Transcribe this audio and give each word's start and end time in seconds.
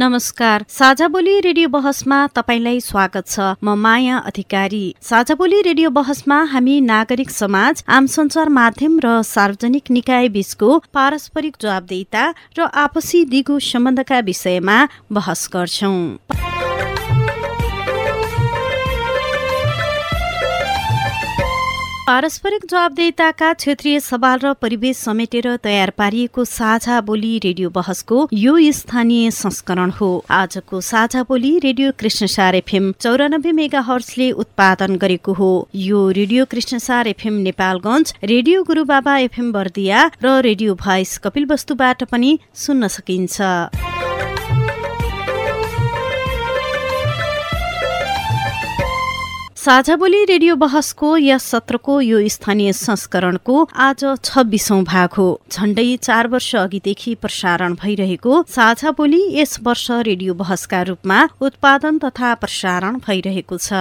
नमस्कार। 0.00 0.64
साझा 0.68 1.06
बोली 1.08 1.40
रेडियो 1.40 1.68
बहसमा 1.68 2.18
तपाईँलाई 2.36 2.78
स्वागत 2.80 3.26
छ। 3.28 3.48
म 3.64 3.74
माया 3.76 4.18
अधिकारी। 4.28 4.94
साझा 5.02 5.34
बोली 5.34 5.60
रेडियो 5.62 5.90
बहसमा 5.90 6.38
हामी 6.52 6.80
नागरिक 6.80 7.30
समाज 7.30 7.84
आम 7.86 8.06
सञ्चार 8.06 8.48
माध्यम 8.48 8.98
र 9.04 9.20
सार्वजनिक 9.28 9.90
निकाय 9.90 10.28
बीचको 10.32 10.78
पारस्परिक 10.94 11.60
जवाबदेता 11.60 12.24
र 12.56 12.70
आपसी 12.84 13.24
दिगो 13.28 13.58
सम्बन्धका 13.60 14.20
विषयमा 14.24 14.78
बहस 15.12 15.48
गर्छौं। 15.52 15.98
पारस्परिक 22.10 22.64
जवाबदेताका 22.70 23.52
क्षेत्रीय 23.54 23.98
सवाल 24.00 24.38
र 24.40 24.52
परिवेश 24.62 24.96
समेटेर 24.98 25.46
तयार 25.62 25.90
पारिएको 25.98 26.44
साझा 26.44 27.00
बोली 27.00 27.38
रेडियो 27.38 27.68
बहसको 27.70 28.26
यो 28.34 28.54
स्थानीय 28.72 29.30
संस्करण 29.30 29.90
हो। 29.90 30.08
आजको 30.28 30.80
साझा 30.80 31.22
बोली 31.28 31.52
रेडियो 31.58 31.92
कृष्णसार 32.00 32.54
एफएम 32.56 32.90
चौरानब्बे 33.00 33.52
मेगा 33.52 33.80
हर्सले 33.86 34.30
उत्पादन 34.42 34.96
गरेको 34.96 35.32
हो। 35.32 35.52
यो 35.76 36.00
radio 36.18 36.44
Krishnasar 36.50 37.08
FM 37.08 37.38
Nepalgunj 37.46 38.14
radio 38.24 38.62
Gurubaba 38.64 39.16
FM 39.20 39.52
Bardiya 39.52 40.10
र 40.24 40.40
रेडियो 40.42 40.74
भोइस 40.82 41.16
कपिलवस्तुबाट 41.20 42.04
पनि 42.10 42.38
सुन्न 42.56 42.88
सकिन्छ। 42.90 43.99
साझा 49.60 49.94
बोली 49.96 50.24
रेडियो 50.24 50.54
बहसको 50.56 51.08
यस 51.16 51.44
सत्रको 51.44 52.00
यो 52.00 52.18
स्थानीय 52.28 52.72
संस्करणको 52.72 53.56
आज 53.76 54.04
छब्बिसौं 54.24 54.82
भाग 54.84 55.08
हो। 55.12 55.26
झण्डै 55.52 55.84
चार 55.96 56.28
वर्ष 56.32 56.54
अघिदेखि 56.56 57.14
प्रसारण 57.20 57.74
भइरहेको 57.82 58.42
साझा 58.48 58.90
बोली 58.96 59.20
यस 59.36 59.58
वर्ष 59.62 59.90
रेडियो 60.08 60.34
बहसका 60.34 60.82
रूपमा 60.88 61.20
उत्पादन 61.42 61.98
तथा 61.98 62.34
प्रसारण 62.40 62.98
भइरहेको 63.06 63.58
छ। 63.58 63.72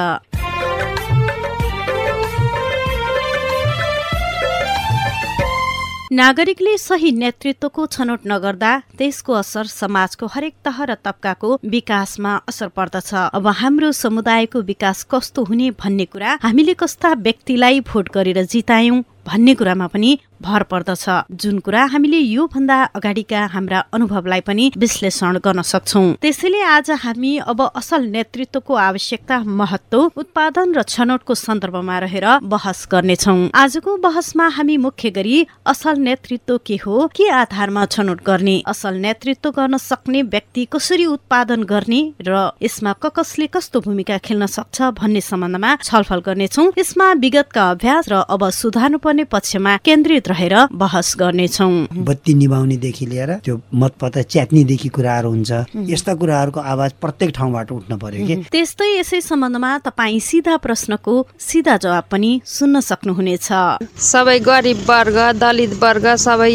नागरिकले 6.11 6.71
सही 6.77 7.11
नेतृत्वको 7.13 7.85
छनौट 7.85 8.19
नगर्दा 8.27 8.71
त्यसको 8.97 9.33
असर 9.33 9.65
समाजको 9.69 10.25
हरेक 10.35 10.53
तह 10.65 10.77
र 10.83 10.93
तबकाको 11.05 11.49
विकासमा 11.69 12.31
असर 12.49 12.67
पर्दछ। 12.73 13.13
अब 13.37 13.47
हाम्रो 13.59 13.91
समुदायको 13.93 14.61
विकास 14.71 15.03
कस्तो 15.11 15.43
हुने 15.45 15.69
भन्ने 15.77 16.05
कुरा 16.09 16.37
हामीले 16.41 16.73
कस्ता 16.73 17.13
व्यक्तिलाई 17.21 17.79
भोट 17.85 18.09
गरेर 18.09 18.41
जितायौं 18.45 19.01
भन्ने 19.25 19.53
कुरामा 19.55 19.87
पनि 19.87 20.17
भर 20.41 20.63
पर्दछ। 20.63 21.05
जुन 21.33 21.59
कुरा 21.59 21.83
हामीले 21.91 22.17
यो 22.17 22.45
भन्दा 22.47 22.75
अगाडिका 22.95 23.39
हाम्रा 23.53 23.79
अनुभवलाई 23.93 24.41
पनि 24.41 24.71
विश्लेषण 24.77 25.37
गर्न 25.43 25.61
सक्छौ। 25.61 26.03
त्यसैले 26.21 26.61
आज 26.63 26.91
हामी 27.03 27.31
अब 27.43 27.61
असल 27.75 28.05
नेतृत्वको 28.07 28.73
आवश्यकता 28.73 29.39
महत्व 29.43 29.99
उत्पादन 30.15 30.73
र 30.75 30.81
छनौटको 30.83 31.33
सन्दर्भमा 31.35 31.97
रहेर 31.99 32.27
बहस 32.45 32.87
गर्नेछौ। 32.91 33.35
आजको 33.53 33.97
बहसमा 33.97 34.47
हामी 34.55 34.77
मुख्य 34.77 35.09
गरी 35.09 35.37
असल 35.67 35.99
नेतृत्व 35.99 36.57
के 36.65 36.75
हो 36.85 37.07
के 37.11 37.29
आधारमा 37.29 37.85
छनौट 37.87 38.23
गर्ने 38.23 38.55
असल 38.67 38.95
नेतृत्व 39.03 39.51
गर्न 39.51 39.77
सक्ने 39.79 40.21
व्यक्ति 40.31 40.65
कसरी 40.71 41.05
उत्पादन 41.05 41.63
गर्ने 41.67 42.01
र 42.23 42.55
यसमा 42.63 42.93
ककसले 43.03 43.47
कस्तो 43.51 43.79
भूमिका 43.81 44.17
खेल्न 44.23 44.45
सक्छ 44.47 44.95
भन्ने 44.95 45.21
सम्बन्धमा 45.21 45.75
छलफल 45.83 46.19
गर्नेछौ। 46.25 46.71
यसमा 46.79 47.11
विगतका 47.19 47.69
अभ्यास 47.71 48.09
र 48.09 48.23
अब 48.23 48.49
सुधार्नुपर्ने 48.53 49.08
गर्ने 49.09 49.23
पक्षमा 49.25 49.75
केन्द्रित 49.81 50.27
रहेर 50.29 50.55
बहस 50.69 51.09
गर्नेछौ। 51.19 51.67
बत्ती 52.05 52.33
निभाउनेदेखि 52.33 53.05
लिएर 53.09 53.31
त्यो 53.41 53.55
मतपत्र 53.73 54.21
च्यात्नेदेखि 54.21 54.89
कुराहरू 54.93 55.29
हुन्छ। 55.29 55.51
यस्ता 55.89 56.13
कुराहरूको 56.13 56.59
आवाज 56.61 56.91
प्रत्येक 57.01 57.29
ठाउँबाट 57.33 57.71
उठ्न 57.71 57.97
पर्यो 57.97 58.25
कि? 58.27 58.35
त्यस्तै 58.53 58.89
यसै 58.99 59.21
सम्बन्धमा 59.21 59.71
तपाईँ 59.89 60.19
सिधा 60.19 60.55
प्रश्नको 60.61 61.13
सिधा 61.39 61.75
जवाब 61.81 62.05
पनि 62.11 62.31
सुन्न 62.45 62.79
सक्नुहुनेछ। 62.79 63.49
सबै 63.97 64.37
गरिब 64.45 64.77
वर्ग 64.89 65.17
दलित 65.41 65.73
वर्ग 65.81 66.05
सबै 66.25 66.53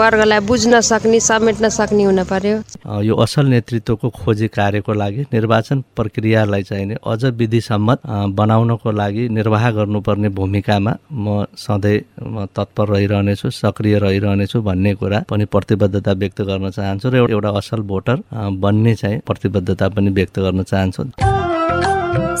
वर्गलाई 0.00 0.40
बुझ्न 0.50 0.80
सक्ने 0.82 1.20
समेट्न 1.20 1.68
सक्ने 1.68 2.04
हुन 2.04 2.22
पर्यो। 2.26 2.56
यो 3.06 3.14
असल 3.14 3.46
नेतृत्वको 3.54 4.08
खोजी 4.10 4.48
कार्यको 4.50 4.92
लागि 4.92 5.22
निर्वाचन 5.32 5.78
प्रक्रियालाई 5.96 6.62
चाहिने 6.62 6.96
अझ 7.06 7.24
विधि 7.38 7.60
सम्मत 7.60 7.98
बनाउनको 8.34 8.90
लागि 8.90 9.28
निर्वाह 9.38 9.70
गर्नुपर्ने 9.70 10.28
भूमिकामा 10.38 10.92
म 11.12 11.44
सधैँ 11.56 11.91
म 12.22 12.46
तत्पर 12.56 12.88
रहिरहनेछु 12.88 13.50
सक्रिय 13.52 13.98
रहिरहनेछु 13.98 14.62
भन्ने 14.62 14.94
कुरा 14.94 15.24
पनि 15.30 15.44
प्रतिबद्धता 15.44 16.12
व्यक्त 16.12 16.42
गर्न 16.42 16.70
चाहन्छु 16.70 17.08
र 17.08 17.26
एउटा 17.30 17.50
असल 17.58 17.80
भोटर 17.90 18.22
बन्ने 18.32 18.94
चाहिँ 18.94 19.20
प्रतिबद्धता 19.26 19.88
पनि 19.88 20.10
व्यक्त 20.10 20.38
गर्न 20.38 20.62
चाहन्छु। 20.62 21.02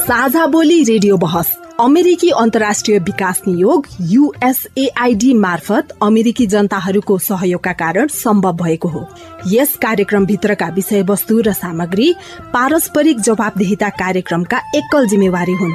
साझा 0.02 0.46
बोली 0.46 0.82
रेडियो 0.84 1.16
बहस 1.16 1.56
अमेरिकी 1.80 2.30
अन्तर्राष्ट्रिय 2.30 2.98
विकास 2.98 3.40
नियोग 3.46 3.86
युएसएआईडी 4.00 5.32
मार्फत 5.34 5.92
अमेरिकी 6.02 6.46
जनताहरूको 6.46 7.18
सहयोगका 7.18 7.72
कारण 7.72 8.06
सम्भव 8.06 8.52
भएको 8.56 8.88
हो। 8.88 9.06
यस 9.46 9.76
कार्यक्रमभित्रका 9.82 10.68
विषयवस्तु 10.68 11.40
र 11.40 11.52
सामग्री 11.52 12.12
पारस्परिक 12.52 13.20
जवाबदेहिता 13.20 13.88
कार्यक्रमका 13.88 14.58
एकल 14.74 15.06
जिम्मेवारी 15.06 15.52
हुन्। 15.52 15.74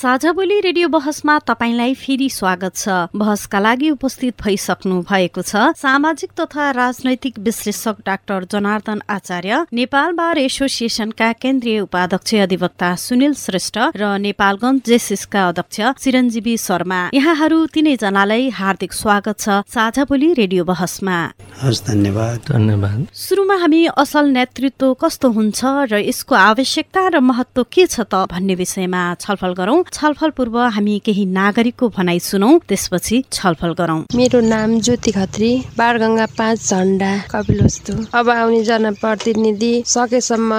साझा 0.00 0.30
बोली 0.32 0.58
रेडियो 0.60 0.88
बहसमा 0.88 1.38
तपाईँलाई 1.44 1.94
फेरि 1.94 2.28
स्वागत 2.30 2.74
छ। 2.74 2.88
बहसका 3.12 3.58
लागि 3.60 3.88
उपस्थित 3.90 4.34
भइसक्नु 4.40 5.00
भएको 5.04 5.42
छ 5.42 5.76
सामाजिक 5.76 6.30
तथा 6.40 6.70
राजनैतिक 6.72 7.38
विश्लेषक 7.38 7.96
डाक्टर 8.06 8.44
जनार्दन 8.48 9.00
आचार्य 9.10 9.58
नेपाल 9.68 10.12
बार 10.16 10.38
एसोसिएसनका 10.40 11.32
केन्द्रीय 11.36 11.80
उपाध्यक्ष 11.80 12.34
अधिवक्ता 12.40 12.94
सुनिल 12.96 13.34
श्रेष्ठ 13.36 13.76
र 13.92 14.16
नेपालगञ्ज 14.24 14.80
जेसिसका 14.88 15.42
अध्यक्ष 15.48 16.00
चिरञ्जीवी 16.00 16.56
शर्मा। 16.56 17.00
यहाँहरू 17.12 17.58
तिनैजनालाई 17.68 18.48
हार्दिक 18.56 18.92
स्वागत 18.94 19.36
छ 19.38 19.60
साझा 19.68 20.04
बोली 20.08 20.32
रेडियो 20.40 20.64
बहसमा। 20.64 21.18
हस् 21.60 21.84
धन्यवाद। 21.84 22.40
धन्यवाद। 22.48 23.04
सुरुमा 23.12 23.56
हामी 23.60 23.84
असल 24.00 24.32
नेतृत्व 24.32 24.96
कस्तो 24.96 25.28
हुन्छ 25.36 25.60
र 25.92 26.00
यसको 26.00 26.34
आवश्यकता 26.40 27.06
र 27.12 27.20
महत्व 27.20 27.68
के 27.68 27.86
छ 27.86 28.08
त 28.08 28.24
भन्ने 28.32 28.54
विषयमा 28.64 29.04
छलफल 29.20 29.52
गरौं। 29.60 29.88
छलफल 29.92 30.30
पूर्व 30.36 30.56
हामी 30.74 30.98
केही 31.04 31.24
नागरिकको 31.28 31.88
भनाइ 31.96 32.18
सुनौ 32.20 32.50
त्यसपछि 32.68 33.16
छलफल 33.32 33.72
गरौं। 33.78 34.00
मेरो 34.16 34.40
नाम 34.42 34.78
ज्योति 34.80 35.10
खत्री 35.12 35.50
बारगङ्गा 35.78 36.26
पाँच 36.38 36.68
झन्डा 36.70 37.10
कपिलवस्तु। 37.30 37.92
अब 38.18 38.30
आउने 38.30 38.62
जनप्रतिनिधि 38.64 39.72
सकेसम्म 39.86 40.52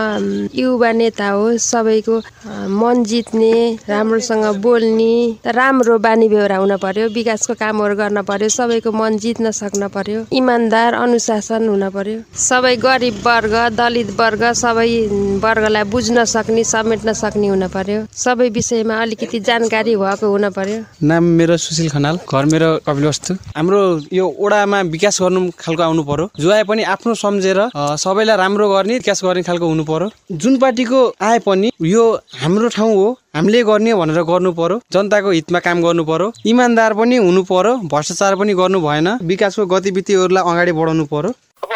युवा 0.55 0.91
नेता 0.91 1.29
हो 1.29 1.57
सबैको 1.59 2.17
मन 2.79 3.03
जित्ने 3.03 3.53
राम्रोसँग 3.89 4.45
बोल्ने 4.61 5.13
राम्रो 5.55 5.97
बानी 6.05 6.27
बेहोरा 6.29 6.57
हुन 6.57 6.75
पर्यो 6.77 7.07
विकासको 7.15 7.53
कामहरू 7.61 7.95
गर्न 7.95 8.21
पर्यो 8.29 8.49
सबैको 8.49 8.91
मन 8.91 9.17
जित्न 9.17 9.51
सक्न 9.51 9.87
पर्यो 9.95 10.25
इमान्दार 10.33 10.93
अनुशासन 10.93 11.67
हुन 11.69 11.89
पर्यो। 11.89 12.19
सबै 12.39 12.75
गरिब 12.83 13.21
वर्ग 13.27 13.55
दलित 13.77 14.09
वर्ग 14.19 14.43
सबै 14.61 14.89
वर्गलाई 15.43 15.83
बुझ्न 15.91 16.25
सक्ने 16.27 16.63
समेट्न 16.65 17.13
सक्ने 17.15 17.47
हुन 17.47 17.67
पर्यो। 17.69 18.05
सबै 18.17 18.49
विषयमा 18.51 19.01
अलिक 19.01 19.20
अलिकति 19.21 19.39
जानकारी 19.45 19.95
भएको 20.01 20.27
हुन 20.33 20.49
पर्यो? 20.49 20.77
नाम 21.05 21.23
मेरो 21.37 21.55
सुशील 21.61 21.89
खनाल 21.93 22.17
घर 22.25 22.45
मेरो 22.49 22.69
कपिलवस्तु। 22.81 23.33
हाम्रो 23.53 23.81
यो 24.09 24.25
ओडामा 24.25 24.79
विकास 24.89 25.21
गर्नु 25.21 25.41
खालको 25.61 25.83
आउनु 25.83 26.03
पर्यो। 26.09 26.25
जो 26.41 26.49
आए 26.49 26.63
पनि 26.65 26.83
आफ्नो 26.89 27.13
सम्झेर 27.21 27.59
सबैलाई 28.01 28.37
राम्रो 28.41 28.65
गर्ने 28.73 28.97
विकास 28.97 29.21
गर्ने 29.23 29.43
खालको 29.45 29.65
हुनु 29.69 29.83
पर्यो। 29.85 30.09
जुन 30.41 30.57
पार्टीको 30.57 31.01
आए 31.21 31.39
पनि 31.45 31.69
यो 31.85 32.03
हाम्रो 32.41 32.67
ठाउँ 32.73 32.93
हो 32.97 33.07
हामीले 33.37 33.61
गर्ने 33.69 33.93
भनेर 33.93 34.21
गर्नु 34.25 34.51
पर्यो। 34.57 34.81
जनताको 34.89 35.29
हितमा 35.37 35.59
काम 35.69 35.77
गर्नु 35.85 36.03
पर्यो। 36.09 36.33
इमान्दार 36.49 36.93
पनि 36.97 37.15
हुनु 37.21 37.43
पर्यो 37.45 37.73
भ्रष्टाचार 37.93 38.35
पनि 38.41 38.53
गर्नु 38.57 38.81
भएन। 38.81 39.07
विकासको 39.21 39.65
गतिविधिहरूलाई 39.69 40.43
अगाडि 40.49 40.71
बढाउनु 40.81 41.05
पर्यो। 41.13 41.31
अब 41.61 41.69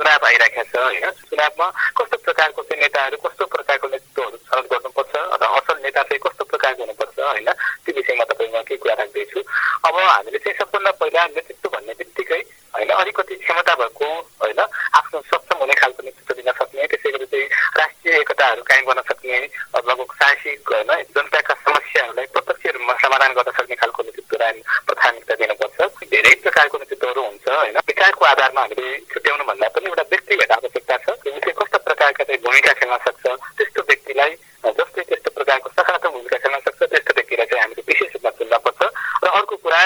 चुनाव 0.00 0.24
आइरहेको 0.26 0.64
छ 0.64 0.74
होइन? 0.80 1.04
चुनावमा 1.28 1.66
कस्तो 2.00 2.16
प्रकारको 2.24 2.62
चाहिँ 2.64 2.80
नेताहरू 2.82 3.16
कस्तो 3.28 3.44
प्रकारको 3.52 3.86
नेतृत्वहरू 3.92 4.36
छनौट 4.48 4.64
गर्नुपर्छ? 4.72 5.12
अथवा 5.34 5.48
असल 5.60 5.76
नेता 5.84 6.02
चाहिँ 6.08 6.20
कस्तो 6.24 6.39
हुनुपर्छ 6.80 7.18
होइन? 7.20 7.48
त्यो 7.84 7.92
विषयमा 7.96 8.24
तपाईँमा 8.30 8.60
केही 8.68 8.78
कुरा 8.82 8.94
राख्दैछु? 9.00 9.40
अब 9.86 9.94
हामीले 9.98 10.38
चाहिँ 10.38 10.58
सबभन्दा 10.58 10.90
पहिला 11.00 11.26
नेतृत्व 11.36 11.68
भन्ने 11.74 11.92
बित्तिकै 12.00 12.40
होइन 12.74 12.90
अलिकति 13.00 13.34
क्षमता 13.34 13.74
भएको 13.80 14.08
होइन 14.42 14.60
आफ्नो 14.60 15.20
सक्षम 15.30 15.56
हुने 15.60 15.74
खालको 15.80 16.02
नेतृत्व 16.06 16.34
दिन 16.40 16.52
सक्ने 16.60 16.86
त्यसै 16.90 17.10
गरी 17.10 17.26
चाहिँ 17.32 17.46
राष्ट्रिय 17.80 18.14
एकताहरू 18.20 18.62
कायम 18.70 18.84
गर्न 18.88 19.02
सक्ने 19.10 19.38
लगभग 19.76 20.10
साहसिक 20.20 20.72
होइन 20.72 20.92
जनताका 21.16 21.54
समस्याहरूलाई 21.64 22.26
प्रत्यक्ष 22.34 22.74
रूपमा 22.74 22.94
समाधान 23.02 23.32
गर्न 23.38 23.50
सक्ने 23.58 23.76
खालको 23.82 24.02
नेतृत्वलाई 24.02 24.62
प्राथमिकता 24.86 25.34
दिनुपर्छ। 25.40 25.78
धेरै 26.12 26.34
प्रकारको 26.44 26.78
नेतृत्वहरू 26.78 27.22
हुन्छ 27.26 27.48
होइन। 27.48 27.76
विचारको 27.90 28.24
आधारमा 28.24 28.60
हामीले 28.60 28.98
छुट्याउनु 29.12 29.44
भन्दा 29.50 29.68
पनि 29.74 29.86
एउटा 29.90 30.04
व्यक्तिगत 30.12 30.52
आवश्यकता 30.58 30.96
छ 31.04 31.18
विषय 31.26 31.52
कस्तो 31.58 31.78
प्रकारका 31.88 32.24
चाहिँ 32.24 32.40
भूमिका 32.44 32.72
खेल्न 32.80 32.96
सक्छ 33.06 33.24
त्यस्तो 33.58 33.82
व्यक्तिलाई 33.90 34.30
जसले 34.78 35.02
त्यस्तो 35.10 35.30
प्रकारको 35.36 35.68
सकारात्मक 35.76 36.12
भूमिका 36.12 36.38
खेल्न 36.44 36.58
सक्छ 36.66 36.80
त्यस्तो 36.82 37.12
व्यक्तिलाई 37.18 37.46
चाहिँ 37.50 37.62
हामीले 37.64 37.82
विशेष 37.90 38.14
रूपमा 38.14 38.30
चुन्नुपर्छ 38.38 38.80
र 39.24 39.34
अर्को 39.40 39.56
कुरा 39.64 39.80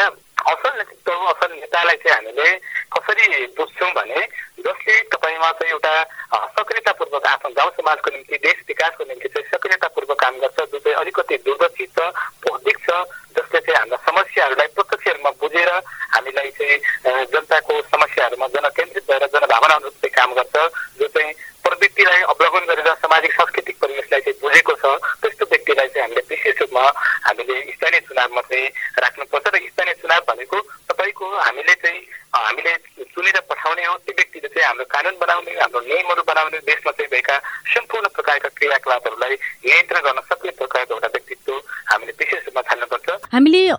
असल 0.52 0.72
नेतृत्व 0.78 1.12
नेतालाई 1.94 2.02
चाहिँ 2.02 2.14
हामीले 2.14 2.58
कसरी 2.90 3.46
बुझ्छौँ 3.54 3.90
भने 3.94 4.20
जसले 4.58 4.94
तपाईँमा 5.14 5.50
चाहिँ 5.52 5.72
एउटा 5.72 5.94
सक्रियतापूर्वक 6.58 7.26
आफ्नो 7.26 7.50
गाउँ 7.54 7.70
समाजको 7.70 8.10
निम्ति 8.10 8.36
देश 8.42 8.58
विकासको 8.68 9.04
निम्ति 9.04 9.28
चाहिँ 9.28 9.48
सक्रियतापूर्वक 9.54 10.18
काम 10.18 10.34
गर्छ 10.42 10.58
जो 10.72 10.78
चाहिँ 10.78 10.96
अलिकति 10.98 11.36
दूरदर्शी 11.46 11.86
छ 11.94 11.98
बौद्धिक 12.42 12.78
छ 12.82 12.90
जसले 13.36 13.60
चाहिँ 13.60 13.78
हाम्रा 13.78 13.98
समस्याहरूलाई 14.08 14.68
प्रत्यक्ष 14.74 15.06
रूपमा 15.06 15.30
बुझेर 15.40 15.70
हामीलाई 16.14 16.50
चाहिँ 16.58 16.78
जनताको 17.30 17.72
समस्याहरूमा 17.94 18.46
जनकेन्द्रित 18.54 19.04
भएर 19.10 19.26
जनभावना 19.34 19.74
अनुरूप 19.74 19.94
चाहिँ 20.02 20.14
काम 20.18 20.30
गर्छ। 20.34 20.54
clave, 38.84 39.00
pero 39.02 39.16
nadie, 39.16 39.40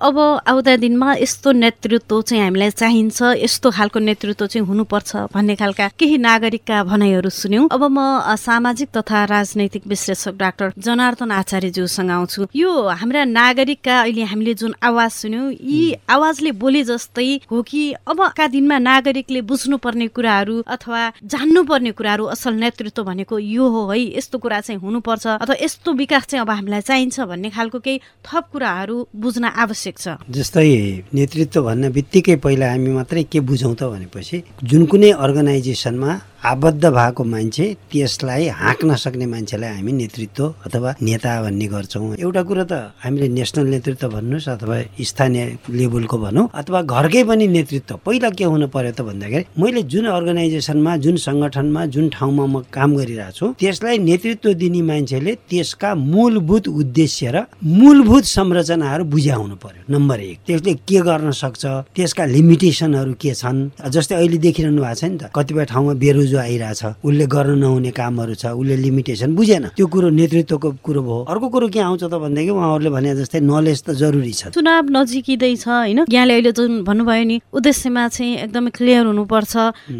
अब 0.01 0.18
आउँदा 0.47 0.75
दिनमा 0.77 1.13
यस्तो 1.15 1.51
नेतृत्व 1.51 2.21
चाहिँ 2.21 2.44
हामीलाई 2.44 2.69
चाहिन्छ 2.71 3.21
यस्तो 3.38 3.71
खालको 3.71 4.00
नेतृत्व 4.00 4.45
चाहिँ 4.45 4.65
हुनुपर्छ 4.68 5.15
भन्ने 5.33 5.56
खालका 5.56 5.88
केही 6.00 6.18
नागरिकका 6.18 6.83
भनाइहरू 6.83 7.30
सुन्यौँ। 7.31 7.68
अब 7.71 7.83
म 7.88 8.36
सामाजिक 8.36 8.89
तथा 8.97 9.24
राजनैतिक 9.25 9.88
विश्लेषक 9.88 10.33
डाक्टर 10.38 10.74
जनार्दन 10.77 11.31
आचार्यज्यूसँग 11.31 12.09
आउँछु। 12.09 12.47
यो 12.56 12.71
हाम्रा 12.89 13.24
नागरिकका 13.25 14.00
अहिले 14.01 14.24
हामीले 14.24 14.53
जुन 14.53 14.74
आवाज 14.81 15.12
सुन्यौँ 15.12 15.51
यी 15.51 15.95
आवाजले 16.09 16.51
बोले 16.56 16.83
जस्तै 16.83 17.30
हो 17.51 17.62
कि 17.62 17.81
अबका 18.07 18.48
दिनमा 18.48 18.77
नागरिकले 18.80 19.41
बुझ्नुपर्ने 19.41 20.07
कुराहरू 20.07 20.62
अथवा 20.68 21.01
जान्नुपर्ने 21.24 21.91
कुराहरू 21.91 22.25
असल 22.33 22.53
नेतृत्व 22.56 23.03
भनेको 23.03 23.39
यो 23.39 23.68
हो 23.69 23.81
है। 23.91 24.00
यस्तो 24.18 24.38
कुरा 24.38 24.59
चाहिँ 24.62 24.80
हुनुपर्छ 24.81 25.27
अथवा 25.27 25.56
यस्तो 25.62 25.94
विकास 25.94 26.25
चाहिँ 26.25 26.41
अब 26.41 26.50
हामीलाई 26.50 26.81
चाहिन्छ 26.81 27.19
भन्ने 27.21 27.50
खालको 27.50 27.80
केही 27.80 28.00
थप 28.25 28.50
कुराहरू 28.53 28.98
बुझ्न 29.15 29.44
आवश्यक 29.45 29.85
छ। 29.92 30.08
जस्तै 30.32 30.68
नेतृत्व 31.14 31.62
भन्ने 31.62 31.90
बित्तिकै 31.90 32.36
पहिला 32.36 32.66
हामी 32.72 32.90
मात्रै 32.90 33.24
के 33.32 33.40
बुझौँ 33.40 33.76
त 33.76 33.84
भनेपछि 33.84 34.38
जुन 34.64 34.86
कुनै 34.86 35.12
अर्गनाइजेसनमा 35.26 36.12
आबद्ध 36.45 36.86
भएको 36.86 37.24
मान्छे 37.25 37.65
त्यसलाई 37.92 38.47
हाँक्न 38.62 38.95
सक्ने 39.03 39.25
मान्छेलाई 39.25 39.69
हामी 39.75 39.92
नेतृत्व 39.92 40.44
अथवा 40.65 40.94
नेता 41.01 41.31
भन्ने 41.42 41.68
गर्छौँ। 41.74 42.15
एउटा 42.21 42.42
कुरो 42.45 42.63
त 42.69 42.74
हामीले 43.01 43.27
नेसनल 43.33 43.68
नेतृत्व 43.74 44.07
भन्नुहोस् 44.13 44.50
अथवा 44.50 44.77
स्थानीय 45.09 45.45
लेभलको 45.74 46.18
भनौँ 46.21 46.45
अथवा 46.53 46.81
घरकै 46.86 47.24
पनि 47.25 47.47
नेतृत्व। 47.50 47.95
पहिला 48.06 48.30
के 48.38 48.44
हुनु 48.45 48.68
पर्यो 48.69 48.92
त 48.94 49.01
भन्दाखेरि 49.09 49.45
मैले 49.57 49.81
जुन 49.89 50.06
अर्गनाइजेसनमा 50.06 50.95
जुन 51.01 51.15
सङ्गठनमा 51.25 51.86
जुन 51.89 52.09
ठाउँमा 52.13 52.45
म 52.45 52.62
काम 52.69 52.89
गरिरहेको 52.94 53.33
छु 53.33 53.45
त्यसलाई 53.57 53.98
नेतृत्व 54.06 54.53
दिने 54.53 54.81
मान्छेले 54.86 55.33
त्यसका 55.50 55.95
मूलभूत 55.98 56.68
उद्देश्य 56.69 57.25
र 57.33 57.38
मूलभूत 57.63 58.24
संरचनाहरू 58.38 59.03
बुझाउनु 59.09 59.56
पर्यो। 59.65 59.81
नम्बर 59.89 60.19
एक 60.30 60.39
त्यसले 60.45 60.74
के 60.86 61.01
गर्न 61.09 61.31
सक्छ 61.41 61.63
त्यसका 61.98 62.25
लिमिटेसनहरू 62.36 63.13
के 63.18 63.33
छन्? 63.33 63.57
जस्तै 63.81 64.15
अहिले 64.21 64.38
देखिरहनु 64.45 64.81
भएको 64.86 64.94
छ 64.94 65.03
नि 65.09 65.18
त 65.18 65.33
कतिपय 65.33 65.65
ठाउँमा 65.74 65.94
बेरोजगार 65.98 66.33
आइरहेछ 66.38 66.84
उसले 67.04 67.26
गर्न 67.26 67.58
नहुने 67.60 67.92
कामहरू 67.92 68.34
छ 68.36 68.46
उसले 68.56 68.76
लिमिटेसन 68.78 69.36
बुझेन। 69.36 69.66
त्यो 69.76 69.88
कुरो 69.88 70.10
नेतृत्वको 70.10 70.70
कुरो 70.86 71.02
भयो। 71.02 71.24
अर्को 71.30 71.48
कुरो 71.50 71.68
के 71.70 71.80
आउँछ 71.80 72.04
त 72.04 72.14
भनेदेखि 72.16 72.52
उहाँहरूले 72.52 72.90
भने 72.90 73.16
जस्तै 73.16 73.40
नलेज 73.40 73.80
त 73.84 73.90
जरुरी 73.96 74.34
छ। 74.34 74.56
चुनाव 74.56 74.86
नजिकिँदैछ 74.92 75.68
होइन? 75.68 76.00
यहाँले 76.10 76.34
अहिले 76.34 76.52
जुन 76.52 76.84
भन्नुभयो 76.84 77.24
नि 77.26 77.38
उद्देश्यमा 77.54 78.04
चाहिँ 78.08 78.34
एकदमै 78.46 78.72
क्लियर 78.76 79.06
हुनुपर्छ। 79.06 79.54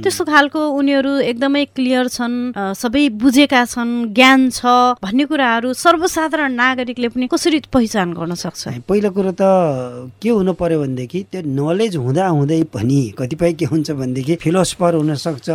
त्यस्तो 0.04 0.24
खालको 0.26 0.60
उनीहरू 0.60 1.12
एकदमै 1.32 1.64
क्लियर 1.76 2.08
छन् 2.08 2.36
सबै 2.56 3.04
बुझेका 3.22 3.62
छन् 3.66 3.94
ज्ञान 4.14 4.50
छ 4.50 5.00
भन्ने 5.04 5.26
कुराहरू 5.26 5.74
सर्वसाधारण 5.74 6.52
नागरिकले 6.54 7.08
पनि 7.10 7.28
कसरी 7.28 7.60
पहिचान 7.72 8.14
गर्न 8.14 8.34
सक्छ? 8.36 8.84
पहिलो 8.88 9.10
कुरो 9.12 9.32
त 9.32 9.44
के 10.22 10.30
हुनु 10.30 10.54
पर्यो 10.54 10.80
भनेदेखि 10.82 11.20
त्यो 11.32 11.42
नलेज 11.46 11.96
हुँदा 11.96 12.26
हुँदै 12.28 12.62
पनि 12.74 13.00
कतिपय 13.18 13.54
के 13.60 13.66
हुन्छ 13.66 13.92
भनेदेखि 13.92 14.36
फिलोसफर 14.44 14.94
हुनसक्छ 14.96 15.48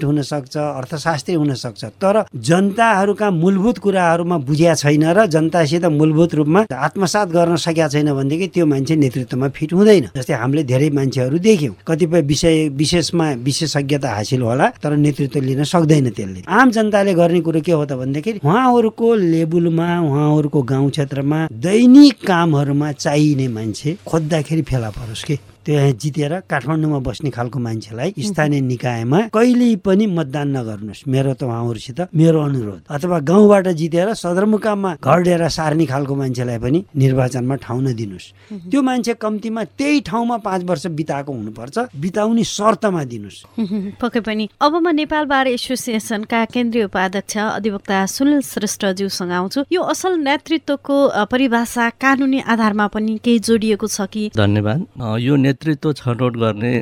लर्नेट 0.00 0.04
हुनसक्छ 0.04 0.56
अर्थशास्त्री 0.56 1.34
हुनसक्छ। 1.34 1.84
तर 2.00 2.24
जनताहरूका 2.34 3.30
मूलभूत 3.30 3.78
कुराहरूमा 3.78 4.36
बुझ्या 4.38 4.74
छैन 4.74 5.04
र 5.12 5.26
जनतासित 5.26 5.84
मूलभूत 5.84 6.34
रूपमा 6.34 6.64
आत्मसात 6.70 7.28
गर्न 7.28 7.56
सकेका 7.56 7.88
छैन 7.88 8.12
भनेदेखि 8.14 8.46
त्यो 8.54 8.66
मान्छे 8.66 8.96
नेतृत्वमा 8.96 9.48
फिट 9.48 9.72
हुँदैन। 9.72 10.04
जस्तै 10.16 10.34
हामीले 10.34 10.62
धेरै 10.64 10.90
मान्छेहरू 10.90 11.38
देख्यौँ। 11.38 11.74
कतिपय 11.86 12.20
विषय 12.22 12.68
विशेषमा 12.72 13.26
विशेषज्ञता 13.44 14.08
हासिल 14.08 14.42
होला 14.42 14.66
तर 14.82 14.96
नेतृत्व 14.96 15.40
लिन 15.40 15.64
सक्दैन 15.64 16.10
त्यसले। 16.10 16.40
आम 16.48 16.70
जनताले 16.70 17.14
गर्ने 17.14 17.40
कुरो 17.40 17.60
के 17.60 17.72
हो 17.72 17.84
त 17.84 17.92
भनेदेखि 18.00 18.40
उहाँहरूको 18.44 19.14
लेबुलमा 19.14 19.88
उहाँहरूको 20.00 20.62
गाउँ 20.62 20.90
क्षेत्रमा 20.90 21.38
दैनिक 21.52 22.26
कामहरूमा 22.26 22.92
चाहिने 22.92 23.48
मान्छे 23.48 23.96
खोज्दाखेरि 24.06 24.62
फेला 24.62 24.90
परोस् 24.90 25.24
के? 25.24 25.38
त्यो 25.64 25.74
यहाँ 25.74 25.92
जितेर 25.92 26.32
काठमाडौँमा 26.50 26.98
बस्ने 27.04 27.30
खालको 27.30 27.58
मान्छेलाई 27.58 28.10
स्थानीय 28.18 28.60
निकायमा 28.60 29.20
कहिल्यै 29.34 29.76
पनि 29.84 30.06
मतदान 30.08 30.48
नगर्नुहोस्। 30.56 31.02
मेरो 31.06 31.32
त 31.34 31.42
उहाँहरूसित 31.44 32.00
मेरो 32.16 32.40
अनुरोध। 32.40 32.80
अथवा 32.88 33.18
गाउँबाट 33.20 33.66
जितेर 33.76 34.08
सदरमुकाममा 34.14 34.90
घर 35.04 35.18
डेरा 35.22 35.48
सार्ने 35.48 35.84
खालको 35.86 36.14
मान्छेलाई 36.16 36.58
पनि 36.58 36.78
निर्वाचनमा 36.96 37.54
ठाउँ 37.60 37.82
नदिनुहोस्। 37.82 38.26
त्यो 38.70 38.80
मान्छे 38.82 39.14
कम्तीमा 39.20 39.62
त्यही 39.76 40.00
ठाउँमा 40.08 40.36
पाँच 40.40 40.60
वर्ष 40.64 40.86
बिताएको 40.96 41.32
हुनुपर्छ। 41.32 41.76
बिताउने 42.00 42.44
शर्तमा 42.44 43.02
दिनुहोस्। 43.04 43.98
पक्कै 44.00 44.20
पनि। 44.24 44.48
अब 44.60 44.72
म 44.80 44.88
नेपाल 44.96 45.24
बार 45.28 45.46
एसोसिएसनका 45.54 46.44
केन्द्रीय 46.56 46.84
उपाध्यक्ष 46.88 47.36
अधिवक्ता 47.36 47.98
सुनिल 48.06 48.40
श्रेष्ठज्यूसँग 48.42 49.32
आउँछु। 49.32 49.60
यो 49.68 49.80
असल 49.84 50.12
नेतृत्वको 50.24 50.96
परिभाषा 51.28 51.88
कानुनी 52.00 52.40
आधारमा 52.48 52.86
पनि 52.88 53.18
केही 53.24 53.38
जोडिएको 53.38 53.86
छ 53.86 54.08
कि? 54.08 54.30
धन्यवाद। 54.36 54.80
यो 55.20 55.36
नेतृत्व 55.50 55.92
छनौट 55.98 56.36
गर्ने 56.38 56.72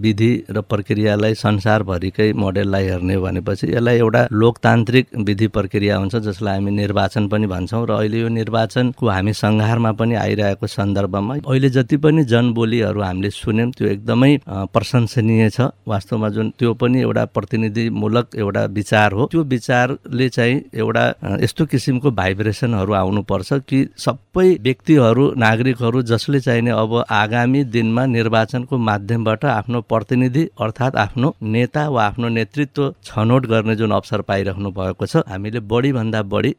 विधि 0.00 0.32
र 0.50 0.60
प्रक्रियालाई 0.72 1.34
संसारभरिकै 1.36 2.32
मोडेललाई 2.32 2.84
हेर्ने 2.88 3.16
भनेपछि 3.20 3.66
यसलाई 3.68 3.98
एउटा 3.98 4.22
लोकतान्त्रिक 4.32 5.06
विधि 5.28 5.46
प्रक्रिया 5.56 5.96
हुन्छ 5.96 6.14
जसलाई 6.26 6.54
हामी 6.56 6.70
निर्वाचन 6.72 7.28
पनि 7.28 7.46
भन्छौँ। 7.46 7.84
र 7.86 7.90
अहिले 7.92 8.20
यो 8.20 8.28
निर्वाचनको 8.40 9.08
हामी 9.08 9.32
सङ्घारमा 9.34 9.92
पनि 10.00 10.14
आइरहेको 10.24 10.66
सन्दर्भमा 10.66 11.34
अहिले 11.44 11.68
जति 11.76 11.96
पनि 12.04 12.24
जनबोलीहरू 12.32 13.00
हामीले 13.02 13.30
सुन्यौँ 13.30 13.70
त्यो 13.76 13.88
एकदमै 13.88 14.32
प्रशंसनीय 14.72 15.50
छ। 15.50 15.68
वास्तवमा 15.84 16.28
जुन 16.34 16.50
त्यो 16.58 16.72
पनि 16.80 17.00
एउटा 17.02 17.24
प्रतिनिधिमूलक 17.36 18.26
एउटा 18.40 18.64
विचार 18.78 19.12
हो। 19.12 19.26
त्यो 19.32 19.42
विचारले 19.54 20.28
चाहिँ 20.28 20.56
एउटा 20.72 21.04
यस्तो 21.44 21.66
किसिमको 21.66 22.10
भाइब्रेसनहरू 22.20 22.92
आउनुपर्छ 23.02 23.52
कि 23.68 23.78
सबै 24.06 24.48
व्यक्तिहरू 24.64 25.24
नागरिकहरू 25.36 26.02
जसले 26.12 26.40
चाहिने 26.40 26.70
अब 26.72 27.04
आगामी 27.10 27.64
दिनमा 27.74 28.04
निर्वाचनको 28.16 28.78
माध्यमबाट 28.88 29.44
आफ्नो 29.54 29.80
प्रतिनिधि 29.92 30.44
अर्थात् 30.64 30.96
आफ्नो 31.04 31.34
नेता 31.56 31.88
वा 31.96 32.04
आफ्नो 32.06 32.28
नेतृत्व 32.38 32.90
छनौट 33.04 33.46
गर्ने 33.52 33.76
जुन 33.76 33.90
अवसर 33.98 34.20
पाइराख्नु 34.30 34.70
भएको 34.78 35.06
छ 35.12 35.22
हामीले 35.30 35.60
बढी 35.72 35.92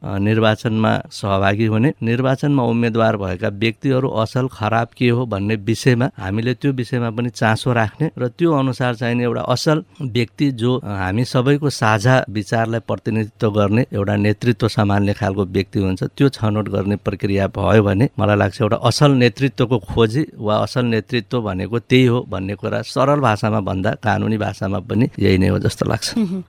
अ, 0.02 0.16
निर्वाचनमा 0.28 0.92
सहभागी 1.20 1.66
हुने 1.74 1.92
निर्वाचनमा 2.10 2.62
उम्मेद्वार 2.72 3.16
भएका 3.22 3.48
व्यक्तिहरू 3.64 4.08
असल 4.22 4.48
खराब 4.58 4.88
के 4.98 5.08
हो 5.18 5.26
भन्ने 5.34 5.54
विषयमा 5.70 6.10
हामीले 6.22 6.54
त्यो 6.62 6.72
विषयमा 6.80 7.10
पनि 7.18 7.30
चासो 7.40 7.72
राख्ने 7.80 8.10
र 8.18 8.28
त्यो 8.38 8.52
अनुसार 8.58 8.94
चाहिने 9.02 9.24
एउटा 9.24 9.42
असल 9.54 9.82
व्यक्ति 10.16 10.50
जो 10.62 10.76
हामी 10.84 11.24
सबैको 11.34 11.70
साझा 11.80 12.16
विचारलाई 12.38 12.80
प्रतिनिधित्व 12.88 13.50
गर्ने 13.58 13.84
एउटा 13.92 14.16
नेतृत्व 14.26 14.68
सम्हाल्ने 14.76 15.12
खालको 15.20 15.44
व्यक्ति 15.56 15.78
हुन्छ 15.86 16.02
त्यो 16.16 16.28
छनौट 16.38 16.68
गर्ने 16.76 16.96
प्रक्रिया 17.06 17.46
भयो 17.56 17.82
भने 17.88 18.08
मलाई 18.20 18.36
लाग्छ 18.42 18.60
एउटा 18.62 18.76
असल 18.90 19.10
नेतृत्वको 19.24 19.78
खोजी 19.92 20.24
वा 20.46 20.56
असल 20.66 20.84
नेतृत्व 20.94 21.40
भनेको 21.46 21.78
त्यही 21.78 22.06
हो 22.06 22.20
भन्ने 22.28 22.54
कुरा 22.58 22.82
सरल 22.84 23.20
भाषामा 23.20 23.60
भन्दा 23.62 23.90
कानुनी 24.02 24.38
भाषामा 24.38 24.78
पनि 24.88 25.08
यही 25.18 25.38
नै 25.38 25.48
हो 25.48 25.58
जस्तो 25.58 25.88
लाग्छ। 25.88 26.06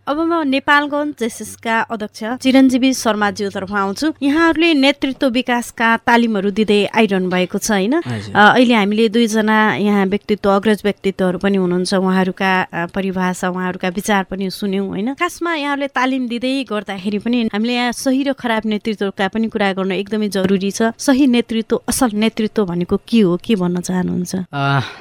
अब 0.07 0.17
म 0.19 0.41
नेपालगञ्ज 0.47 1.13
जेसिसका 1.19 1.75
अध्यक्ष 1.87 2.23
चिरञ्जीवी 2.43 2.93
शर्माज्यूतर्फ 2.93 3.71
आउँछु। 3.73 4.07
यहाँहरूले 4.21 4.73
नेतृत्व 4.73 5.27
विकासका 5.29 5.89
तालिमहरू 6.07 6.49
दिँदै 6.57 6.81
आइरहनु 6.97 7.29
भएको 7.29 7.57
छ 7.57 7.71
होइन? 7.71 7.93
अहिले 8.33 8.73
हामीले 8.73 9.07
दुईजना 9.09 9.57
यहाँ 9.77 10.05
व्यक्तित्व 10.07 10.49
अग्रज 10.49 10.81
व्यक्तित्वहरू 10.83 11.37
पनि 11.37 11.57
हुनुहुन्छ। 11.57 11.93
उहाँहरूका 11.93 12.51
परिभाषा 12.95 13.49
उहाँहरूका 13.49 13.89
विचार 13.97 14.23
पनि 14.31 14.49
सुन्यौँ 14.49 14.87
होइन? 14.87 15.13
खासमा 15.19 15.55
यहाँहरूले 15.55 15.87
तालिम 15.93 16.27
दिँदै 16.27 16.53
गर्दाखेरि 16.69 17.19
पनि 17.25 17.37
हामीले 17.53 17.73
यहाँ 17.73 17.91
सही 17.93 18.23
र 18.23 18.33
खराब 18.33 18.63
नेतृत्वका 18.65 19.27
पनि 19.33 19.47
कुरा 19.49 19.71
गर्न 19.73 19.91
एकदमै 19.91 20.29
जरुरी 20.29 20.71
छ। 20.71 20.91
सही 20.97 21.27
नेतृत्व 21.27 21.75
असल 21.87 22.11
नेतृत्व 22.15 22.65
भनेको 22.65 22.97
के 23.07 23.21
हो? 23.21 23.37
के 23.37 23.55
भन्न 23.55 23.81
चाहनुहुन्छ? 23.81 24.33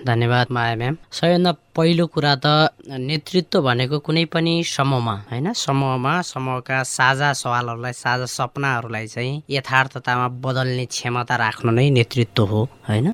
धन्यवाद 0.06 0.46
माया 0.50 0.76
म्याम। 0.76 0.96
सबैभन्दा 1.12 1.52
पहिलो 1.76 2.06
कुरा 2.08 2.34
त 2.40 2.46
नेतृत्व 2.88 3.60
भनेको 3.62 3.98
कुनै 4.00 4.24
पनि 4.32 4.52
समूहमा 4.64 5.14
होइन? 5.30 5.52
समूहमा 5.52 6.12
समूहका 6.24 6.82
साझा 6.88 7.32
सवालहरूलाई 7.36 7.92
साझा 7.92 8.24
सपनाहरूलाई 8.24 9.06
चाहिँ 9.06 9.42
यथार्थतामा 9.50 10.28
बदल्ने 10.40 10.84
क्षमता 10.88 11.36
राख्नु 11.36 11.70
नै 11.76 11.88
नेतृत्व 11.98 12.44
हो 12.52 12.62
होइन? 12.88 13.12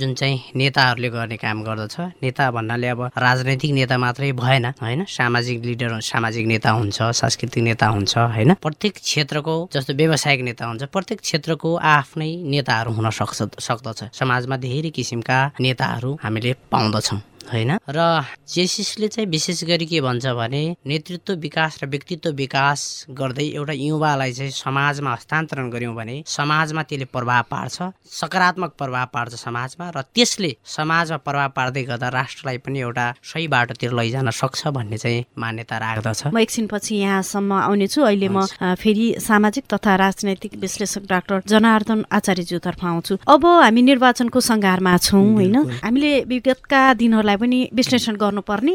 जुन 0.00 0.14
चाहिँ 0.16 0.38
नेताहरूले 0.56 1.08
गर्ने 1.12 1.36
काम 1.44 1.62
गर्दछ 1.68 1.96
नेता 2.24 2.50
भन्नाले 2.56 2.88
अब 2.88 3.00
राजनैतिक 3.20 3.72
नेता 3.78 3.98
मात्रै 4.00 4.32
भएन 4.32 4.66
होइन? 4.80 5.04
सामाजिक 5.04 5.58
लिडर 5.68 6.00
सामाजिक 6.00 6.46
नेता 6.46 6.70
हुन्छ 6.80 6.98
सांस्कृतिक 7.20 7.62
नेता 7.68 7.86
हुन्छ 7.94 8.16
होइन? 8.16 8.54
प्रत्येक 8.64 8.94
क्षेत्रको 8.96 9.54
जस्तो 9.76 9.92
व्यावसायिक 10.00 10.40
नेता 10.48 10.64
हुन्छ 10.72 10.82
प्रत्येक 10.88 11.20
क्षेत्रको 11.20 11.76
आफ्नै 11.76 12.32
नेताहरू 12.48 12.90
हुन 12.96 13.10
सक्छ 13.12 13.60
सक्दछ। 13.68 14.00
समाजमा 14.16 14.56
धेरै 14.56 14.90
किसिमका 14.96 15.38
नेताहरू 15.60 16.18
हामीले 16.24 16.52
पाउँदछौँ। 16.72 17.20
होइन? 17.48 17.70
र 17.88 18.22
जेसिसले 18.48 19.08
चाहिँ 19.08 19.28
विशेष 19.30 19.64
गरी 19.64 19.86
के 19.86 20.00
भन्छ 20.00 20.26
भने 20.26 20.62
नेतृत्व 20.86 21.34
विकास 21.40 21.78
र 21.82 21.86
व्यक्तित्व 21.86 22.30
विकास 22.36 23.06
गर्दै 23.10 23.46
एउटा 23.56 23.72
युवालाई 23.72 24.32
चाहिँ 24.32 24.50
समाजमा 24.50 25.12
हस्तान्तरण 25.12 25.70
गऱ्यौँ 25.70 25.94
भने 25.94 26.22
समाजमा 26.26 26.82
त्यसले 26.82 27.04
प्रभाव 27.04 27.42
पार्छ 27.50 27.76
सकारात्मक 28.20 28.72
प्रभाव 28.78 29.06
पार्छ 29.14 29.34
समाजमा 29.34 29.90
र 29.96 30.02
त्यसले 30.14 30.52
समाजमा 30.64 31.16
प्रभाव 31.16 31.48
पार्दै 31.56 31.82
गर्दा 31.84 32.08
राष्ट्रलाई 32.08 32.58
पनि 32.58 32.78
एउटा 32.80 33.06
सही 33.22 33.46
बाटोतिर 33.48 33.92
लैजान 33.92 34.30
सक्छ 34.30 34.68
भन्ने 34.68 34.98
चाहिँ 34.98 35.24
मान्यता 35.38 35.76
राख्दछ। 35.78 36.26
म 36.34 36.38
एकछिनपछि 36.38 36.94
यहाँसम्म 36.96 37.52
आउनेछु। 37.52 38.00
अहिले 38.02 38.28
म 38.28 38.46
फेरि 38.78 39.06
सामाजिक 39.20 39.64
तथा 39.72 39.94
राजनैतिक 39.96 40.52
विश्लेषक 40.60 41.02
डाक्टर 41.08 41.42
जनार्दन 41.46 42.04
आचार्यज्यूतर्फ 42.12 42.84
आउँछु। 42.84 43.14
अब 43.26 43.46
हामी 43.46 43.82
निर्वाचनको 43.82 44.40
सङ्घारमा 44.40 44.96
छौँ 44.98 45.26
होइन? 45.34 45.56
हामीले 45.84 46.12
विगतका 46.30 46.82
दिनहरूलाई 46.94 47.29
पनि 47.36 47.58
विश्लेषण 47.74 48.14
गर्नुपर्ने 48.16 48.74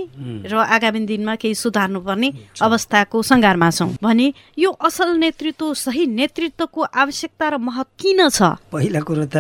र 0.51 0.53
आगामी 0.55 0.99
दिनमा 1.05 1.35
केही 1.35 1.55
सुधार्नुपर्ने 1.55 2.29
अवस्थाको 2.61 3.17
सङ्घारमा 3.21 3.69
छौँ। 3.71 3.89
भने 4.03 4.27
यो 4.59 4.69
असल 4.71 5.09
नेतृत्व 5.19 5.73
सही 5.73 6.05
नेतृत्वको 6.19 6.81
आवश्यकता 6.81 7.45
र 7.49 7.57
महत्व 7.57 7.91
किन 7.99 8.19
छ? 8.29 8.41
पहिला 8.71 8.99
कुरो 9.07 9.25
त 9.25 9.37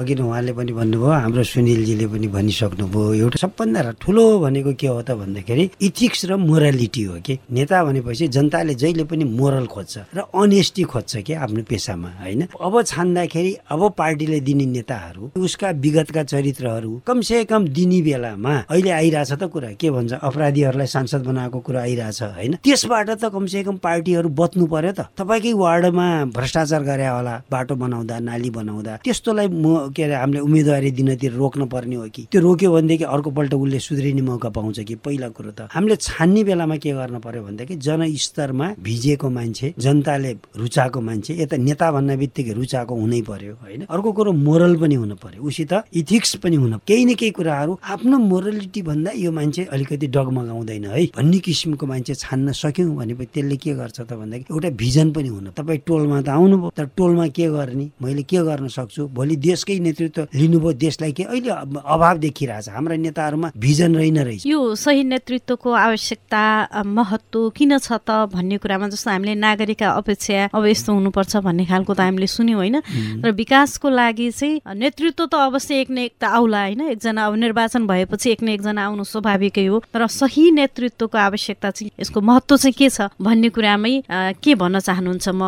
अघि 0.00 0.14
उहाँले 0.22 0.52
पनि 0.52 0.72
भन्नुभयो 0.72 1.12
हाम्रो 1.12 1.42
सुनिलजीले 1.42 2.06
पनि 2.12 2.26
भनिसक्नुभयो 2.28 3.12
एउटा 3.22 3.38
सबभन्दा 3.44 3.80
ठुलो 4.02 4.24
भनेको 4.44 4.72
के 4.80 4.86
हो 4.86 5.00
त 5.02 5.10
भन्दाखेरि 5.20 5.64
इथिक्स 5.80 6.20
र 6.30 6.36
मोरालिटी 6.36 7.02
हो 7.04 7.16
कि? 7.26 7.34
नेता 7.52 7.76
भनेपछि 7.84 8.28
जनताले 8.28 8.74
जहिले 8.74 9.04
पनि 9.04 9.24
मोरल 9.38 9.66
खोज्छ 9.66 9.94
र 10.16 10.18
अनेस्टी 10.34 10.82
खोज्छ 10.82 11.12
कि 11.26 11.32
आफ्नो 11.44 11.62
पेसामा 11.70 12.10
होइन? 12.22 12.42
अब 12.56 12.74
छान्दाखेरि 12.82 13.52
अब 13.70 13.80
पार्टीले 13.98 14.40
दिने 14.40 14.66
नेताहरू 14.66 15.30
उसका 15.36 15.68
विगतका 15.84 16.22
चरित्रहरू 16.22 16.90
कमसे 17.06 17.44
कम 17.50 17.62
दिने 17.76 18.00
बेलामा 18.02 18.41
अहिले 18.48 18.90
आइरहेछ 18.90 19.32
त 19.32 19.44
कुरा। 19.52 19.70
के 19.78 19.90
भन्छ 19.90 20.12
अपराधीहरूलाई 20.22 20.86
सांसद 20.86 21.22
बनाएको 21.26 21.58
कुरा 21.60 21.80
आइरहेछ 21.82 22.22
होइन? 22.22 22.52
त्यसबाट 22.64 23.10
त 23.10 23.24
कमसे 23.32 23.62
कम 23.62 23.76
पार्टीहरू 23.78 24.28
बच्नु 24.28 24.66
पर्यो 24.66 24.92
त। 24.92 25.00
तपाईँकै 25.18 25.52
वार्डमा 25.52 26.06
भ्रष्टाचार 26.36 26.82
गरे 26.82 27.06
होला 27.06 27.34
बाटो 27.50 27.74
बनाउँदा 27.74 28.18
नाली 28.18 28.50
बनाउँदा 28.50 28.96
त्यस्तोलाई 29.04 29.46
म 29.48 29.92
के 29.94 30.02
अरे 30.02 30.14
हामीले 30.14 30.40
उम्मेदवारी 30.40 30.90
दिनतिर 30.90 31.32
रोक्न 31.32 31.66
पर्ने 31.66 31.96
हो 31.96 32.06
कि? 32.14 32.22
त्यो 32.32 32.40
रोक्यो 32.40 32.72
भनेदेखि 32.72 33.04
अर्कोपल्ट 33.04 33.54
उसले 33.54 33.78
सुध्रिने 33.78 34.22
मौका 34.22 34.48
पाउँछ 34.48 34.80
कि? 34.80 34.94
पहिला 35.04 35.28
कुरो 35.36 35.50
त। 35.50 35.68
हामीले 35.72 35.96
छान्ने 35.96 36.42
बेलामा 36.44 36.76
के 36.76 36.92
गर्न 36.92 37.18
पर्यो 37.20 37.42
भनेदेखि 37.42 37.74
जनस्तरमा 37.76 38.66
भिजेको 38.82 39.28
मान्छे 39.30 39.74
जनताले 39.78 40.32
रुचाएको 40.56 41.00
मान्छे 41.00 41.32
यता 41.42 41.56
नेता 41.56 41.90
भन्ने 41.92 42.16
बित्तिकै 42.16 42.52
रुचाएको 42.52 42.94
हुनै 42.94 43.20
पर्यो 43.22 43.54
होइन? 43.62 43.80
अर्को 43.90 44.12
कुरो 44.12 44.32
मोरल 44.32 44.76
पनि 44.76 44.94
हुनु 44.94 45.14
पर्यो। 45.16 45.42
उसित 45.42 45.72
इथिक्स 45.94 46.34
पनि 46.42 46.56
हुनु 46.56 46.78
केही 46.86 47.04
न 47.04 47.14
केही 47.14 47.30
कुराहरू 47.30 47.78
आफ्नो 47.84 48.18
मोरलिटी 48.32 48.82
भन्दा 48.82 49.10
यो 49.20 49.30
मान्छे 49.32 49.62
अलिकति 49.68 50.06
डगमगाउँदैन 50.08 50.84
है। 50.88 51.04
भन्ने 51.16 51.38
किसिमको 51.44 51.84
मान्छे 51.86 52.14
छान्न 52.16 52.52
सक्यौँ 52.56 52.96
भनेपछि 52.96 53.30
त्यसले 53.34 53.56
के 53.60 53.72
गर्छ 53.76 54.00
त 54.00 54.12
भन्दाखेरि 54.16 54.48
एउटा 54.48 54.70
भिजन 54.80 55.12
पनि 55.12 55.28
हुनु। 55.28 55.50
तपाईँ 55.52 55.80
टोलमा 55.86 56.20
त 56.22 56.28
आउनुभयो 56.32 56.70
तर 56.72 56.86
टोलमा 56.96 57.26
के 57.36 57.46
गर्ने? 57.52 57.86
मैले 58.00 58.22
के 58.24 58.40
गर्न 58.48 58.68
सक्छु? 58.72 59.02
भोलि 59.12 59.36
देशकै 59.36 59.78
नेतृत्व 59.78 60.22
लिनुभयो 60.32 60.72
देशलाई 60.80 61.12
के? 61.12 61.22
अहिले 61.24 61.50
अभाव 61.84 62.16
देखिरहेछ। 62.24 62.68
हाम्रा 62.72 62.96
नेताहरूमा 62.96 63.48
भिजन 63.58 63.96
रहेन 63.96 64.18
रहेछ। 64.18 64.46
यो 64.46 64.60
सही 64.74 65.04
नेतृत्वको 65.04 65.70
आवश्यकता 65.70 66.42
महत्व 66.86 67.38
किन 67.56 67.78
छ 67.78 67.92
त 68.00 68.10
भन्ने 68.32 68.56
कुरामा 68.62 68.88
जस्तो 68.88 69.10
हामीले 69.10 69.34
नागरिक 69.34 69.82
अपेक्षा 69.82 70.48
अब 70.54 70.64
यस्तो 70.66 70.90
हुनुपर्छ 70.92 71.36
भन्ने 71.44 71.64
खालको 71.66 71.92
त 71.94 72.00
हामीले 72.00 72.26
सुन्यौँ 72.26 72.58
होइन। 72.58 72.76
र 73.24 73.30
विकासको 73.34 73.88
लागि 73.90 74.30
चाहिँ 74.30 74.60
नेतृत्व 74.64 75.26
त 75.26 75.34
अवश्य 75.34 75.80
एक 75.80 75.90
न 75.90 75.98
एक 76.06 76.14
त 76.20 76.24
आउला 76.32 76.60
होइन। 76.62 76.80
एकजना 76.92 77.26
अब 77.26 77.34
निर्वाचन 77.42 77.82
भएपछि 77.86 78.21
एक 78.26 78.42
न 78.42 78.48
एकजना 78.48 78.84
आउनु 78.86 79.04
स्वाभाविकै 79.04 79.66
हो 79.66 79.82
तर 79.92 80.06
सही 80.06 80.50
नेतृत्वको 80.50 81.18
आवश्यकता 81.18 81.70
चाहिँ 81.70 81.90
यसको 82.00 82.20
महत्व 82.20 82.56
चाहिँ 82.56 82.74
के 82.78 82.88
छ 82.90 83.08
भन्ने 83.20 83.48
कुरामै 83.48 83.94
के 84.42 84.54
भन्न 84.54 84.80
चाहनुहुन्छ 84.80 85.28
म 85.28 85.42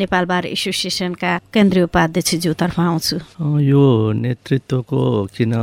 नेपाल 0.00 0.24
बार 0.24 0.46
एसोसिएसनका 0.46 1.30
केन्द्रीय 1.54 1.84
उपाध्यक्षज्यूतर्फ 1.84 2.80
आउँछु। 2.80 3.16
यो 3.60 4.12
नेतृत्वको 4.12 5.00
किन 5.36 5.54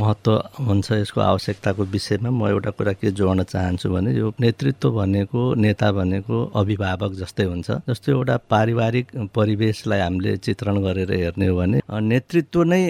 महत्व 0.00 0.32
हुन्छ 0.68 0.92
यसको 0.92 1.20
आवश्यकताको 1.20 1.82
विषयमा 1.94 2.30
म 2.30 2.48
एउटा 2.48 2.70
कुरा 2.78 2.92
के 2.92 3.10
जोड्न 3.12 3.42
चाहन्छु 3.42 3.88
भने 3.88 4.12
यो 4.18 4.32
नेतृत्व 4.40 4.90
भनेको 4.90 5.54
नेता 5.54 5.92
भनेको 5.92 6.44
अभिभावक 6.60 7.12
जस्तै 7.20 7.44
हुन्छ। 7.44 7.70
जस्तो 7.88 8.12
एउटा 8.12 8.36
पारिवारिक 8.50 9.06
परिवेशलाई 9.34 10.00
हामीले 10.00 10.36
चित्रण 10.36 10.82
गरेर 10.82 11.12
हेर्ने 11.12 11.46
हो 11.46 11.56
भने 11.56 11.80
नेतृत्व 11.88 12.62
नै 12.64 12.82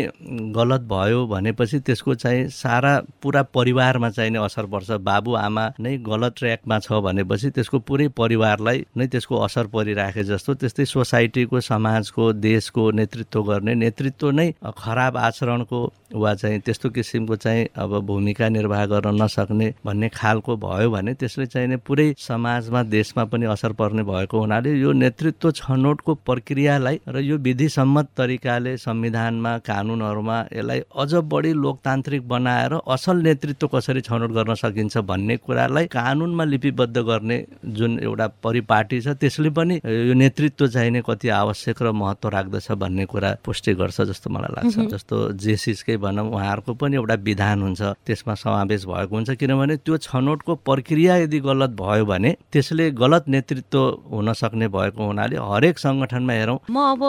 गलत 0.57 0.81
भयो 0.91 1.27
भनेपछि 1.27 1.79
त्यसको 1.87 2.15
चाहिँ 2.15 2.49
सारा 2.49 2.98
पुरा 3.23 3.43
परिवारमा 3.55 4.11
चाहिने 4.11 4.38
असर 4.38 4.67
पर्छ। 4.67 4.90
बाबुआमा 5.02 5.64
नै 5.81 5.97
गलत 5.99 6.35
ट्र्याकमा 6.38 6.78
छ 6.78 7.00
भनेपछि 7.05 7.50
त्यसको 7.50 7.78
पुरै 7.78 8.09
परिवारलाई 8.17 8.85
नै 8.97 9.07
त्यसको 9.07 9.37
असर 9.38 9.67
परिराखे 9.67 10.25
जस्तो 10.25 10.55
त्यस्तै 10.55 10.85
सोसाइटीको 10.85 11.61
समाजको 11.61 12.33
देशको 12.33 12.90
नेतृत्व 12.90 13.43
गर्ने 13.43 13.75
नेतृत्व 13.75 14.31
नै 14.31 14.50
खराब 14.78 15.17
आचरणको 15.17 15.81
वा 16.14 16.35
चाहिँ 16.35 16.61
त्यस्तो 16.61 16.90
किसिमको 16.90 17.37
चाहिँ 17.37 17.67
अब 17.76 17.99
भूमिका 18.07 18.49
निर्वाह 18.49 18.85
गर्न 18.87 19.23
नसक्ने 19.23 19.75
भन्ने 19.85 20.09
खालको 20.09 20.57
भयो 20.57 20.90
भने 20.90 21.14
त्यसले 21.14 21.47
चाहिँ 21.47 21.76
पुरै 21.76 22.14
समाजमा 22.19 22.83
देशमा 22.83 23.25
पनि 23.25 23.47
असर 23.47 23.73
पर्ने 23.73 24.02
भएको 24.02 24.40
हुनाले 24.40 24.73
यो 24.73 24.93
नेतृत्व 24.93 25.50
छनौटको 25.50 26.14
प्रक्रियालाई 26.26 27.00
र 27.09 27.21
यो 27.21 27.37
विधिसम्मत 27.38 28.09
तरिकाले 28.17 28.76
संविधानमा 28.76 29.57
कानुनहरूमा 29.59 30.38
यसलाई 30.52 30.81
अझ 30.97 31.14
बढी 31.14 31.52
लोकतान्त्रिक 31.55 32.28
बनाएर 32.28 32.75
असल 32.88 33.16
नेतृत्व 33.23 33.66
कसरी 33.68 34.00
छनौट 34.00 34.30
गर्न 34.33 34.54
सकिन्छ 34.54 34.99
भन्ने 35.09 35.37
कुरालाई 35.37 35.87
कानुनमा 35.92 36.45
लिपिबद्ध 36.45 36.99
गर्ने 36.99 37.38
जुन 37.76 37.99
एउटा 38.00 38.26
परिपाटी 38.45 39.00
छ 39.00 39.09
त्यसले 39.21 39.50
पनि 39.50 39.75
यो 39.85 40.14
नेतृत्व 40.14 40.66
चाहिने 40.68 41.02
कति 41.04 41.28
आवश्यक 41.38 41.83
र 41.83 41.92
महत्त्व 41.92 42.28
राख्दछ 42.28 42.71
भन्ने 42.73 43.04
कुरा 43.12 43.30
पुष्टि 43.45 43.75
गर्छ 43.75 44.00
जस्तो 44.11 44.30
मलाई 44.30 44.52
लाग्छ। 44.57 44.88
जस्तो 44.92 45.16
जेसिसकै 45.45 45.97
भनौँ 45.97 46.26
उहाँहरूको 46.30 46.75
पनि 46.80 46.97
एउटा 46.97 47.14
विधान 47.28 47.62
हुन्छ 47.62 47.83
त्यसमा 48.07 48.35
समावेश 48.35 48.85
भएको 48.87 49.14
हुन्छ 49.14 49.30
किनभने 49.37 49.76
त्यो 49.85 49.97
छनौटको 50.09 50.54
प्रक्रिया 50.64 51.16
यदि 51.28 51.40
गलत 51.40 51.71
भयो 51.80 52.04
भने 52.07 52.30
त्यसले 52.52 52.90
गलत 53.02 53.28
नेतृत्व 53.28 53.78
हुन 54.12 54.33
सक्ने 54.33 54.68
भएको 54.68 55.07
हुनाले 55.07 55.37
हरेक 55.37 55.78
सङ्गठनमा 55.78 56.33
हेरौँ। 56.33 56.59
म 56.71 56.76
अब 56.95 57.02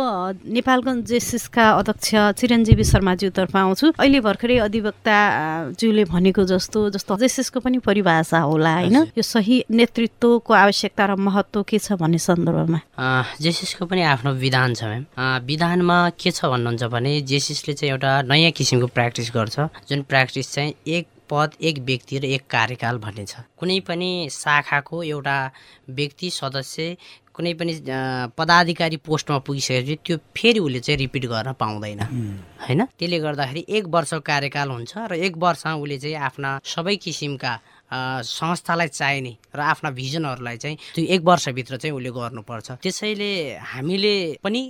नेपालगञ्ज 0.58 1.06
जेसिसका 1.08 1.66
अध्यक्ष 1.80 2.10
चिरञ्जीवी 2.40 2.84
शर्माज्यूतर्फ 2.84 3.56
आउँछु। 3.56 3.86
अहिले 4.00 4.20
भर्खरै 4.20 4.58
अधिवक्ता 4.68 5.18
ज्यूले 5.76 6.04
भनेको 6.06 6.44
जस्तो 6.44 6.90
जस्तो 6.90 7.18
जेसिसको 7.18 7.60
पनि 7.60 7.78
परिभाषा 7.86 8.40
होला 8.40 8.74
होइन? 8.74 8.98
यो 9.18 9.24
सही 9.24 9.64
नेतृत्वको 9.70 10.54
आवश्यकता 10.54 11.06
र 11.06 11.16
महत्व 11.20 11.64
के 11.70 11.80
छ 11.80 11.94
भन्ने 12.00 12.18
सन्दर्भमा? 12.18 12.80
जेसिसको 13.42 13.86
पनि 13.86 14.02
आफ्नो 14.16 14.34
विधान 14.40 14.74
छ 14.74 14.84
म्याम। 14.84 15.46
विधानमा 15.46 16.00
के 16.18 16.32
छ 16.32 16.46
भन्नुहुन्छ 16.46 16.84
भने 16.90 17.22
जेसिसले 17.30 17.74
चाहिँ 17.74 17.92
एउटा 17.94 18.22
नयाँ 18.26 18.52
किसिमको 18.52 18.88
प्र्याक्टिस 18.98 19.32
गर्छ 19.36 19.60
जुन 19.90 20.02
प्र्याक्टिस 20.10 20.54
चाहिँ 20.54 20.74
एक 20.88 21.08
पद 21.30 21.52
एक 21.62 21.80
व्यक्ति 21.86 22.18
र 22.20 22.26
एक 22.26 22.44
कार्यकाल 22.50 22.98
भन्ने 22.98 23.26
छ। 23.26 23.46
कुनै 23.60 23.80
पनि 23.86 24.30
शाखाको 24.34 25.04
एउटा 25.04 25.38
व्यक्ति 25.90 26.30
सदस्य 26.34 26.96
कुनै 27.40 27.54
पनि 27.56 27.74
पदाधिकारी 28.36 28.98
पोस्टमा 29.00 29.38
पुगिसकेपछि 29.48 29.96
त्यो 30.04 30.16
फेरि 30.36 30.60
उसले 30.60 30.80
चाहिँ 30.84 30.98
रिपिट 31.00 31.26
गर्न 31.32 31.56
पाउँदैन। 31.56 32.02
होइन? 32.68 32.82
त्यसले 33.00 33.20
गर्दाखेरि 33.24 33.62
एक 33.80 33.86
वर्षको 33.88 34.20
कार्यकाल 34.28 34.70
हुन्छ 34.76 34.94
र 35.08 35.16
एक 35.16 35.34
वर्षमा 35.40 35.74
उसले 35.80 35.98
चाहिँ 36.04 36.16
आफ्ना 36.20 36.50
सबै 36.68 36.96
किसिमका 37.00 37.54
संस्थालाई 38.28 38.88
चाहिने 38.92 39.34
र 39.56 39.60
आफ्ना 39.72 39.90
भिजनहरूलाई 39.96 40.58
चाहिँ 40.60 40.78
त्यो 40.96 41.06
एक 41.16 41.22
वर्षभित्र 41.24 41.78
चाहिँ 41.80 41.96
उसले 41.96 42.12
गर्नुपर्छ। 42.12 42.68
त्यसैले 42.84 43.32
हामीले 43.56 44.14
पनि 44.44 44.62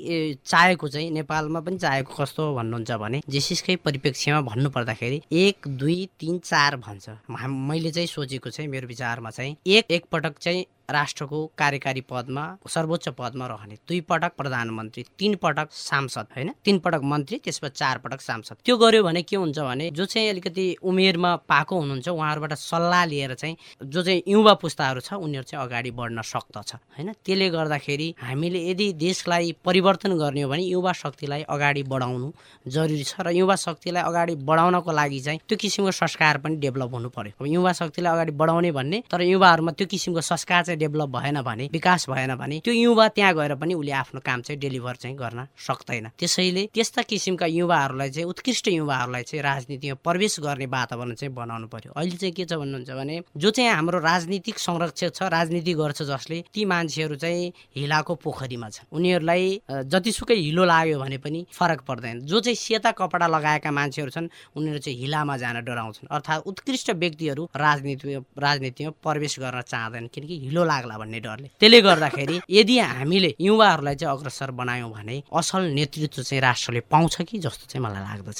चाहेको 0.45 0.88
चाहिँ 0.88 1.09
नेपालमा 1.11 1.59
पनि 1.65 1.77
चाहेको 1.81 2.13
कस्तो 2.13 2.53
भन्नुहुन्छ 2.55 2.91
भने 3.01 3.21
जेसिसकै 3.25 3.75
परिप्रेक्ष्यमा 3.81 4.41
भन्नुपर्दाखेरि 4.45 5.21
एक 5.25 5.67
दुई 5.67 5.97
तिन 6.21 6.38
चार 6.45 6.77
भन्छ। 6.85 7.09
मैले 7.33 7.91
चाहिँ 7.91 8.07
सोचेको 8.07 8.49
चाहिँ 8.49 8.69
मेरो 8.71 8.88
विचारमा 8.88 9.29
चाहिँ 9.29 9.57
एक 9.67 9.91
एकपटक 9.91 10.38
चाहिँ 10.38 10.65
राष्ट्रको 10.89 11.46
कार्यकारी 11.58 12.01
पदमा 12.10 12.43
सर्वोच्च 12.67 13.08
पदमा 13.17 13.48
रहने 13.48 13.75
दुई 13.88 14.00
पटक 14.10 14.31
प्रधानमन्त्री 14.38 15.03
तिन 15.19 15.36
पटक 15.43 15.72
सांसद 15.72 16.27
होइन? 16.36 16.51
तिन 16.65 16.79
पटक 16.79 17.01
मन्त्री 17.03 17.38
त्यसपछि 17.43 17.77
चार 17.79 17.98
पटक 17.98 18.22
सांसद। 18.22 18.55
त्यो 18.65 18.77
गर्यो 18.77 19.03
भने 19.03 19.22
के 19.22 19.36
हुन्छ 19.36 19.60
भने 19.60 19.89
जो 19.91 20.05
चाहिँ 20.05 20.29
अलिकति 20.29 20.65
उमेरमा 20.84 21.36
पाएको 21.50 21.79
हुनुहुन्छ 21.79 22.08
उहाँहरूबाट 22.10 22.53
सल्लाह 22.53 23.05
लिएर 23.05 23.34
चाहिँ 23.34 23.55
जो 23.84 24.03
चाहिँ 24.03 24.24
युवा 24.27 24.53
पुस्ताहरू 24.62 25.01
छ 25.01 25.13
उनीहरू 25.13 25.43
चाहिँ 25.43 25.65
अगाडि 25.65 25.91
बढ्न 25.91 26.22
सक्दछ 26.22 26.74
होइन? 26.74 27.13
त्यसले 27.25 27.50
गर्दाखेरि 27.50 28.13
हामीले 28.22 28.60
यदि 28.69 28.91
देशलाई 28.93 29.55
परिवर्तन 29.65 30.17
गर्ने 30.17 30.41
हो 30.41 30.50
भने 30.50 30.63
युवा 30.63 30.93
शक्तिलाई 30.93 31.43
अगाडि 31.50 31.84
बढाउनु 31.84 32.31
जरुरी 32.67 33.03
छ 33.03 33.22
र 33.22 33.29
युवा 33.31 33.55
शक्तिलाई 33.55 34.03
अगाडि 34.03 34.36
बढाउनको 34.50 34.91
लागि 34.91 35.19
चाहिँ 35.19 35.39
त्यो 35.48 35.58
किसिमको 35.58 35.91
संस्कार 35.91 36.38
पनि 36.43 36.55
डेभलप 36.58 36.93
हुनु 36.93 37.10
पर्यो। 37.10 37.46
युवा 37.46 37.72
शक्तिलाई 37.74 38.13
अगाडि 38.13 38.31
बढाउने 38.31 38.72
भन्ने 38.72 39.03
तर 39.12 39.22
युवाहरूमा 39.22 39.72
त्यो 39.72 39.88
किसिमको 39.88 40.22
संस्कार 40.22 40.63
चाहिँ 40.65 40.78
डेभलप 40.79 41.09
भएन 41.09 41.41
भने 41.41 41.69
विकास 41.71 42.09
भएन 42.09 42.36
भने 42.36 42.59
त्यो 42.65 42.74
युवा 42.74 43.07
त्यहाँ 43.15 43.33
गएर 43.36 43.55
पनि 43.55 43.74
उसले 43.74 43.91
आफ्नो 44.00 44.19
काम 44.25 44.41
चाहिँ 44.41 44.59
डेलिभर 44.59 44.95
चाहिँ 44.95 45.15
गर्न 45.17 45.45
सक्दैन। 45.67 46.09
त्यसैले 46.19 46.65
त्यस्ता 46.74 47.01
किसिमका 47.09 47.45
युवाहरूलाई 47.45 48.09
चाहिँ 48.09 48.29
उत्कृष्ट 48.29 48.67
युवाहरूलाई 48.69 49.24
चाहिँ 49.24 49.43
राजनीतिमा 49.43 49.95
प्रवेश 50.03 50.39
गर्ने 50.39 50.65
वातावरण 50.67 51.13
चाहिँ 51.13 51.33
बनाउनु 51.36 51.67
पर्यो 51.67 51.91
अहिले 51.95 52.17
चाहिँ 52.17 52.33
के 52.33 52.45
छ 52.45 52.53
भन्नुहुन्छ 52.59 52.91
भने 52.91 53.21
जो 53.38 53.50
चाहिँ 53.51 53.69
हाम्रो 53.69 54.00
राजनीतिक 54.00 54.59
संरक्षक 54.59 55.13
छ 55.15 55.29
राजनीति 55.29 55.74
गर्छ 55.74 56.01
जसले 56.03 56.43
ती 56.53 56.65
मान्छेहरू 56.65 57.15
चाहिँ 57.15 57.51
हिलाको 57.75 58.15
पोखरीमा 58.24 58.69
छ 58.69 58.88
उनीहरूलाई 58.91 59.62
जतिसुकै 59.86 60.36
हिलो 60.36 60.65
लाग्यो 60.65 61.00
भने 61.00 61.17
पनि 61.17 61.45
फरक 61.51 61.81
पर्दैन। 61.88 62.19
जो 62.25 62.39
चाहिँ 62.39 62.55
सेता 62.55 62.91
कपडा 62.91 63.27
लगाएका 63.27 63.71
मान्छेहरू 63.71 64.12
छन् 64.12 64.27
उनीहरू 64.55 64.79
चाहिँ 64.79 65.00
हिलामा 65.00 65.38
जान 65.38 65.62
डराउँछन्। 65.65 66.07
अर्थात् 66.12 66.48
उत्कृष्ट 66.48 66.89
व्यक्तिहरू 66.91 67.50
राजनीति 67.55 68.15
राजनीतिमा 68.39 68.91
प्रवेश 69.03 69.39
गर्न 69.39 69.62
चाहँदैन 69.62 70.07
किनकि 70.13 70.39
हिलो 70.39 70.63
लाग्ला 70.69 70.97
भन्ने 71.01 71.19
डरले। 71.19 71.47
त्यसले 71.59 71.79
गर्दाखेरि 71.81 72.35
यदि 72.49 72.77
हामीले 72.79 73.31
युवाहरूलाई 73.41 73.95
चाहिँ 73.95 74.13
अग्रसर 74.15 74.51
बनायौँ 74.53 74.91
भने 74.91 75.15
असल 75.33 75.61
नेतृत्व 75.73 76.21
चाहिँ 76.21 76.41
राष्ट्रले 76.41 76.79
पाउँछ 76.91 77.15
कि 77.29 77.38
जस्तो 77.39 77.65
चाहिँ 77.69 77.83
मलाई 77.85 78.03
लाग्दछ। 78.09 78.38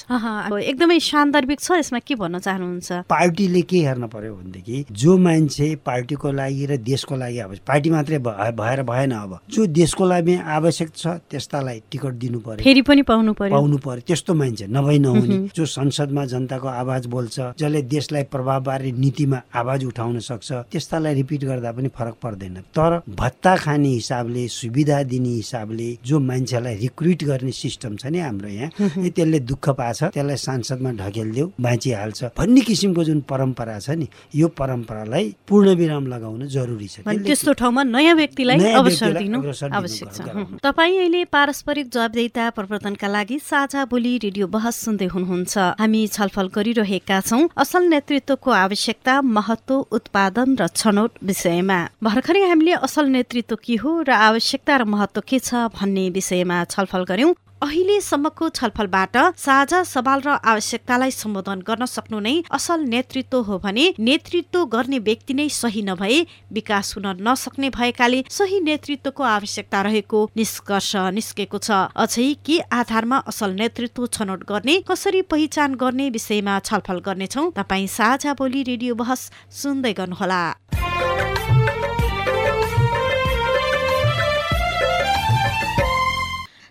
एकदमै 0.70 0.98
सान्दर्भिक 1.00 1.60
छ 1.60 1.68
यसमा 1.80 1.98
के 1.98 2.14
भन्न 2.14 2.38
चाहनुहुन्छ? 2.38 2.88
पार्टीले 3.10 3.62
के 3.62 3.78
हेर्न 3.86 4.06
पर्यो 4.06 4.34
भनेदेखि 4.34 4.84
जो 4.92 5.16
मान्छे 5.18 5.68
पार्टीको 5.86 6.28
लागि 6.32 6.64
र 6.66 6.76
देशको 6.80 7.14
लागि 7.16 7.38
आवश्यक 7.40 7.64
पार्टी 7.66 7.90
मात्रै 7.90 8.18
भएर 8.60 8.82
भएन 8.82 9.12
अब 9.12 9.32
जो 9.50 9.66
देशको 9.66 10.04
लागि 10.06 10.34
आवश्यक 10.60 10.90
छ 10.96 11.06
त्यस्तालाई 11.30 11.82
टिकट 11.90 12.14
दिनु 12.20 12.38
पर्यो। 12.40 12.64
फेरि 12.64 12.82
पनि 12.82 13.02
पाउनु 13.02 13.32
पर्यो। 13.32 13.54
पाउनु 13.56 13.78
पर्यो। 13.78 14.02
त्यस्तो 14.06 14.34
मान्छे 14.34 14.66
नभई 14.68 14.98
नहुने 14.98 15.36
जो 15.56 15.64
संसदमा 15.66 16.24
जनताको 16.32 16.68
आवाज 16.68 17.06
बोल्छ 17.06 17.36
जसले 17.58 17.82
देशलाई 17.88 18.22
प्रभावबारे 18.32 18.92
नीतिमा 18.92 19.38
आवाज 19.54 19.84
उठाउन 19.84 20.18
सक्छ 20.20 20.52
त्यस्तालाई 20.72 21.14
रिपिट 21.14 21.44
गर्दा 21.44 21.72
पनि 21.72 21.88
फरक 21.88 22.14
पर्दैन। 22.22 22.56
तर 22.76 23.00
भत्ता 23.10 23.54
खाने 23.56 23.88
हिसाबले 23.90 24.46
सुविधा 24.50 25.02
दिने 25.04 25.34
हिसाबले 25.34 25.88
जो 26.06 26.18
मान्छेलाई 26.20 26.74
रिक्रुट 26.76 27.24
गर्ने 27.24 27.52
सिस्टम 27.52 27.96
छ 27.96 28.06
नि 28.06 28.18
हाम्रो 28.20 28.48
यहाँ 28.48 29.10
त्यसले 29.10 29.38
दुःख 29.40 29.68
पाछ 29.78 30.02
त्यसलाई 30.04 30.36
सांसदमा 30.38 30.90
ढकेलिदेऊ 31.00 31.46
बाँचिहाल्छ 31.60 32.24
भन्ने 32.38 32.60
किसिमको 32.60 33.04
जुन 33.04 33.20
परम्परा 33.30 33.78
छ 33.78 33.90
नि 33.96 34.08
यो 34.34 34.48
परम्परालाई 34.52 35.34
पूर्ण 35.48 35.74
विराम 35.74 36.06
लगाउन 36.06 36.46
जरुरी 36.48 36.88
छ। 36.88 36.96
त्यस्तो 37.06 37.52
ठाउँमा 37.60 37.82
नयाँ 37.84 38.14
व्यक्तिलाई 38.14 38.72
अवसर 38.74 39.12
दिनु 39.18 39.38
आवश्यक 39.72 40.08
छ। 40.12 40.18
तपाईँ 40.62 40.98
अहिले 40.98 41.24
पारस्परिक 41.32 41.86
जवाबदेता 41.90 42.44
प्रवर्तनका 42.56 43.08
लागि 43.08 43.38
साझा 43.40 43.84
बोली 43.90 44.12
रेडियो 44.24 44.46
बहस 44.46 44.76
सुन्दै 44.84 45.06
हुनुहुन्छ। 45.14 45.54
हामी 45.80 46.06
छलफल 46.06 46.46
गरिरहेका 46.54 47.20
छौँ। 47.20 47.48
असल 47.56 47.82
नेतृत्वको 47.88 48.50
आवश्यकता 48.50 49.14
महत्व 49.20 49.74
उत्पादन 49.90 50.48
र 50.60 50.66
छनौट 50.70 51.10
विषयमा। 51.22 51.78
भर्खरै 52.02 52.42
हामीले 52.48 52.72
असल 52.86 53.06
नेतृत्व 53.12 53.56
के 53.64 53.74
हो 53.76 53.90
र 54.08 54.10
आवश्यकता 54.26 54.76
र 54.80 54.84
महत्व 54.88 55.20
के 55.20 55.38
छ 55.38 55.68
भन्ने 55.76 56.04
विषयमा 56.16 56.58
छलफल 56.72 57.02
गर्यौं 57.10 57.32
अहिलेसम्मको 57.60 58.48
छलफलबाट 58.58 59.16
साझा 59.36 59.80
सवाल 59.84 60.20
र 60.26 60.36
आवश्यकतालाई 60.52 61.12
सम्बोधन 61.12 61.60
गर्न 61.68 61.84
सक्नु 61.96 62.20
नै 62.26 62.32
असल 62.58 62.88
नेतृत्व 62.94 63.42
हो 63.48 63.58
भने 63.66 63.84
नेतृत्व 64.00 64.64
गर्ने 64.76 64.98
व्यक्ति 65.10 65.34
नै 65.36 65.48
सही 65.52 65.82
नभए 65.90 66.18
विकास 66.56 66.94
हुन 66.96 67.06
नसक्ने 67.28 67.70
भएकाले 67.76 68.24
सही 68.38 68.60
नेतृत्वको 68.70 69.22
आवश्यकता 69.36 69.82
रहेको 69.88 70.24
निष्कर्ष 70.40 70.90
निस्केको 71.20 71.58
छ। 71.60 71.84
अझै 72.00 72.28
के 72.46 72.58
आधारमा 72.80 73.18
असल 73.28 73.60
नेतृत्व 73.60 74.06
छनौट 74.16 74.48
गर्ने 74.48 74.80
कसरी 74.88 75.22
पहिचान 75.28 75.76
गर्ने 75.84 76.08
विषयमा 76.16 76.58
छलफल 76.64 77.06
गर्नेछौ 77.06 77.48
तपाईँ 77.60 77.94
साझा 77.98 78.34
बोली 78.40 78.62
रेडियो 78.72 79.00
बहस 79.04 79.30
सुन्दै 79.62 79.92
गर्नुहोला। 80.00 80.42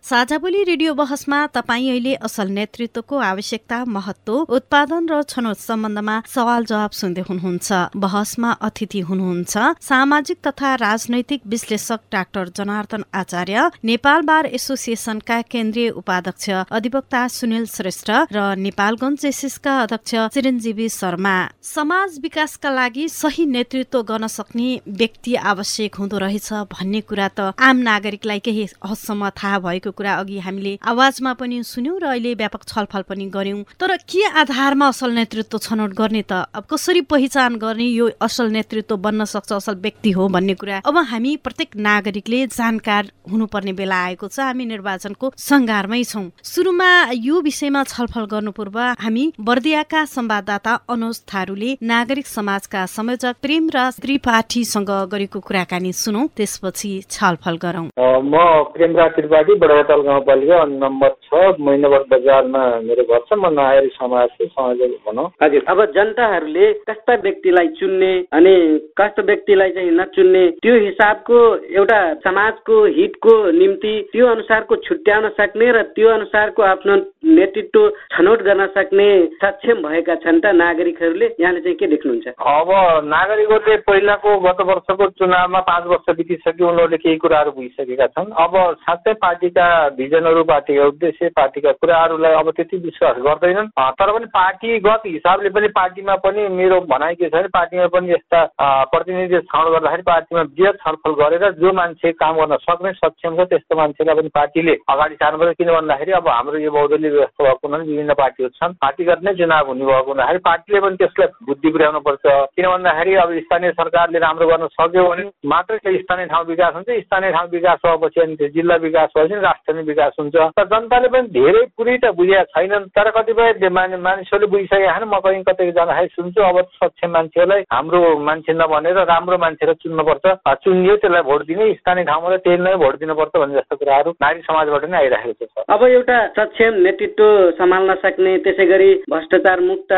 साझा 0.10 0.38
बोली 0.41 0.63
रेडियो 0.63 0.93
बहसमा 0.98 1.39
तपाईँ 1.54 1.89
अहिले 1.89 2.13
असल 2.26 2.48
नेतृत्वको 2.50 3.17
आवश्यकता 3.22 3.78
महत्व 3.88 4.34
उत्पादन 4.58 5.06
र 5.06 5.22
छनौट 5.30 5.58
सम्बन्धमा 5.62 6.15
सवाल 6.26 6.63
जवाब 6.65 6.91
सुन्दै 7.00 7.24
हुनुहुन्छ। 7.30 7.69
बहसमा 7.95 8.52
अतिथि 8.67 9.00
हुनुहुन्छ 9.06 9.54
सामाजिक 9.86 10.38
तथा 10.48 10.74
राजनैतिक 10.84 11.41
विश्लेषक 11.45 12.02
डाक्टर 12.12 12.50
जनार्दन 12.58 13.04
आचार्य 13.13 13.69
नेपाल 13.86 14.22
बार 14.26 14.45
एसोसिएसनका 14.60 15.38
केन्द्रीय 15.54 15.89
उपाध्यक्ष 16.02 16.50
अधिवक्ता 16.74 17.22
सुनिल 17.30 17.65
श्रेष्ठ 17.76 18.10
र 18.34 18.48
नेपालगञ्ज 18.65 19.22
जेसिसका 19.22 19.78
अध्यक्ष 19.84 20.15
चिरञ्जीवी 20.34 20.89
शर्मा। 20.89 21.36
समाज 21.69 22.17
विकासका 22.26 22.69
लागि 22.72 23.08
सही 23.12 23.45
नेतृत्व 23.54 24.02
गर्न 24.10 24.28
सक्ने 24.39 24.69
व्यक्ति 25.04 25.36
आवश्यक 25.54 26.02
हुँदो 26.02 26.17
रहेछ 26.26 26.50
भन्ने 26.74 27.06
कुरा 27.06 27.30
त 27.38 27.54
आम 27.69 27.86
नागरिकलाई 27.91 28.39
केही 28.50 28.67
हदसम्म 28.89 29.30
थाहा 29.38 29.60
भएको 29.69 29.98
कुरा 29.99 30.13
अघि 30.15 30.38
हामीले 30.47 30.73
आवाजमा 30.91 31.33
पनि 31.35 31.62
सुन्यौँ 31.65 31.99
र 31.99 32.05
अहिले 32.15 32.33
व्यापक 32.39 32.63
छलफल 32.71 33.01
पनि 33.09 33.25
गर्यौँ 33.35 33.63
तर 33.79 33.95
के 34.07 34.23
आधारमा 34.41 34.88
असल 34.88 35.12
नेतृत्व 35.19 35.57
छनौट 35.59 35.91
गर्ने 35.99 36.23
त? 36.23 36.33
अब 36.55 36.63
कसरी 36.71 37.01
पहिचान 37.12 37.55
गर्ने 37.59 37.85
यो 37.85 38.09
असल 38.21 38.51
नेतृत्व 38.51 38.95
बन्न 39.05 39.23
सक्छ 39.27 39.51
असल 39.53 39.75
व्यक्ति 39.83 40.12
हो 40.12 40.27
भन्ने 40.29 40.53
कुरा 40.62 40.81
अब 40.88 40.97
हामी 41.12 41.35
प्रत्येक 41.43 41.75
नागरिकले 41.89 42.45
जानकार 42.47 43.12
हुनुपर्ने 43.31 43.73
बेला 43.73 43.97
आएको 44.05 44.27
छ। 44.27 44.39
हामी 44.39 44.65
निर्वाचनको 44.65 45.31
सङ्घारमै 45.38 46.03
छौँ। 46.03 46.25
सुरुमा 46.43 46.89
यो 47.13 47.41
विषयमा 47.41 47.83
छलफल 47.91 48.25
गर्नु 48.31 48.51
पूर्व 48.57 48.77
हामी 49.03 49.23
बर्दियाका 49.39 50.03
संवाददाता 50.05 50.73
अनुज 50.89 51.21
थारूले 51.29 51.71
नागरिक 51.83 52.27
समाजका 52.27 52.85
संयोजक 52.95 53.35
प्रेम 53.41 53.69
राज 53.75 53.99
त्रिपाठीसँग 54.01 54.91
गरेको 55.12 55.39
कुराकानी 55.47 55.91
सुनौ। 55.93 56.25
त्यसपछि 56.38 56.91
छलफल 57.09 57.57
गरौँ। 57.63 57.88
म 57.89 58.35
प्रेमराज 58.73 59.12
त्रिपाठी 59.15 59.53
बडावटाल 59.89 60.02
गाउँपालिका 60.06 60.63
नम्बर 60.65 61.10
छ 61.25 61.58
महिनाबाट 61.60 62.04
बजारमा 62.10 62.63
मेरो 62.86 63.04
घर 63.04 63.21
छ 63.25 63.34
म 63.34 63.49
नागरिक 63.49 63.93
समाजको 63.93 64.45
संयोजक 64.45 64.93
भनौँ। 65.06 65.28
हजुर 65.41 65.63
अब 65.67 65.80
जनताहरूले 65.95 66.65
कस्ता 66.89 67.13
व्यक्तिलाई 67.25 67.67
चुन्ने 67.80 68.12
अनि 68.38 68.54
कस्तो 68.97 69.21
व्यक्तिलाई 69.23 69.69
चाहिँ 69.69 69.91
नचुन्ने 69.91 70.43
त्यो 70.62 70.75
हिसाबको 70.86 71.39
एउटा 71.73 71.99
समाजको 72.21 72.75
हितको 72.97 73.34
निम्ति 73.52 73.93
त्यो 74.12 74.28
अनुसारको 74.28 74.75
छुट्याउन 74.86 75.30
सक्ने 75.39 75.71
र 75.71 75.82
त्यो 75.97 76.10
अनुसारको 76.10 76.62
आफ्नो 76.63 76.95
नेतृत्व 77.39 77.89
छनौट 78.13 78.41
गर्न 78.43 78.65
सक्ने 78.78 79.10
सक्षम 79.41 79.82
भएका 79.88 80.15
छन् 80.23 80.41
त 80.41 80.54
नागरिकहरूले। 80.54 81.28
यहाँले 81.39 81.62
चाहिँ 81.62 81.78
के 81.78 81.88
देख्नुहुन्छ? 81.88 82.28
अब 82.38 82.69
नागरिकहरूले 83.10 83.78
पहिलाको 83.89 84.38
गत 84.45 84.62
वर्षको 84.69 85.10
चुनावमा 85.19 85.60
पाँच 85.69 85.84
वर्ष 85.88 86.15
बितिसक्यो 86.17 86.67
उनीहरूले 86.67 86.97
केही 86.97 87.17
कुराहरू 87.17 87.52
बुझिसकेका 87.52 88.08
छन्। 88.08 88.32
अब 88.38 88.54
साँच्चै 88.86 89.13
पार्टीका 89.19 89.67
भिजनहरू 89.97 90.43
पार्टीका 90.43 90.85
उद्देश्य 90.85 91.29
पार्टीका 91.35 91.71
कुराहरूलाई 91.73 92.33
अब 92.33 92.49
त्यति 92.51 92.77
विश्वास 92.79 93.15
गर्दैनन्। 93.25 93.67
तर 93.99 94.11
पनि 94.11 94.25
पार्टीगत 94.33 95.01
हिसाबले 95.05 95.49
पनि 95.49 95.67
पार्टीमा 95.75 96.15
पनि 96.25 96.47
मेरो 96.55 96.79
भनाइ 96.89 97.15
के 97.15 97.29
छ 97.29 97.33
भने 97.33 97.47
पार्टीमा 97.53 97.87
पनि 97.93 98.11
यस्ता 98.11 98.43
प्रतिनिधि 98.91 99.39
छनौट 99.41 99.71
गर्दाखेरि 99.73 100.03
पार्टीमा 100.03 100.41
वृहत 100.41 100.77
छलफल 100.83 101.13
गरेर 101.21 101.49
जो 101.59 101.73
मान्छे 101.73 102.11
काम 102.21 102.35
गर्न 102.39 102.57
सक्ने 102.63 102.91
सक्षम 102.93 103.35
छ 103.37 103.47
त्यस्तो 103.49 103.75
मान्छेलाई 103.77 104.15
पनि 104.15 104.29
पार्टीले 104.35 104.73
अगाडि 104.89 105.15
सार्नुपर्छ। 105.15 105.55
किन 105.57 105.71
भन्दाखेरि 105.71 106.11
अब 106.19 106.27
हाम्रो 106.29 106.57
यो 106.59 106.71
बहुदलीय 106.71 107.11
व्यवस्था 107.11 107.43
भएको 107.43 107.67
हुनाले 107.67 107.83
विभिन्न 107.91 108.13
पार्टीहरू 108.21 108.53
छन्। 108.59 108.73
पार्टीगत 108.81 109.19
नै 109.23 109.33
चुनाव 109.39 109.67
हुने 109.67 109.85
भएको 109.85 110.11
हुँदाखेरि 110.11 110.39
पार्टीले 110.49 110.79
पनि 110.79 110.95
त्यसलाई 111.01 111.27
बुद्धि 111.47 111.69
पुर्याउनु 111.69 111.99
पर्छ। 112.07 112.23
किन 112.55 112.67
भन्दाखेरि 112.69 113.15
अब 113.23 113.29
स्थानीय 113.45 113.71
सरकारले 113.79 114.19
राम्रो 114.19 114.47
गर्न 114.47 114.67
सक्यो 114.73 115.03
भने 115.09 115.23
मात्रै 115.49 115.77
त्यो 115.77 115.97
स्थानीय 115.99 116.25
ठाउँ 116.33 116.45
विकास 116.45 116.73
हुन्छ। 116.75 116.89
स्थानीय 117.05 117.31
ठाउँ 117.31 117.49
विकास 117.49 117.79
भएपछि 117.85 118.21
अनि 118.21 118.35
त्यो 118.35 118.47
जिल्ला 118.55 118.75
विकास 118.85 119.09
भएपछि 119.15 119.35
राष्ट्र 119.41 119.68
नै 119.73 119.84
विकास 119.84 120.13
हुन्छ। 120.19 120.36
तर 120.58 120.65
जनताले 120.71 121.08
पनि 121.13 121.27
धेरै 121.34 121.63
पुरै 121.77 121.97
त 121.97 122.13
बुझेका 122.17 122.43
छैनन् 122.53 122.89
तर 122.95 123.10
कतिपय 123.17 123.69
मानिसहरूले 123.69 124.51
बुझिसकेका 124.53 124.97
छन् 124.97 125.10
म 125.10 125.19
कहीँ 125.19 125.43
कतै 125.43 125.71
जाँदाखेरि 125.71 126.13
सुन्छु। 126.15 126.41
अब 126.41 126.58
सक्षम 126.77 127.12
मान्छेहरूलाई 127.12 127.62
हाम्रो 127.71 127.99
मान्छे 128.27 128.53
नभनेर 128.53 128.99
राम्रो 129.12 129.38
मान्छेलाई 129.38 129.82
चुन्नुपर्छ। 129.84 130.25
चुनियो 130.63 130.95
त्यसलाई 131.01 131.23
भोट 131.29 131.41
दिने 131.47 131.73
स्थानीय 131.73 132.03
ठाउँमा 132.10 132.29
त 132.29 132.41
त्यही 132.43 132.58
नै 132.60 132.75
भोट 132.84 132.95
दिनुपर्छ 132.99 133.34
भन्ने 133.36 133.55
जस्तो 133.60 133.75
कुराहरू 133.75 134.12
नारी 134.19 134.39
समाजबाट 134.47 134.84
नै 134.89 134.97
आइरहेको 134.97 135.45
छ। 135.45 135.65
अब 135.69 135.84
एउटा 135.89 136.17
सक्षम 136.38 136.73
नेतृत्व 136.86 137.25
सम्हाल्न 137.60 137.95
सक्ने 138.03 138.38
त्यसै 138.45 138.65
गरी 138.65 138.89
भ्रष्टाचार 139.10 139.60
मुक्त 139.69 139.91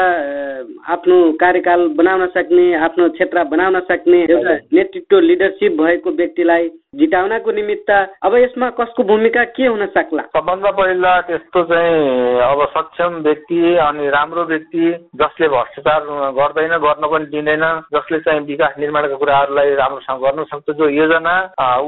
आफ्नो 0.91 1.17
कार्यकाल 1.41 1.87
बनाउन 1.97 2.27
सक्ने 2.35 2.65
आफ्नो 2.87 3.09
क्षेत्र 3.15 3.43
बनाउन 3.53 3.79
सक्ने 3.89 4.19
एउटा 4.27 4.55
नेतृत्व 4.73 5.19
लिडरसिप 5.19 5.71
भएको 5.81 6.11
व्यक्तिलाई 6.21 6.69
जिताउनको 6.99 7.51
निमित्त 7.51 7.89
अब 8.21 8.35
यसमा 8.35 8.69
कसको 8.77 9.03
भूमिका 9.03 9.43
के 9.51 9.65
हुन 9.65 9.85
सक्ला? 9.87 10.23
सबभन्दा 10.31 10.71
पहिला 10.71 11.11
त्यस्तो 11.27 11.63
चाहिँ 11.63 12.39
अब 12.41 12.65
सक्षम 12.71 13.15
व्यक्ति 13.23 13.59
अनि 13.79 14.09
राम्रो 14.09 14.43
व्यक्ति 14.45 14.83
जसले 15.15 15.47
भ्रष्टाचार 15.47 16.05
गर्दैन 16.37 16.77
गर्न 16.77 17.07
पनि 17.11 17.25
दिँदैन 17.31 17.65
जसले 17.93 18.19
चाहिँ 18.19 18.41
विकास 18.47 18.73
निर्माणका 18.79 19.15
कुराहरूलाई 19.15 19.73
राम्रोसँग 19.75 20.21
गर्न 20.23 20.43
सक्छ 20.51 20.75
जो 20.77 20.89
योजना 20.89 21.33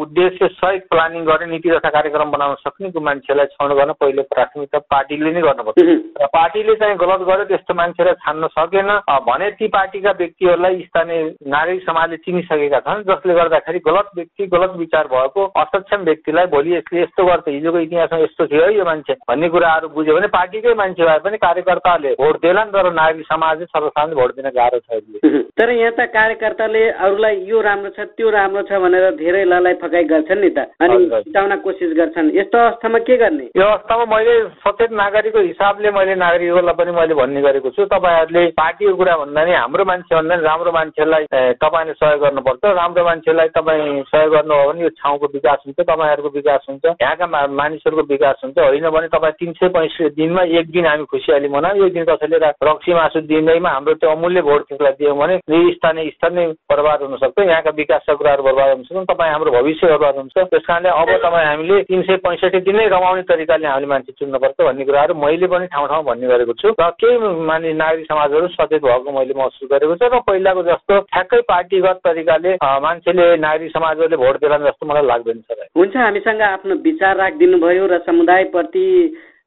उद्देश्य 0.02 0.48
सहित 0.54 0.88
प्लानिङ 0.90 1.26
गर्ने 1.26 1.52
नीति 1.52 1.70
तथा 1.70 1.90
कार्यक्रम 1.90 2.32
बनाउन 2.32 2.56
सक्ने 2.62 2.92
मान्छेलाई 3.02 3.46
छनौट 3.54 3.78
गर्न 3.78 3.92
पहिले 4.00 4.22
प्राथमिकता 4.34 4.80
पार्टीले 4.92 5.32
नै 5.32 5.42
गर्नुपर्छ 5.42 5.88
र 6.22 6.28
पार्टीले 6.34 6.76
चाहिँ 6.76 6.98
गलत 6.98 7.26
गर्यो 7.30 7.46
त्यस्तो 7.46 7.74
मान्छेलाई 7.74 8.20
छान्न 8.24 8.48
सकेन। 8.54 8.92
भने 9.24 9.50
ती 9.52 9.68
पार्टीका 9.70 10.12
व्यक्तिहरूलाई 10.18 10.82
स्थानीय 10.84 11.24
नागरिक 11.48 11.82
समाजले 11.84 12.18
चिनिसकेका 12.26 12.80
छन् 12.80 13.04
जसले 13.06 13.34
गर्दाखेरि 13.34 13.80
गलत 13.88 14.10
व्यक्ति 14.16 14.48
गलत 14.48 14.78
विचार 14.78 15.08
भएको 15.08 15.46
असक्षम 15.58 16.04
व्यक्तिलाई 16.04 16.46
भोलि 16.54 16.76
यसले 16.76 17.02
यस्तो 17.02 17.26
गर्छ 17.26 17.48
हिजोको 17.54 17.80
इतिहासमा 17.80 18.20
यस्तो 18.20 18.48
थियो 18.48 18.64
है 18.64 18.74
यो 18.78 18.86
मान्छे। 18.86 19.14
भन्ने 19.30 19.50
कुराहरू 19.50 19.88
बुझ्यो 19.90 20.16
भने 20.16 20.28
पार्टीकै 20.34 20.74
मान्छे 20.74 21.04
भए 21.04 21.20
पनि 21.20 21.38
कार्यकर्ताले 21.38 22.12
भोट 22.20 22.42
देलान् 22.42 22.74
तर 22.74 22.92
नागरिक 22.94 23.26
समाजले 23.26 23.66
सर्वसाधारण 23.66 24.16
भोट 24.16 24.36
दिन 24.36 24.50
गाह्रो 24.52 24.80
छ 24.80 25.02
तर 25.54 25.70
यहाँ 25.70 25.92
त 25.92 26.06
कार्यकर्ताले 26.10 26.82
अरूलाई 27.00 27.36
यो 27.46 27.62
राम्रो 27.62 27.90
छ 27.94 28.06
त्यो 28.18 28.30
राम्रो 28.30 28.62
छ 28.64 28.80
भनेर 28.82 29.10
धेरै 29.16 29.44
ललाई 29.46 29.74
फकाइ 29.82 30.04
गर्छन् 30.04 30.42
नि 30.42 30.50
त। 30.50 30.66
अनि। 30.82 30.98
जिताउन 31.24 31.56
कोसिस 31.62 31.92
गर्छन्। 31.94 32.32
यस्तो 32.34 32.58
अवस्थामा 32.58 33.00
के 33.00 33.18
गर्ने? 33.18 33.46
यो 33.54 33.66
अवस्थामा 33.66 34.06
मैले 34.06 34.34
सचेत 34.64 34.92
नागरिकको 34.94 35.42
हिसाबले 35.44 35.92
मैले 35.92 36.16
नागरिकहरूलाई 36.16 36.76
पनि 36.76 36.92
मैले 36.92 37.14
भन्ने 37.14 37.42
गरेको 37.42 37.70
छु। 37.70 37.86
तपाईँहरूले 37.86 38.44
पार्टीको 38.58 38.96
कुरा 38.96 39.16
भन्दा 39.18 39.46
नि 39.46 39.54
हाम्रो 39.54 39.86
मान्छे 39.86 40.16
भन्दा 40.16 40.36
नि 40.36 40.44
राम्रो 40.44 40.72
मान्छेलाई 40.72 41.24
तपाईँले 41.62 41.94
सहयोग 41.94 42.22
गर्नुपर्छ। 42.24 42.64
राम्रो 42.74 43.04
मान्छेलाई 43.06 43.48
तपाईँ 43.54 44.04
सहयोग 44.10 44.32
गर्नुभयो 44.34 44.68
भने 44.70 44.82
यो 44.84 44.90
ठाउँको 44.98 45.26
विकास 45.34 45.60
हुन्छ 45.66 45.80
तपाईँहरूको 45.80 46.30
विकास 46.34 46.66
हुन्छ। 46.70 46.86
यहाँका 46.98 47.26
मानिसहरूको 47.52 48.04
विकास 48.10 48.42
हुन्छ। 48.44 48.58
होइन 48.58 48.90
भने 48.90 49.08
तपाईँ 49.08 49.34
तिन 49.40 49.52
सय 49.54 49.68
पैँसठी 49.76 50.10
दिनमा 50.16 50.44
एक 50.60 50.72
दिन 50.72 50.86
हामी 50.86 51.06
खुसियाली 51.12 51.48
मनाऊ। 51.50 51.86
एक 51.86 51.94
दिन 51.94 52.04
कसैले 52.06 52.38
रक्सी 52.64 52.94
मासु 52.94 53.22
दिँदैमा 53.28 53.70
हाम्रो 53.70 53.94
त्यो 54.00 54.10
अमूल्य 54.12 54.42
भोट 54.42 54.62
त्यसलाई 54.70 54.94
दियौँ 55.00 55.18
भने 55.18 55.38
स्थानीय 55.74 56.10
स्तर 56.10 56.32
नै 56.34 56.46
बर्बाद 56.66 57.02
हुनसक्छ। 57.02 57.40
यहाँका 57.40 57.72
विकासका 57.76 58.14
कुराहरू 58.14 58.44
बर्बाद 58.44 58.70
हुन 58.70 58.84
सक्छन् 58.84 59.06
तपाईँ 59.06 59.32
हाम्रो 59.32 59.52
भविष्य 59.52 59.88
बर्बाद 59.88 60.16
हुन्छ 60.18 60.38
त्यस 60.38 60.66
कारणले 60.68 60.90
अब 60.92 61.10
तपाईँ 61.24 61.48
हामीले 61.48 61.82
तिन 61.84 62.02
सय 62.04 62.18
पैँसठी 62.24 62.60
दिन 62.62 62.80
रमाउने 62.94 63.22
तरिकाले 63.26 63.68
हामीले 63.68 63.88
मान्छे 63.88 64.12
चुन्नुपर्छ 64.20 64.58
भन्ने 64.62 64.86
कुराहरू 64.86 65.14
मैले 65.16 65.48
पनि 65.48 65.68
ठाउँ 65.74 65.88
ठाउँ 65.88 66.04
भन्ने 66.06 66.28
गरेको 66.28 66.54
छु। 66.62 66.74
र 66.74 66.90
केही 66.96 67.18
मानि 67.44 67.74
नागरिक 67.74 68.06
समाजहरू 68.06 68.48
सचेत 68.50 68.82
भएको 68.84 69.12
मैले 69.12 69.34
महसुस 69.34 69.70
गरेको 69.72 69.96
छु। 69.96 70.08
र 70.08 70.20
पहिलाको 70.28 70.64
जस्तो 70.64 71.00
ठ्याक्कै 71.14 71.42
पार्टीगत 71.48 72.00
तरिकाले 72.06 72.52
मान्छेले 72.84 73.26
नागरिक 73.38 73.72
समाजहरूले 73.72 74.18
भोट 74.18 74.36
देलान् 74.42 74.66
जस्तो 74.66 74.88
मलाई 74.88 75.06
लाग्दैन 75.06 75.40
सर 75.42 75.62
हुन्छ 75.78 75.96
हामीसँग 75.98 76.42
आफ्नो 76.44 76.76
विचार 76.84 77.18
राखिदिनु 77.34 77.58
भयो 77.58 77.86
र 77.88 77.98
समुदायप्रति 78.06 78.86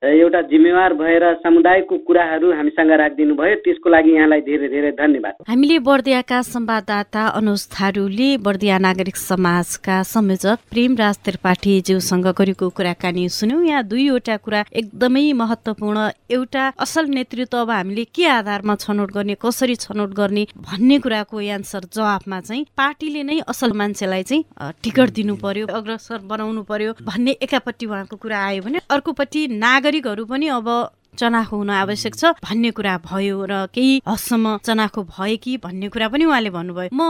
एउटा 0.05 0.41
जिम्मेवार 0.49 0.93
भएर 0.95 1.23
समुदायको 1.41 1.97
कुराहरू 2.05 2.53
हामीसँग 2.53 2.91
राखिदिनु 3.01 3.35
भयो। 3.35 3.55
त्यसको 3.65 3.89
लागि 3.89 4.11
यहाँलाई 4.13 4.41
धेरै 4.45 4.69
धेरै 4.69 4.91
धन्यवाद। 4.93 5.35
हामीले 5.49 5.79
बर्दियाका 5.81 6.41
संवाददाता 6.45 7.23
अनुज 7.41 7.63
थारूले 7.73 8.29
बर्दिया 8.45 8.79
नागरिक 8.79 9.17
समाजका 9.17 9.97
संयोजक 10.05 10.59
प्रेमराज 10.69 11.17
त्रिपाठीज्यूसँग 11.25 12.27
गरेको 12.29 12.69
कुराकानी 12.77 13.29
सुन्यौँ। 13.41 13.65
यहाँ 13.65 13.83
दुईवटा 13.89 14.37
कुरा 14.45 14.61
एकदमै 14.69 15.33
महत्त्वपूर्ण। 15.33 15.99
एउटा 16.29 16.65
असल 16.77 17.05
नेतृत्व 17.17 17.57
अब 17.57 17.71
हामीले 17.71 18.05
के 18.13 18.27
आधारमा 18.37 18.75
छनौट 18.77 19.11
गर्ने 19.17 19.35
कसरी 19.41 19.75
छनौट 19.81 20.13
गर्ने 20.13 20.45
भन्ने 20.61 20.99
कुराको 21.01 21.41
एन्सर 21.57 21.89
जवाफमा 21.97 22.41
चाहिँ 22.45 22.67
पार्टीले 22.77 23.23
नै 23.25 23.41
असल 23.49 23.73
मान्छेलाई 23.73 24.23
चाहिँ 24.29 24.45
टिकट 24.85 25.09
दिनु 25.17 25.35
पर्यो 25.41 25.67
अग्रसर 25.73 26.21
बनाउनु 26.29 26.63
पर्यो 26.69 26.93
भन्ने 27.01 27.37
एकापट्टि 27.49 27.87
उहाँको 27.87 28.17
कुरा 28.21 28.45
आयो 28.45 28.63
भने 28.63 28.79
अर्कोपट्टि 28.93 29.47
नागरिकहरू 29.87 30.23
पनि 30.27 30.47
अब 30.51 30.69
चनाखो 31.17 31.57
हुन 31.57 31.71
आवश्यक 31.71 32.15
छ। 32.15 32.25
भन्ने 32.45 32.71
कुरा 32.71 32.95
भयो 33.05 33.37
र 33.45 33.55
केही 33.73 34.03
हदसम्म 34.07 34.57
चनाखो 34.63 35.03
भए 35.09 35.37
कि 35.37 35.57
भन्ने 35.65 35.89
कुरा 35.89 36.09
पनि 36.09 36.25
उहाँले 36.25 36.51
भन्नुभयो। 36.51 36.91
म 36.93 37.01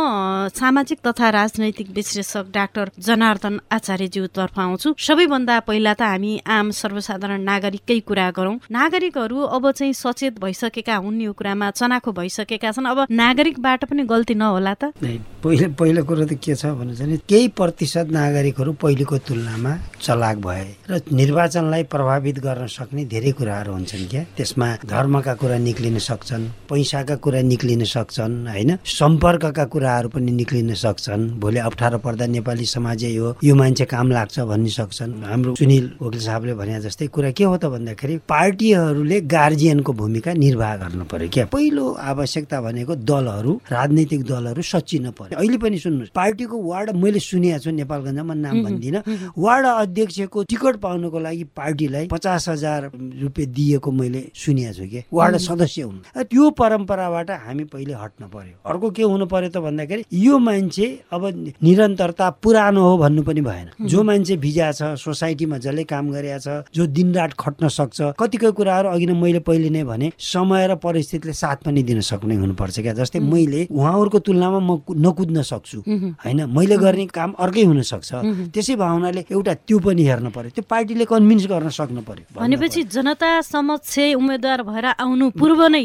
सामाजिक 0.55 0.99
तथा 1.07 1.27
राजनैतिक 1.31 1.88
विश्लेषक 1.90 2.47
डाक्टर 2.55 2.90
जनार्दन 2.99 3.55
आचार्यज्यूतर्फ 3.69 4.59
आउँछु। 4.59 4.88
सबैभन्दा 4.97 5.55
पहिला 5.66 5.92
त 5.95 6.03
हामी 6.07 6.33
आम 6.47 6.71
सर्वसाधारण 6.71 7.40
नागरिककै 7.42 7.99
कुरा 8.07 8.31
गरौँ। 8.31 8.57
नागरिकहरू 8.71 9.38
अब 9.57 9.71
चाहिँ 9.71 9.92
सचेत 9.92 10.38
भइसकेका 10.40 10.97
हुन् 10.97 11.23
यो 11.23 11.33
कुरामा 11.33 11.71
चनाखो 11.71 12.12
भइसकेका 12.12 12.71
छन्। 12.73 12.87
अब 12.87 12.99
नागरिकबाट 13.11 13.85
पनि 13.90 14.03
गल्ती 14.07 14.35
नहोला 14.35 14.75
त। 14.75 14.92
पहिलो 15.42 15.69
पहिलो 15.79 16.03
कुरो 16.05 16.25
त 16.27 16.35
के 16.38 16.55
छ 16.55 16.75
भने 16.75 16.95
चाहिँ 16.97 17.19
केही 17.29 17.49
प्रतिशत 17.55 18.11
नागरिकहरू 18.11 18.73
पहिलेको 18.83 19.16
तुलनामा 19.27 19.73
चलाक 20.01 20.37
भए 20.42 20.66
र 20.90 21.01
निर्वाचनलाई 21.12 21.83
प्रभावित 21.87 22.38
गर्न 22.42 22.66
सक्ने 22.66 23.05
धेरै 23.07 23.33
कुराहरू 23.38 23.73
हुन्छन् 23.97 24.11
क्या? 24.11 24.23
त्यसमा 24.37 24.67
धर्मका 24.85 25.35
कुरा 25.41 25.59
निक्लिन 25.59 25.99
सक्छन् 25.99 26.45
पैसाका 26.69 27.17
कुरा 27.25 27.41
निक्लिन 27.43 27.85
सक्छन् 27.85 28.35
होइन? 28.47 28.71
सम्पर्कका 28.85 29.65
कुराहरू 29.73 30.09
पनि 30.09 30.33
निक्लिन 30.33 30.75
सक्छन्। 30.75 31.41
भोलि 31.41 31.59
अप्ठ्यारो 31.59 31.99
पर्दा 31.99 32.27
नेपाली 32.27 32.67
समाज 32.67 33.05
हो 33.17 33.37
यो 33.45 33.55
मान्छे 33.55 33.85
काम 33.85 34.11
लाग्छ 34.11 34.41
भन्ने 34.41 34.71
सक्छन्। 34.71 35.13
हाम्रो 35.25 35.55
सुनिल 35.57 35.87
वकिल 36.01 36.21
साहबले 36.21 36.55
भने 36.55 36.81
जस्तै 36.81 37.07
कुरा 37.09 37.31
के 37.33 37.45
हो 37.45 37.57
त 37.57 37.65
भन्दाखेरि 37.73 38.17
पार्टीहरूले 38.29 39.21
गार्जियनको 39.25 39.93
भूमिका 39.93 40.33
निर्वाह 40.35 40.77
गर्नु 40.77 41.05
पर्यो 41.09 41.29
क्या। 41.33 41.45
पहिलो 41.53 41.85
आवश्यकता 41.93 42.61
भनेको 42.61 42.95
दलहरू 43.01 43.53
राजनैतिक 43.73 44.21
दलहरू 44.25 44.63
सचिन 44.63 45.11
पर्यो। 45.17 45.39
अहिले 45.39 45.59
पनि 45.59 45.79
सुन्नुहोस् 45.79 46.13
पार्टीको 46.13 46.57
वार्ड 46.63 46.91
मैले 46.97 47.21
सुनेको 47.21 47.59
छु 47.65 47.71
नेपालगञ्जमा 47.71 48.35
नाम 48.35 48.57
भन्दिनँ। 48.65 49.03
वार्ड 49.39 49.67
अध्यक्षको 49.67 50.43
टिकट 50.51 50.77
पाउनको 50.85 51.19
लागि 51.19 51.45
पार्टीलाई 51.57 52.07
पचास 52.13 52.49
हजार 52.49 52.91
रुपियाँ 52.95 53.51
दिएको 53.57 53.86
मैले 53.90 54.20
सुनेको 54.35 54.72
छु 54.72 54.87
कि 54.87 55.01
वार्ड 55.12 55.37
सदस्य 55.37 55.83
हुनु। 55.83 56.01
त्यो 56.22 56.51
परम्पराबाट 56.51 57.31
हामी 57.31 57.64
पहिले 57.64 57.94
हट्न 57.94 58.22
पर्यो। 58.29 58.55
अर्को 58.66 58.90
के 58.90 59.03
हुनु 59.03 59.27
पर्यो 59.27 59.49
त 59.51 59.59
भन्दाखेरि 59.62 60.05
यो 60.12 60.38
मान्छे 60.38 60.87
अब 61.12 61.22
निरन्तरता 61.62 62.31
पुरानो 62.42 62.81
हो 62.83 62.96
भन्नु 62.99 63.22
पनि 63.22 63.40
भएन। 63.40 63.68
जो 63.87 64.03
मान्छे 64.03 64.37
भिजा 64.37 64.72
छ 64.72 64.94
सोसाइटीमा 64.96 65.59
जसले 65.59 65.85
काम 65.85 66.11
गरेका 66.12 66.38
छ 66.38 66.49
जो 66.75 66.87
दिनरात 66.87 67.33
खट्न 67.38 67.68
सक्छ 67.68 68.14
कतिपय 68.18 68.51
कुराहरू 68.57 68.88
अघि 68.88 69.07
नै 69.07 69.14
मैले 69.14 69.40
पहिले 69.46 69.70
नै 69.70 69.85
भने 69.85 70.12
समय 70.16 70.66
र 70.66 70.75
परिस्थितिले 70.77 71.33
साथ 71.33 71.57
पनि 71.64 71.83
दिन 71.83 72.01
सक्ने 72.01 72.35
हुनुपर्छ 72.37 72.81
क्या। 72.81 72.92
जस्तै 72.94 73.20
मैले 73.20 73.66
उहाँहरूको 73.70 74.18
तुलनामा 74.18 74.61
म 74.61 74.70
नकुद्न 74.96 75.42
सक्छु। 75.42 75.79
होइन? 75.87 76.40
मैले 76.51 76.77
गर्ने 76.77 77.07
काम 77.12 77.33
अर्कै 77.38 77.62
हुन 77.64 77.83
सक्छ 77.83 78.11
त्यसै 78.55 78.75
भावनाले 78.77 79.25
एउटा 79.31 79.55
त्यो 79.66 79.79
पनि 79.79 80.03
हेर्न 80.07 80.31
पर्यो। 80.31 80.51
त्यो 80.57 80.64
पार्टीले 80.68 81.05
कन्भिन्स 81.05 81.46
गर्न 81.46 81.68
सक्नु 81.68 82.01
पर्यो। 82.09 82.25
भनेपछि 82.40 82.83
जनता 82.94 83.29
समक्ष 83.77 84.15
उम्मेद्वार 84.17 84.62
भएर 84.62 84.85
आउनु 84.97 85.29
पूर्व 85.31 85.67
नै 85.69 85.85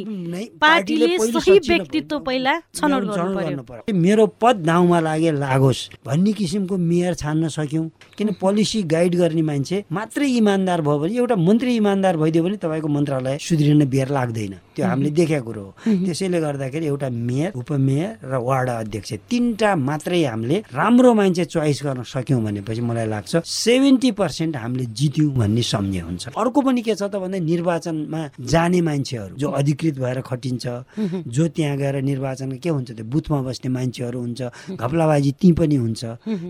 पार्टीले 0.62 1.18
सही 1.20 1.58
व्यक्तित्व 1.68 2.20
पहिला 2.20 2.54
छनौट 2.76 3.04
गर्नु 3.04 3.64
पर्यो। 3.64 3.94
मेरो 3.94 4.26
पद 4.42 4.56
दाउमा 4.66 5.00
लागे 5.00 5.32
लागोस् 5.32 5.82
भन्ने 6.06 6.32
किसिमको 6.34 6.78
मेयर 6.78 7.14
छान्न 7.14 7.48
सक्यौँ। 7.48 7.90
किन 8.18 8.32
पोलिसी 8.42 8.84
गाइड 8.84 9.16
गर्ने 9.16 9.42
मान्छे 9.42 9.84
मात्रै 9.92 10.28
इमान्दार 10.42 10.82
भयो 10.82 11.00
भने 11.00 11.16
एउटा 11.18 11.36
मन्त्री 11.36 11.76
इमान्दार 11.76 12.18
भइदियो 12.18 12.44
भने 12.44 12.58
तपाईँको 12.58 12.88
मन्त्रालय 12.88 13.38
सुध्रिन 13.38 13.86
बेर 13.90 14.10
लाग्दैन। 14.10 14.54
त्यो 14.76 14.86
हामीले 14.88 15.10
देखेको 15.12 15.46
कुरो 15.46 15.62
हो। 15.62 15.72
त्यसैले 16.06 16.40
गर्दाखेरि 16.40 16.86
एउटा 16.88 17.10
मेयर 17.12 17.52
उपमेयर 17.60 18.10
र 18.24 18.34
वार्ड 18.40 18.70
अध्यक्ष 18.70 19.14
तिनवटा 19.30 19.76
मात्रै 19.76 20.24
हामीले 20.24 20.58
राम्रो 20.72 21.14
मान्छे 21.14 21.46
चोइस 21.46 21.80
गर्न 21.84 22.04
सक्यौँ 22.08 22.42
भनेपछि 22.44 22.82
मलाई 22.82 23.08
लाग्छ 23.08 23.36
सेभेन 23.36 23.92
सेभेन्टी 23.92 24.12
पर्सेन्ट 24.12 24.56
हामीले 24.56 24.86
जित्यौँ 24.86 25.32
भन्ने 25.36 25.62
सम्झे 25.62 26.00
हुन्छ। 26.00 26.28
अर्को 26.38 26.62
पनि 26.62 26.82
के 26.82 26.96
छ 26.96 27.04
त 27.04 27.16
भन्दा 27.20 27.38
निर्वाचनमा 27.82 28.22
जाने 28.46 28.82
मान्छेहरू 28.82 29.36
जो 29.38 29.50
अधिकृत 29.50 29.96
भएर 30.00 30.22
खटिन्छ 30.22 30.66
जो 31.28 31.48
त्यहाँ 31.48 31.78
गएर 31.78 32.02
निर्वाचन 32.02 32.52
के 32.58 32.70
हुन्छ 32.70 32.92
त्यो 32.92 33.06
बुथमा 33.06 33.42
बस्ने 33.42 33.70
मान्छेहरू 33.72 34.20
हुन्छ 34.20 34.42
घपलाबाजी 34.78 35.32
ती 35.42 35.52
पनि 35.52 35.76
हुन्छ। 35.76 36.06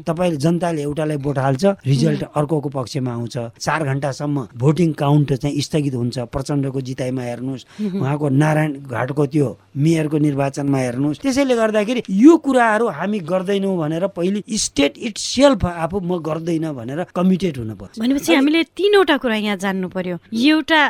तपाईँले 0.08 0.38
जनताले 0.38 0.82
एउटालाई 0.82 1.18
भोट 1.18 1.38
हाल्छ 1.40 1.64
रिजल्ट 1.86 2.24
अर्कोको 2.36 2.70
पक्षमा 2.70 3.12
आउँछ। 3.12 3.38
चार 3.60 3.84
घन्टासम्म 3.84 4.48
भोटिङ 4.58 4.92
काउन्ट 4.94 5.34
चाहिँ 5.34 5.62
स्थगित 5.62 5.96
हुन्छ। 5.96 6.20
प्रचण्डको 6.32 6.82
जिताइमा 6.82 7.22
हेर्नुहोस् 7.22 7.66
उहाँको 7.96 8.30
नारायण 8.30 8.72
घाटको 8.84 9.26
त्यो 9.26 9.48
मेयरको 9.78 10.18
निर्वाचनमा 10.18 10.78
हेर्नुहोस्। 10.78 11.22
त्यसैले 11.22 11.56
गर्दाखेरि 11.56 12.02
यो 12.10 12.38
कुराहरू 12.38 12.88
हामी 12.90 13.20
गर्दैनौँ 13.32 13.78
भनेर 13.78 14.08
पहिले 14.16 14.44
स्टेट 14.58 14.98
इट 14.98 15.18
सेल्फ 15.18 15.66
आफू 15.66 16.00
म 16.00 16.20
गर्दैन 16.20 16.72
भनेर 16.74 17.00
कमिटेड 17.16 17.58
हुनु 17.58 17.76
पर्छ 17.76 18.00
भनेपछि 18.00 18.34
हामीले 18.36 18.64
तिनवटा 18.76 19.18
कुरा 19.18 19.36
यहाँ 19.36 19.58
जान्नु 19.58 19.88
पर्यो। 19.90 20.18
एउटा 20.32 20.82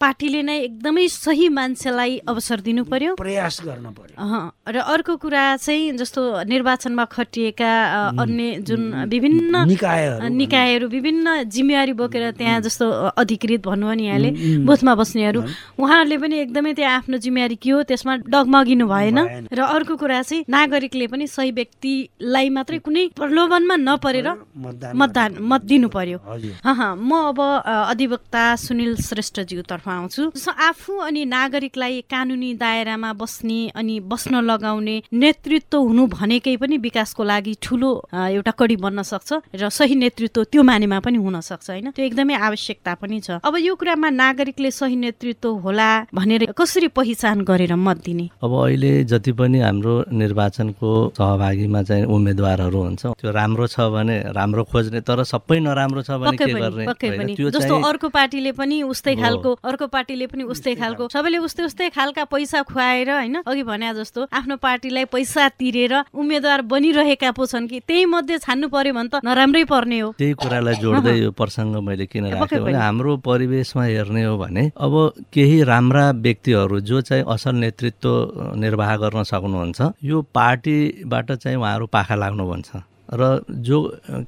पार्टीले 0.00 0.42
नै 0.42 0.56
एकदमै 0.60 1.06
सही 1.08 1.48
मान्छेलाई 1.48 2.12
अवसर 2.28 2.60
दिनु 2.60 2.84
पर्यो 2.84 3.14
प्रयास 3.16 3.60
गर्न 3.64 3.86
पर्यो 3.96 4.16
र 4.68 4.76
अर्को 4.94 5.16
कुरा 5.16 5.44
चाहिँ 5.56 5.92
जस्तो 5.98 6.22
निर्वाचनमा 6.48 7.04
खटिएका 7.04 7.72
अन्य 8.22 8.60
जुन 8.68 8.82
विभिन्न 9.08 9.64
निकायहरू 10.32 10.86
विभिन्न 10.88 11.26
जिम्मेवारी 11.48 11.92
बोकेर 12.00 12.30
त्यहाँ 12.38 12.60
जस्तो 12.60 12.86
अधिकृत 13.16 13.60
भन्नुभयो 13.66 13.94
नि 13.94 14.04
यहाँले 14.06 14.30
बुथमा 14.66 14.94
बस्नेहरू। 14.94 15.40
उहाँहरूले 15.78 16.16
पनि 16.18 16.36
एकदमै 16.38 16.72
त्यहाँ 16.74 16.96
आफ्नो 16.96 17.16
जिम्मेवारी 17.18 17.56
के 17.56 17.70
हो 17.70 17.82
त्यसमा 17.88 18.14
डगमगिनु 18.28 18.86
भएन। 18.88 19.18
र 19.52 19.60
अर्को 19.60 19.96
कुरा 19.96 20.22
चाहिँ 20.22 20.44
नागरिकले 20.48 21.06
पनि 21.06 21.26
सही 21.26 21.50
व्यक्तिलाई 21.58 22.48
मात्रै 22.48 22.78
कुनै 22.84 23.06
प्रलोभनमा 23.16 23.76
नपरेर 23.76 24.28
मतदान 24.94 25.30
मत 25.40 25.62
दिनु 25.64 25.88
पर्यो 25.88 26.18
म 26.18 27.10
अब 27.30 27.38
अधिवक्ता 27.92 28.44
सुनिल 28.56 28.94
श्रेष्ठज्यूतर्फ 29.68 29.88
आउँछु। 29.88 30.22
जस्तो 30.32 30.52
आफू 30.52 30.92
अनि 30.98 31.24
नागरिकलाई 31.26 32.00
कानुनी 32.10 32.52
दायरामा 32.56 33.12
बस्ने 33.12 33.60
अनि 33.76 34.00
बस्न 34.00 34.40
लगाउने 34.40 34.96
नेतृत्व 35.12 35.78
हुनु 35.78 36.06
भनेकै 36.08 36.56
पनि 36.56 36.76
विकासको 36.78 37.22
लागि 37.24 37.54
ठुलो 37.62 37.90
एउटा 38.08 38.52
कडी 38.58 38.76
बन्न 38.76 39.02
सक्छ 39.02 39.30
र 39.54 39.68
सही 39.68 39.94
नेतृत्व 39.94 40.44
त्यो 40.44 40.62
मानेमा 40.62 40.98
पनि 41.04 41.18
हुन 41.18 41.40
सक्छ 41.40 41.70
होइन? 41.70 41.90
त्यो 41.92 42.04
एकदमै 42.04 42.34
आवश्यकता 42.34 42.94
पनि 42.94 43.20
छ। 43.20 43.28
अब 43.44 43.54
यो 43.58 43.74
कुरामा 43.76 44.08
नागरिकले 44.10 44.70
सही 44.70 44.96
नेतृत्व 44.96 45.48
होला 45.64 45.90
भनेर 46.14 46.52
कसरी 46.56 46.88
पहिचान 46.88 47.44
गरेर 47.44 47.74
मत 47.76 47.98
दिने? 48.04 48.26
अब 48.42 48.52
अहिले 48.64 48.92
जति 49.04 49.32
पनि 49.32 49.58
हाम्रो 49.60 49.94
निर्वाचनको 50.12 50.90
सहभागीमा 51.18 51.82
चाहिँ 51.82 52.04
उम्मेदवारहरू 52.08 52.80
हुन्छ 52.82 53.02
त्यो 53.20 53.30
राम्रो 53.30 53.66
छ 53.66 53.76
भने 53.92 54.16
राम्रो 54.32 54.62
खोज्ने 54.64 55.00
तर 55.04 55.22
सबै 55.24 55.58
नराम्रो 55.60 56.02
छ 56.02 56.10
भने 56.22 56.36
के 56.38 56.52
गर्ने 56.52 57.34
जस्तो 57.50 57.74
अर्को 57.88 58.08
पार्टीले 58.08 58.52
पनि 58.52 58.82
उस्तै। 58.82 59.14
खालको 59.18 59.57
अर्को 59.64 59.86
पार्टीले 59.86 60.26
पनि 60.26 60.42
उस्तै 60.44 60.74
खालको 60.74 61.08
सबैले 61.08 61.38
उस्तै 61.38 61.64
उस्तै 61.64 61.88
खालका 61.90 62.24
पैसा 62.30 62.62
खुवाएर 62.62 63.10
होइन 63.10 63.36
अघि 63.46 63.62
भने 63.62 63.92
जस्तो 63.94 64.26
आफ्नो 64.32 64.56
पार्टीलाई 64.56 65.04
पैसा 65.10 65.48
तिरेर 65.58 65.94
उम्मेद्वार 66.14 66.62
बनिरहेका 66.72 67.30
पो 67.32 67.46
छन् 67.46 67.68
कि 67.68 67.80
त्यही 67.80 68.04
मध्ये 68.06 68.38
छान्नु 68.38 68.68
पर्यो 68.68 68.94
भने 68.94 69.08
त 69.08 69.24
नराम्रै 69.24 69.64
पर्ने 69.64 69.98
हो। 70.00 70.12
त्यही 70.18 70.32
कुरालाई 70.42 70.74
जोड्दै 70.82 71.16
यो 71.18 71.30
प्रसङ्ग 71.32 71.76
मैले 71.82 72.06
किन 72.06 72.26
राखेँ 72.32 72.60
भने। 72.60 72.78
हाम्रो 72.78 73.16
परिवेशमा 73.24 73.84
हेर्ने 73.84 74.24
हो 74.24 74.36
भने 74.38 74.64
अब 74.76 74.94
केही 75.32 75.62
राम्रा 75.64 76.04
व्यक्तिहरू 76.26 76.80
जो 76.80 77.00
चाहिँ 77.08 77.24
असल 77.28 77.54
नेतृत्व 77.64 78.54
निर्वाह 78.56 78.96
गर्न 78.96 79.22
सक्नुहुन्छ 79.32 79.80
यो 80.04 80.22
पार्टीबाट 80.34 81.32
चाहिँ 81.32 81.56
उहाँहरू 81.58 81.86
पाखा 81.86 82.14
लाग्नु 82.14 82.44
भन्छ। 82.50 82.70
र 83.14 83.40
जो 83.66 83.78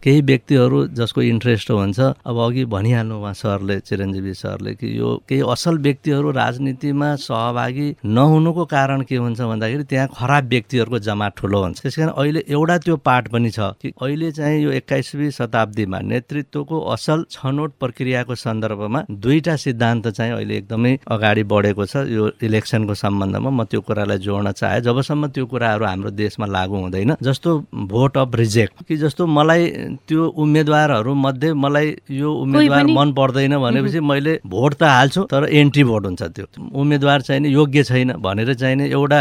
केही 0.02 0.20
व्यक्तिहरू 0.22 0.86
जसको 0.98 1.22
इन्ट्रेस्ट 1.22 1.70
हुन्छ 1.70 2.00
अब 2.00 2.38
अघि 2.46 2.64
भनिहाल्नु 2.74 3.18
उहाँ 3.20 3.32
सरले 3.34 3.78
चिरञ्जीवी 3.80 4.34
सरले 4.34 4.74
कि 4.74 4.98
यो 4.98 5.14
केही 5.28 5.42
असल 5.52 5.78
व्यक्तिहरू 5.86 6.30
राजनीतिमा 6.32 7.14
सहभागी 7.20 7.88
नहुनुको 8.04 8.64
कारण 8.64 9.02
के 9.02 9.16
हुन्छ 9.16 9.40
भन्दाखेरि 9.40 9.84
त्यहाँ 9.90 10.08
खराब 10.16 10.48
व्यक्तिहरूको 10.48 10.98
जमात 10.98 11.32
ठुलो 11.38 11.62
हुन्छ। 11.62 11.82
त्यस 11.82 11.96
कारण 11.96 12.12
अहिले 12.16 12.44
एउटा 12.48 12.78
त्यो 12.84 12.96
पाठ 12.96 13.28
पनि 13.32 13.50
छ 13.50 13.60
कि 13.82 13.92
अहिले 14.02 14.30
चाहिँ 14.32 14.62
यो 14.62 14.70
एक्काइसवीं 14.80 15.30
शताब्दीमा 15.30 15.98
नेतृत्वको 16.00 16.80
असल 16.94 17.24
छनौट 17.30 17.72
प्रक्रियाको 17.80 18.34
सन्दर्भमा 18.34 19.04
दुईटा 19.10 19.56
सिद्धान्त 19.56 20.08
चाहिँ 20.08 20.32
अहिले 20.32 20.56
एकदमै 20.56 20.96
अगाडि 21.10 21.42
बढेको 21.52 21.84
छ। 21.86 21.96
यो 22.08 22.30
इलेक्सनको 22.42 22.94
सम्बन्धमा 22.94 23.50
म 23.50 23.64
त्यो 23.70 23.80
कुरालाई 23.80 24.18
जोड्न 24.24 24.52
चाहे 24.52 24.80
जबसम्म 24.80 25.28
त्यो 25.34 25.46
कुराहरू 25.46 25.84
हाम्रो 25.84 26.10
देशमा 26.16 26.46
लागू 26.46 26.76
हुँदैन 26.76 27.14
जस्तो 27.22 27.58
भोट 27.92 28.18
अफ 28.18 28.34
रिजेक्ट 28.34 28.68
कि 28.88 28.96
जस्तो 28.96 29.26
मलाई 29.26 29.66
त्यो 30.08 30.26
उम्मेद्वारहरू 30.42 31.14
मध्ये 31.14 31.52
मलाई 31.54 31.88
यो 32.10 32.32
उम्मेद्वार 32.32 32.86
मन 32.86 33.12
पर्दैन 33.12 33.56
भनेपछि 33.58 34.00
मैले 34.00 34.38
भोट 34.46 34.74
त 34.74 34.82
हाल्छु 34.82 35.22
तर 35.30 35.48
एन्ट्री 35.52 35.84
भोट 35.84 36.06
हुन्छ 36.06 36.22
त्यो। 36.22 36.46
उम्मेद्वार 36.74 37.20
चाहिँ 37.22 37.40
नि 37.40 37.48
योग्य 37.52 37.82
छैन 37.84 38.12
भनेर 38.18 38.54
चाहिँ 38.54 38.76
नि 38.76 38.88
एउटा 38.90 39.20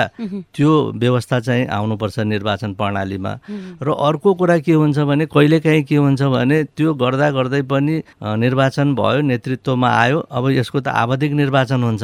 त्यो 0.56 0.72
व्यवस्था 0.96 1.40
चाहिँ 1.40 1.66
आउनुपर्छ 1.68 2.20
निर्वाचन 2.20 2.74
प्रणालीमा। 2.74 3.34
र 3.84 3.88
अर्को 3.90 4.34
कुरा 4.34 4.58
के 4.60 4.74
हुन्छ 4.74 4.98
भने 5.00 5.26
कहिलेकाहीँ 5.26 5.84
के 5.84 5.96
हुन्छ 5.96 6.22
भने 6.22 6.64
त्यो 6.78 6.94
गर्दा 6.94 7.30
गर्दै 7.32 7.62
पनि 7.70 8.02
निर्वाचन 8.24 8.96
भयो 8.96 9.22
नेतृत्वमा 9.22 9.90
आयो 9.90 10.20
अब 10.32 10.50
यसको 10.52 10.80
त 10.80 10.88
आवधिक 10.88 11.32
निर्वाचन 11.34 11.84
हुन्छ। 11.84 12.04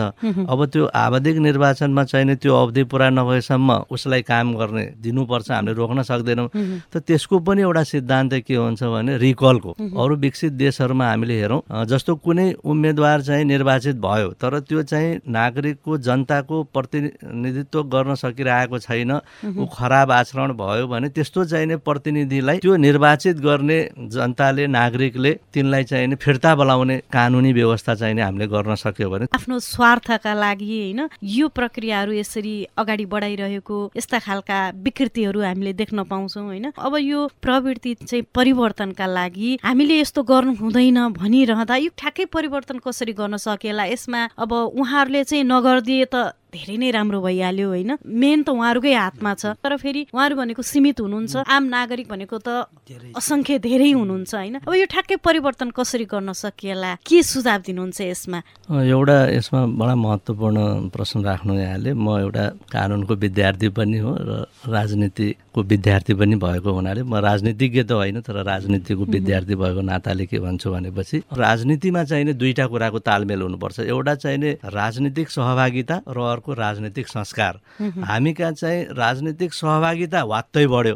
अब 0.51 0.65
त्यो 0.73 0.85
आवधिक 0.85 1.37
निर्वाचनमा 1.47 2.03
चाहिँ 2.03 2.25
नि 2.25 2.35
त्यो 2.35 2.55
अवधि 2.55 2.83
पुरा 2.91 3.09
नभएसम्म 3.09 3.69
उसलाई 3.91 4.21
काम 4.21 4.55
गर्ने 4.55 4.85
दिनुपर्छ 5.01 5.51
हामीले 5.51 5.73
रोक्न 5.73 6.01
सक्दैनौँ। 6.03 6.47
त 6.93 6.97
त्यसको 7.07 7.34
पनि 7.39 7.61
एउटा 7.61 7.83
सिद्धान्त 7.85 8.33
के 8.47 8.55
हुन्छ 8.55 8.83
भने 8.83 9.17
रिकलको। 9.17 9.71
अरू 9.95 10.15
विकसित 10.15 10.53
देशहरूमा 10.55 11.09
हामीले 11.09 11.39
हेरौँ 11.39 11.61
जस्तो 11.85 12.15
कुनै 12.17 12.51
उम्मेद्वार 12.63 13.21
चाहिँ 13.21 13.45
निर्वाचित 13.45 13.95
भयो 13.97 14.29
तर 14.35 14.59
त्यो 14.61 14.83
चाहिँ 14.83 15.19
नागरिकको 15.29 15.97
जनताको 15.99 16.63
प्रतिनिधित्व 16.73 17.83
गर्न 17.85 18.15
सकिरहेको 18.15 18.79
छैन 18.79 19.11
ऊ 19.11 19.65
खराब 19.73 20.11
आचरण 20.11 20.53
भयो 20.55 20.87
भने 20.87 21.09
त्यस्तो 21.09 21.45
चाहिँ 21.45 21.65
नि 21.65 21.75
प्रतिनिधिलाई 21.85 22.57
त्यो 22.57 22.75
निर्वाचित 22.77 23.37
गर्ने 23.39 23.79
जनताले 24.11 24.67
नागरिकले 24.67 25.33
तिनलाई 25.53 25.83
चाहिँ 25.83 26.07
नि 26.07 26.15
फिर्ता 26.15 26.55
बोलाउने 26.55 26.97
कानुनी 27.11 27.53
व्यवस्था 27.53 27.95
चाहिँ 27.95 28.15
नि 28.15 28.21
हामीले 28.21 28.47
गर्न 28.47 28.75
सक्यो 28.75 29.09
भने। 29.09 29.25
आफ्नो 29.35 29.59
स्वार्थका 29.61 30.33
लागि 30.35 30.65
होइन 30.71 31.07
यो 31.23 31.47
प्रक्रियाहरू 31.49 32.11
यसरी 32.13 32.55
अगाडि 32.77 33.05
बढाइरहेको 33.05 33.77
यस्ता 33.97 34.19
खालका 34.19 34.59
विकृतिहरू 34.85 35.41
हामीले 35.41 35.73
देख्न 35.73 36.03
पाउँछौँ 36.05 36.45
होइन। 36.45 36.71
अब 36.77 36.95
यो 36.97 37.24
प्रवृत्ति 37.41 37.93
चाहिँ 37.93 38.23
परिवर्तनका 38.35 39.05
लागि 39.05 39.59
हामीले 39.63 39.99
यस्तो 39.99 40.23
गर्नु 40.23 40.53
हुँदैन 40.53 40.97
भनिरहँदा 41.13 41.75
यो 41.75 41.89
ठ्याक्कै 41.97 42.25
परिवर्तन 42.25 42.79
कसरी 42.79 43.13
गर्न 43.13 43.37
सकेला? 43.37 43.85
यसमा 43.85 44.29
अब 44.37 44.53
उहाँहरूले 44.53 45.23
चाहिँ 45.23 45.43
नगरिदिए 45.43 46.05
त 46.13 46.33
धेरै 46.55 46.77
नै 46.79 46.89
राम्रो 46.95 47.19
भइहाल्यो 47.21 47.67
होइन? 47.67 47.91
मेन 48.01 48.39
त 48.47 48.49
उहाँहरूकै 48.55 48.93
हातमा 48.95 49.31
छ 49.35 49.43
तर 49.59 49.75
फेरि 49.83 50.01
उहाँहरू 50.15 50.35
भनेको 50.39 50.61
सीमित 50.63 50.97
हुनुहुन्छ। 51.03 51.43
आम 51.43 51.63
नागरिक 51.75 52.07
भनेको 52.07 52.37
त 52.39 52.71
असङ्ख्य 53.19 53.59
धेरै 53.59 53.91
हुनुहुन्छ 53.91 54.31
होइन? 54.35 54.55
अब 54.63 54.73
यो 54.73 54.85
ठ्याक्कै 54.87 55.17
परिवर्तन 55.19 55.69
कसरी 55.75 56.05
गर्न 56.07 56.31
सकिएला? 56.31 56.91
के 57.03 57.17
सुझाव 57.23 57.59
दिनुहुन्छ 57.67 57.99
यसमा? 58.01 58.39
एउटा 58.71 59.17
यसमा 59.35 59.61
बडा 59.79 59.95
महत्त्वपूर्ण 59.95 60.57
प्रश्न 60.95 61.23
राख्नु 61.25 61.53
यहाँले। 61.59 61.91
म 61.93 62.07
एउटा 62.23 62.43
कानुनको 62.71 63.13
विद्यार्थी 63.25 63.69
पनि 63.75 63.97
हो 63.99 64.11
र 64.15 64.31
राजनीतिको 64.69 65.59
विद्यार्थी 65.61 66.13
पनि 66.13 66.35
भएको 66.35 66.69
हुनाले 66.71 67.01
म 67.03 67.15
राजनीतिज्ञ 67.19 67.83
त 67.83 67.91
होइन 67.91 68.21
तर 68.21 68.37
राजनीतिको 68.45 69.03
विद्यार्थी 69.05 69.55
भएको 69.55 69.81
नाताले 69.81 70.25
के 70.25 70.37
भन्छु 70.39 70.67
भनेपछि 70.71 71.17
राजनीतिमा 71.33 72.03
चाहिँ 72.03 72.25
नि 72.25 72.33
दुईवटा 72.33 72.65
कुराको 72.67 72.99
तालमेल 72.99 73.41
हुनुपर्छ। 73.41 73.79
एउटा 73.89 74.13
चाहिँ 74.15 74.37
नि 74.37 74.49
राजनीतिक 74.63 75.27
सहभागिता 75.29 75.95
र 76.07 76.17
अर्को 76.35 76.44
राजनीतिक 76.53 77.07
संस्कार। 77.07 77.59
हामी 78.03 78.33
कहाँ 78.33 78.51
चाहिँ 78.51 78.85
राजनीतिक 78.91 79.53
सहभागिता 79.53 80.23
वात्तै 80.23 80.67
बढ्यो। 80.67 80.95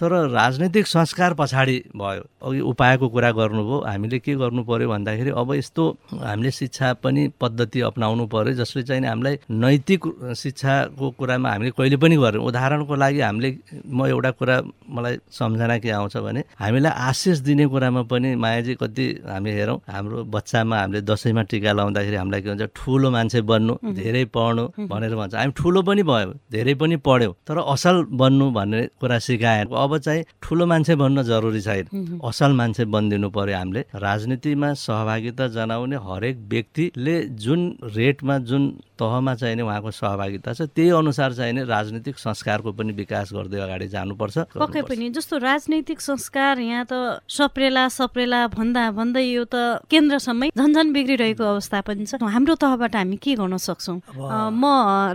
तर 0.00 0.12
राजनीतिक 0.30 0.86
संस्कार 0.86 1.34
पछाडि 1.34 1.76
भयो। 1.96 2.22
अघि 2.46 2.60
उपायको 2.60 3.08
कुरा 3.08 3.30
गर्नुभयो 3.32 3.78
हामीले 3.86 4.18
के 4.18 4.34
गर्नु 4.36 4.62
पर्यो 4.68 4.88
भन्दाखेरि 4.88 5.30
अब 5.40 5.54
यस्तो 5.54 5.84
हामीले 6.12 6.50
शिक्षा 6.50 6.92
पनि 7.02 7.22
पद्धति 7.40 7.80
अप्नाउनु 7.88 8.26
पर्यो 8.34 8.52
जसले 8.60 8.82
चाहिँ 8.82 9.06
हामीलाई 9.06 9.38
नैतिक 9.50 10.02
शिक्षाको 10.36 11.10
कुरामा 11.18 11.50
हामीले 11.50 11.70
कहिले 11.78 11.96
पनि 11.96 12.16
गरेन 12.16 12.42
उदाहरणको 12.44 12.94
लागि 12.94 13.20
हामीले 13.20 13.50
म 13.88 14.06
एउटा 14.06 14.30
कुरा 14.36 14.56
मलाई 14.94 15.16
सम्झना 15.32 15.78
के 15.78 15.90
आउँछ 15.90 16.16
भने 16.26 16.44
हामीलाई 16.60 16.92
आशिष 17.08 17.38
दिने 17.48 17.66
कुरामा 17.72 18.02
पनि 18.12 18.34
मायाजी 18.36 18.74
कति 18.82 19.06
हामी 19.26 19.50
हेरौँ 19.50 19.78
हाम्रो 19.88 20.24
बच्चामा 20.28 20.76
हामीले 20.80 21.00
दसैँमा 21.08 21.42
टिका 21.50 21.72
लाउँदाखेरि 21.72 22.16
हामीलाई 22.16 22.42
के 22.42 22.48
भन्छ 22.50 22.70
ठुलो 22.76 23.10
मान्छे 23.16 23.40
बन्नु 23.48 23.74
धेरै 23.96 24.24
पढ्नु 24.36 24.64
भनेर 24.92 25.14
भन्छ। 25.16 25.34
हामी 25.34 25.52
ठुलो 25.56 25.82
पनि 25.88 26.02
भयो 26.04 26.32
धेरै 26.52 26.74
पनि 26.84 26.96
पढ्यौँ 27.00 27.34
तर 27.48 27.58
असल 27.64 28.04
बन्नु 28.12 28.50
भन्ने 28.52 28.86
कुरा 29.00 29.18
सिकाएन 29.26 29.66
अब 29.86 29.96
चाहिँ 29.98 30.24
ठुलो 30.42 30.66
मान्छे 30.66 30.94
बन्न 30.98 31.22
जरुरी 31.22 31.60
छैन। 31.62 32.18
असल 32.24 32.52
मान्छे 32.58 32.84
बनिदिनु 32.90 33.28
पर्यो 33.30 33.56
हामीले। 33.56 33.80
राजनीतिमा 33.94 34.72
सहभागिता 34.74 35.46
जनाउने 35.56 35.96
हरेक 36.02 36.36
व्यक्तिले 36.50 37.16
जुन 37.44 37.60
रेटमा 37.96 38.38
जुन 38.50 38.62
तहमा 38.96 39.34
चाहिँ 39.36 39.56
नि 39.56 39.62
उहाँको 39.62 39.90
सहभागिता 39.92 40.52
छ। 40.52 40.60
त्यही 40.72 40.90
अनुसार 40.90 41.32
चाहिँ 41.36 41.52
नि 41.52 41.62
राजनीतिक 41.68 42.16
संस्कारको 42.18 42.72
पनि 42.72 42.92
विकास 42.96 43.32
गर्दै 43.32 43.60
अगाडि 43.60 43.86
जानुपर्छ। 43.92 44.36
पक्कै 44.56 44.82
पनि 44.88 45.08
जस्तो 45.12 45.36
राजनैतिक 45.36 46.00
संस्कार 46.00 46.58
यहाँ 46.60 46.84
त 46.88 47.20
सप्रेला 47.28 47.84
सप्रेला 47.92 48.40
भन्दा 48.56 48.84
भन्दै 48.96 49.24
यो 49.24 49.44
त 49.44 49.84
केन्द्रसम्मै 49.90 50.48
झन्झन 50.56 50.86
बिग्रिरहेको 50.92 51.44
अवस्था 51.44 51.80
पनि 51.84 52.04
छ। 52.08 52.16
हाम्रो 52.16 52.54
तहबाट 52.56 52.96
हामी 52.96 53.16
के 53.20 53.34
गर्न 53.36 53.56
सक्छौँ? 53.56 54.00
म 54.16 54.64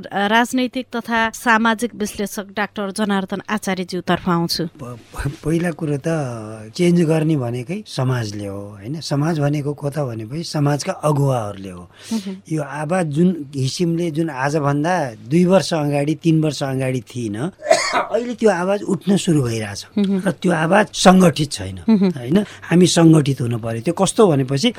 राजनैतिक 0.06 0.86
तथा 0.94 1.20
सामाजिक 1.34 1.92
विश्लेषक 1.96 2.54
डाक्टर 2.54 2.92
जनार्दन 2.94 3.42
आचार्यज्यूतर्फ 3.50 4.26
आउँछु। 4.30 4.64
पहिला 5.42 5.72
कुरो 5.74 5.98
त 5.98 6.10
चेन्ज 6.76 7.02
गर्ने 7.10 7.36
भनेकै 7.36 7.84
समाजले 7.88 8.46
हो 8.46 8.62
होइन? 8.78 9.02
समाज 9.02 9.40
भनेको 9.40 9.72
को 9.74 9.90
त 9.90 9.98
भनेपछि 10.06 10.44
समाजका 10.46 10.94
अगुवाहरूले 11.02 11.72
हो। 11.72 11.84
यो 12.46 12.62
आवाज 12.62 13.06
जुन 13.12 13.30
किसिमले 13.72 14.12
जुन 14.12 14.28
आजभन्दा 14.28 14.94
दुई 15.32 15.46
वर्ष 15.48 15.74
अगाडि 15.74 16.14
तिन 16.20 16.44
वर्ष 16.44 16.62
अगाडि 16.76 17.02
थिएन 17.08 17.38
अहिले 18.12 18.34
त्यो 18.36 18.50
आवाज 18.52 18.80
उठ्न 18.84 19.16
सुरु 19.16 19.42
भइरहेछ। 19.48 19.82
र 20.28 20.32
त्यो 20.44 20.52
आवाज 20.52 20.86
सङ्गठित 20.92 21.50
छैन 21.52 21.78
होइन? 21.88 22.38
हामी 22.68 22.88
सङ्गठित 22.88 23.40
हुनु 23.42 23.58
पर्यो। 23.64 23.82
त्यो 23.88 23.94
कस्तो 23.96 24.28
भनेपछि 24.32 24.70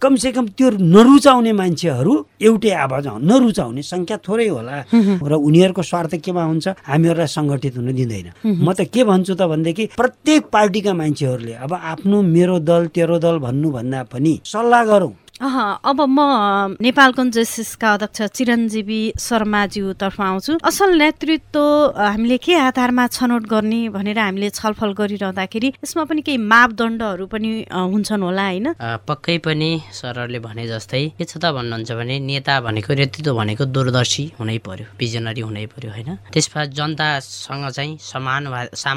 कमसेकम 0.00 0.46
त्यो 0.56 0.68
नरुचाउने 0.92 1.52
मान्छेहरू 1.60 2.12
एउटै 2.44 2.72
आवाज 2.84 3.04
नरुचाउने 3.24 3.82
सङ्ख्या 3.82 4.16
थोरै 4.20 4.48
होला 4.52 4.76
र 4.92 5.32
उनीहरूको 5.48 5.82
स्वार्थ 5.90 6.12
केमा 6.24 6.44
हुन्छ 6.44 6.66
हामीहरूलाई 6.84 7.28
सङ्गठित 7.36 7.74
हुन 7.80 7.88
दिँदैन। 7.96 8.28
म 8.44 8.68
त 8.76 8.84
के 8.92 9.00
भन्छु 9.08 9.32
त 9.32 9.42
भनेदेखि 9.48 9.84
प्रत्येक 9.96 10.42
पार्टीका 10.52 10.92
मान्छेहरूले 10.92 11.54
अब 11.64 11.72
आफ्नो 11.72 12.16
मेरो 12.20 12.56
दल 12.68 12.82
तेरो 12.92 13.16
दल 13.24 13.36
भन्नुभन्दा 13.44 14.00
पनि 14.12 14.32
सल्लाह 14.44 14.82
गरौँ। 14.92 15.12
अब 15.44 16.00
म 16.08 16.76
नेपालको 16.80 17.22
जेसिसका 17.36 17.92
अध्यक्ष 17.94 18.22
चिरञ्जीवी 18.36 19.00
शर्माज्यूतर्फ 19.20 20.20
आउँछु। 20.20 20.52
असल 20.64 20.90
नेतृत्व 20.96 21.60
हामीले 22.00 22.36
के 22.40 22.54
आधारमा 22.72 23.06
छनौट 23.12 23.44
गर्ने 23.52 23.80
भनेर 23.92 24.18
हामीले 24.18 24.48
छलफल 24.50 24.92
गरिरहँदाखेरि 24.96 25.68
यसमा 25.84 26.04
पनि 26.08 26.22
केही 26.24 26.38
मापदण्डहरू 26.40 27.26
पनि 27.28 27.50
हुन्छन् 27.68 28.22
होला 28.24 28.46
होइन? 28.48 28.66
पक्कै 29.04 29.36
पनि 29.44 29.70
सरहरूले 29.92 30.38
भने 30.40 30.64
जस्तै 30.64 31.20
के 31.20 31.24
छ 31.28 31.36
त 31.36 31.52
भन्नुहुन्छ 31.52 31.92
भने 31.92 32.18
नेता 32.24 32.54
भनेको 32.64 32.94
नेतृत्व 32.94 33.36
भनेको 33.36 33.64
दूरदर्शी 33.68 34.24
हुनै 34.40 34.58
पर्यो 34.64 34.86
भिजनरी 34.96 35.42
हुनै 35.44 35.66
पर्यो 35.76 35.90
होइन? 35.92 36.10
त्यसमा 36.32 36.64
जनतासँग 36.72 37.68
चाहिँ 37.68 37.92
समान 38.00 38.42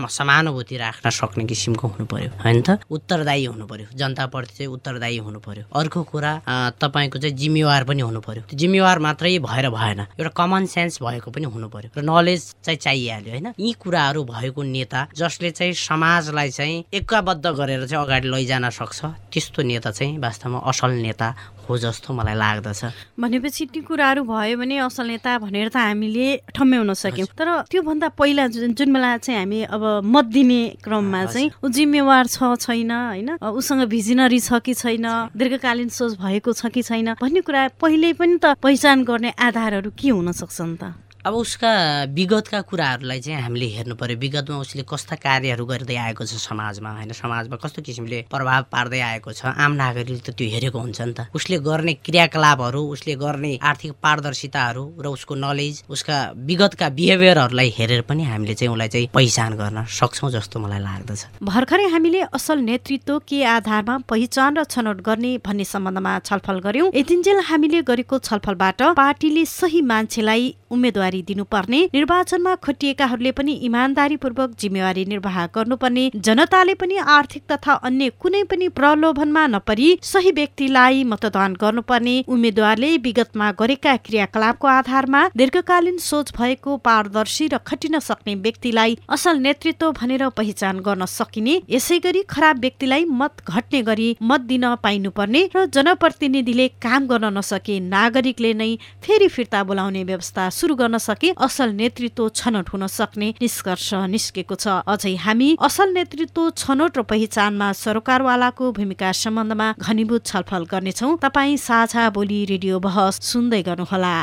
समानुभूति 0.07 0.75
राख्न 0.77 1.09
सक्ने 1.11 1.43
किसिमको 1.43 1.87
हुनु 1.91 2.05
पर्यो 2.07 2.31
होइन 2.39 2.61
त? 2.63 2.79
उत्तरदायी 2.87 3.45
हुनु 3.51 3.65
पर्यो 3.67 3.87
जनताप्रति 3.99 4.53
चाहिँ 4.57 4.71
उत्तरदायी 4.71 5.17
हुनु 5.27 5.39
पर्यो। 5.43 5.63
अर्को 5.75 6.03
कुरा 6.07 6.36
तपाईँको 6.45 7.19
चाहिँ 7.19 7.35
जिम्मेवार 7.35 7.83
पनि 7.83 8.01
हुनु 8.01 8.19
पर्यो 8.21 8.43
जिम्मेवार 8.53 8.99
मात्रै 8.99 9.37
भएर 9.39 9.69
भएन। 9.69 9.99
एउटा 10.19 10.29
कमन 10.37 10.65
सेन्स 10.65 11.01
भएको 11.01 11.31
पनि 11.31 11.45
हुनु 11.45 11.67
पर्यो 11.69 11.89
र 11.97 12.03
नलेज 12.03 12.41
चाहिँ 12.63 12.77
चाहिहाल्यो 12.77 13.31
होइन? 13.31 13.47
यी 13.59 13.71
कुराहरू 13.81 14.23
भएको 14.23 14.63
नेता 14.63 15.07
जसले 15.15 15.51
चाहिँ 15.51 15.73
समाजलाई 15.73 16.49
चाहिँ 16.49 16.83
एकबद्ध 16.93 17.45
गरेर 17.47 17.85
चाहिँ 17.87 18.03
अगाडि 18.05 18.27
लैजान 18.27 18.69
सक्छ 18.69 19.05
त्यस्तो 19.33 19.61
नेता 19.63 19.91
चाहिँ 19.91 20.17
वास्तवमा 20.17 20.59
असल 20.65 20.91
नेता 21.01 21.27
हो 21.69 21.77
जस्तो 21.77 22.13
मलाई 22.13 22.35
लाग्दछ। 22.35 22.81
भनेपछि 23.19 23.65
ती 23.73 23.79
कुराहरू 23.83 24.23
भयो 24.23 24.57
भने 24.57 24.77
असल 24.87 25.07
नेता 25.07 25.37
भनेर 25.43 25.69
त 25.69 25.77
हामीले 25.77 26.27
ठम्म्याउन 26.55 26.93
सक्यौँ। 26.93 27.27
तर 27.37 27.47
त्योभन्दा 27.71 28.07
पहिला 28.15 28.47
जुन 28.47 28.73
जुन 28.73 28.93
बेला 28.93 29.17
चाहिँ 29.17 29.39
हामी 29.39 29.59
अब 29.67 29.83
मत 30.03 30.25
दिने 30.31 30.61
क्रममा 30.83 31.25
चाहिँ 31.25 31.51
ऊ 31.63 31.67
जिम्मेवार 31.67 32.25
छ 32.27 32.55
छैन 32.59 32.91
होइन? 32.91 33.29
उसँग 33.41 33.83
भिजनरी 33.87 34.39
छ 34.39 34.59
कि 34.63 34.73
छैन? 34.73 35.05
दीर्घकालीन 35.35 35.89
सोच 35.89 36.17
भएको 36.17 36.53
छ 36.53 36.71
कि 36.71 36.81
छैन? 36.83 37.13
भन्ने 37.21 37.41
कुरा 37.41 37.67
पहिले 37.81 38.13
पनि 38.13 38.37
त 38.43 38.55
पहिचान 38.61 39.03
गर्ने 39.03 39.33
आधारहरू 39.35 39.91
के 39.91 40.09
हुन 40.09 40.31
सक्छन् 40.31 40.77
त? 40.77 40.93
अब 41.27 41.33
उसका 41.35 41.69
विगतका 42.15 42.59
कुराहरूलाई 42.71 43.19
चाहिँ 43.19 43.41
हामीले 43.43 43.67
हेर्नु 43.67 43.95
पर्यो। 43.99 44.15
विगतमा 44.17 44.57
उसले 44.63 44.83
कस्ता 44.87 45.15
कार्यहरू 45.19 45.65
गर्दै 45.67 45.95
आएको 46.07 46.23
छ 46.23 46.39
समाजमा 46.39 46.91
होइन? 47.03 47.11
समाजमा 47.11 47.55
कस्तो 47.59 47.81
किसिमले 47.83 48.31
प्रभाव 48.31 48.63
पार्दै 48.71 48.99
आएको 49.11 49.31
छ? 49.35 49.51
आम 49.51 49.71
नागरिकले 49.75 50.23
त 50.23 50.31
त्यो 50.31 50.47
हेरेको 50.47 50.79
हुन्छ 50.79 51.01
नि 51.03 51.13
त। 51.19 51.27
उसले 51.35 51.59
गर्ने 51.67 51.93
क्रियाकलापहरू 51.99 52.81
उसले 52.95 53.15
गर्ने 53.19 53.51
आर्थिक 53.59 53.91
पारदर्शिताहरू 53.99 54.83
र 55.03 55.05
उसको 55.11 55.35
नलेज 55.35 55.83
उसका 55.91 56.17
विगतका 56.47 56.87
बिहेभियरहरूलाई 56.95 57.69
हेरेर 57.75 58.01
पनि 58.07 58.23
हामीले 58.23 58.55
चाहिँ 58.55 58.71
उसलाई 58.71 58.87
चाहिँ 58.87 59.07
पहिचान 59.11 59.51
गर्न 59.59 59.83
सक्छौँ 59.83 60.31
जस्तो 60.31 60.59
मलाई 60.63 60.79
लाग्दछ। 60.79 61.43
भर्खरै 61.43 61.87
हामीले 61.91 62.21
असल 62.31 62.57
नेतृत्व 62.71 63.19
के 63.27 63.43
आधारमा 63.43 63.97
पहिचान 64.07 64.57
र 64.57 64.63
छनौट 64.63 65.03
गर्ने 65.03 65.31
भन्ने 65.43 65.65
सम्बन्धमा 65.75 66.13
छलफल 66.23 66.63
गर्यौं 66.63 66.87
यतिन्जेल 66.95 67.43
हामीले 67.51 67.83
गरेको 67.83 68.15
छलफलबाट 68.23 68.95
पार्टीले 68.95 69.43
सही 69.43 69.81
मान्छेलाई 69.91 70.55
उम्मेद्वारी 70.67 71.16
दिनुपर्ने 71.27 71.81
निर्वाचनमा 71.93 72.53
खटिएकाहरूले 72.63 73.31
पनि 73.33 73.53
इमान्दारीपूर्वक 73.67 74.55
जिम्मेवारी 74.59 75.05
निर्वाह 75.07 75.37
गर्नुपर्ने 75.55 76.05
जनताले 76.27 76.73
पनि 76.75 76.97
आर्थिक 77.09 77.43
तथा 77.51 77.73
अन्य 77.87 78.09
कुनै 78.19 78.43
पनि 78.51 78.67
प्रलोभनमा 78.77 79.45
नपरी 79.47 79.89
सही 80.03 80.31
व्यक्तिलाई 80.33 81.03
मतदान 81.05 81.53
गर्नुपर्ने 81.61 82.15
उम्मेद्वारले 82.29 82.91
विगतमा 83.03 83.51
गरेका 83.59 83.95
क्रियाकलापको 84.05 84.67
आधारमा 84.69 85.21
दीर्घकालीन 85.37 85.97
सोच 86.01 86.31
भएको 86.37 86.77
पारदर्शी 86.87 87.47
र 87.47 87.57
खटिन 87.67 87.99
सक्ने 88.01 88.35
व्यक्तिलाई 88.43 88.97
असल 89.11 89.37
नेतृत्व 89.39 89.91
भनेर 89.93 90.27
पहिचान 90.37 90.79
गर्न 90.81 91.05
सकिने 91.09 91.55
यसै 91.69 91.99
गरी 91.99 92.21
खराब 92.29 92.59
व्यक्तिलाई 92.61 93.05
मत 93.15 93.43
घट्ने 93.47 93.81
गरी 93.83 94.09
मत 94.23 94.41
दिन 94.47 94.65
पाइनुपर्ने 94.83 95.41
र 95.55 95.65
जनप्रतिनिधिले 95.73 96.67
काम 96.81 97.07
गर्न 97.07 97.31
नसके 97.37 97.79
नागरिकले 97.87 98.53
नै 98.55 98.69
फेरि 99.03 99.27
फिर्ता 99.29 99.63
बोलाउने 99.63 100.03
व्यवस्था 100.03 100.49
सुरु 100.51 100.75
गर्न 100.75 100.96
सके 100.99 101.31
असल 101.37 101.69
नेतृत्व 101.77 102.27
छनौट 102.35 102.69
हुन 102.73 102.87
सक्ने 102.87 103.29
निष्कर्ष 103.41 103.89
निस्केको 104.13 104.55
छ। 104.55 104.67
अझै 104.87 105.13
हामी 105.25 105.49
असल 105.61 105.93
नेतृत्व 105.93 106.49
छनौट 106.57 106.97
र 106.97 107.01
पहिचानमा 107.11 107.71
सरकारवालाको 107.83 108.71
भूमिका 108.77 109.11
सम्बन्धमा 109.21 109.67
घनीभूत 109.77 110.25
छलफल 110.25 110.63
गर्नेछौ। 110.71 111.15
तपाईँ 111.23 111.57
साझा 111.57 112.09
बोली 112.11 112.39
रेडियो 112.51 112.79
बहस 112.79 113.19
सुन्दै 113.23 113.61
गर्नुहोला। 113.69 114.15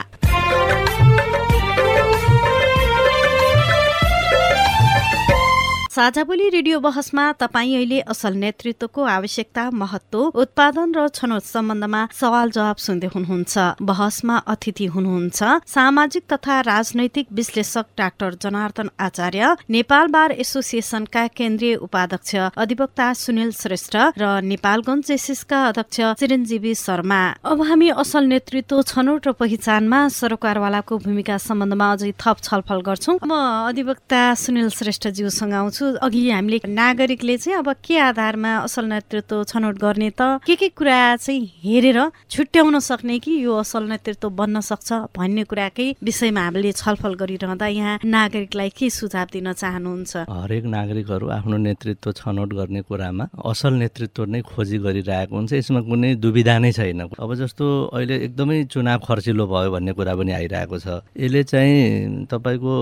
साझा 5.95 6.23
बोली 6.27 6.49
रेडियो 6.51 6.79
बहसमा 6.81 7.25
तपाईँ 7.39 7.75
अहिले 7.75 7.99
असल 8.11 8.35
नेतृत्वको 8.35 9.03
आवश्यकता 9.09 9.65
महत्व 9.73 10.19
उत्पादन 10.43 10.95
र 10.97 11.07
छनौट 11.15 11.43
सम्बन्धमा 11.47 12.01
सवाल 12.21 12.51
जवाब 12.51 12.79
सुन्दै 12.85 13.09
हुनुहुन्छ। 13.15 13.55
बहसमा 13.81 14.37
अतिथि 14.55 14.87
हुनुहुन्छ 14.91 15.39
सामाजिक 15.71 16.25
तथा 16.33 16.57
राजनैतिक 16.67 17.27
विश्लेषक 17.31 17.87
डाक्टर 17.95 18.35
जनार्दन 18.43 18.91
आचार्य 18.99 19.55
नेपाल 19.71 20.07
बार 20.17 20.33
एसोसिएसनका 20.45 21.27
केन्द्रीय 21.39 21.75
उपाध्यक्ष 21.87 22.35
अधिवक्ता 22.59 23.07
सुनिल 23.15 23.51
श्रेष्ठ 23.55 23.95
र 24.19 24.33
नेपालगञ्ज 24.51 25.07
जेसिसका 25.07 25.63
अध्यक्ष 25.69 26.01
चिरञ्जीवी 26.19 26.75
शर्मा। 26.75 27.23
अब 27.47 27.63
हामी 27.71 27.89
असल 28.03 28.25
नेतृत्व 28.35 28.83
छनौट 28.83 29.31
र 29.31 29.37
पहिचानमा 29.39 30.03
सरकारवालाको 30.19 30.99
भूमिका 31.07 31.39
सम्बन्धमा 31.47 31.93
अझै 31.93 32.13
थप 32.19 32.43
छलफल 32.43 32.83
गर्छौँ। 32.83 33.19
म 33.23 33.33
अधिवक्ता 33.71 34.23
सुनिल 34.43 34.69
श्रेष्ठज्यूसँग 34.75 35.55
आउँछु। 35.63 35.83
अघि 36.03 36.31
हामीले 36.31 36.59
नागरिकले 36.69 37.37
चाहिँ 37.37 37.59
अब 37.59 37.69
के 37.85 37.99
आधारमा 37.99 38.53
असल 38.67 38.85
नेतृत्व 38.93 39.43
छनौट 39.45 39.79
गर्ने 39.79 40.11
त? 40.11 40.41
के 40.47 40.55
के 40.57 40.69
कुरा 40.69 41.17
चाहिँ 41.17 41.45
हेरेर 41.65 41.99
छुट्याउन 42.31 42.79
सक्ने 42.79 43.19
कि 43.19 43.33
यो 43.45 43.55
असल 43.61 43.89
नेतृत्व 43.89 44.29
बन्न 44.31 44.61
सक्छ 44.61 44.93
भन्ने 45.17 45.45
कुराकै 45.45 45.89
विषयमा 46.03 46.41
हामीले 46.45 46.73
छलफल 46.73 47.15
गरिरहँदा 47.15 47.67
यहाँ 47.67 47.99
नागरिकलाई 48.05 48.71
के 48.79 48.91
सुझाव 48.91 49.27
दिन 49.33 49.53
चाहनुहुन्छ? 49.53 50.13
हरेक 50.31 50.65
नागरिकहरू 50.65 51.29
आफ्नो 51.29 51.57
नेतृत्व 51.57 52.13
छनौट 52.13 52.51
गर्ने 52.55 52.83
कुरामा 52.89 53.25
असल 53.45 53.73
नेतृत्व 53.83 54.25
नै 54.25 54.41
खोजी 54.43 54.79
गरिरहेको 54.79 55.35
हुन्छ। 55.37 55.53
यसमा 55.53 55.81
कुनै 55.89 56.15
दुविधा 56.23 56.59
नै 56.59 56.73
छैन। 56.73 57.01
अब 57.19 57.35
जस्तो 57.35 57.65
अहिले 57.95 58.17
एकदमै 58.27 58.63
चुनाव 58.73 58.99
खर्चिलो 59.07 59.47
भयो 59.47 59.71
भन्ने 59.75 59.93
कुरा 59.93 60.15
पनि 60.15 60.33
आइरहेको 60.33 60.79
छ। 60.79 60.87
यसले 61.17 61.43
चाहिँ 61.45 62.27
तपाईँको 62.31 62.75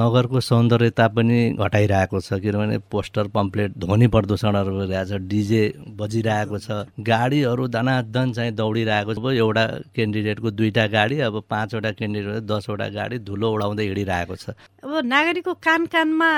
नगरको 0.00 0.40
सौन्दर्यता 0.40 1.06
पनि 1.14 1.38
घटाइरहेको 1.58 2.20
किनभने 2.30 2.78
पोस्टर 2.90 3.26
पम्पलेट 3.34 3.70
ध्वनि 3.78 4.06
प्रदूषणहरू 4.14 4.72
भइरहेको 4.78 5.08
छ 5.08 5.20
डिजे 5.28 5.62
बजिरहेको 5.98 6.58
छ 6.58 6.68
गाडीहरू 7.00 7.66
दनादन 7.68 8.32
चाहिँ 8.32 8.52
दौडिरहेको 8.54 9.14
छ। 9.14 9.18
एउटा 9.34 9.64
क्यान्डिडेटको 9.94 10.50
दुईवटा 10.50 10.86
गाडी 10.86 11.16
अब 11.28 11.42
पाँचवटा 11.50 11.90
क्यान्डिडेट 11.98 12.42
दसवटा 12.44 12.88
गाडी 12.94 13.18
धुलो 13.24 13.48
उडाउँदै 13.54 13.84
हिँडिरहेको 13.84 14.36
छ। 14.36 14.44
अब 14.84 14.92
नागरिकको 15.04 15.52
कान 15.58 15.86
कानमा 15.92 16.30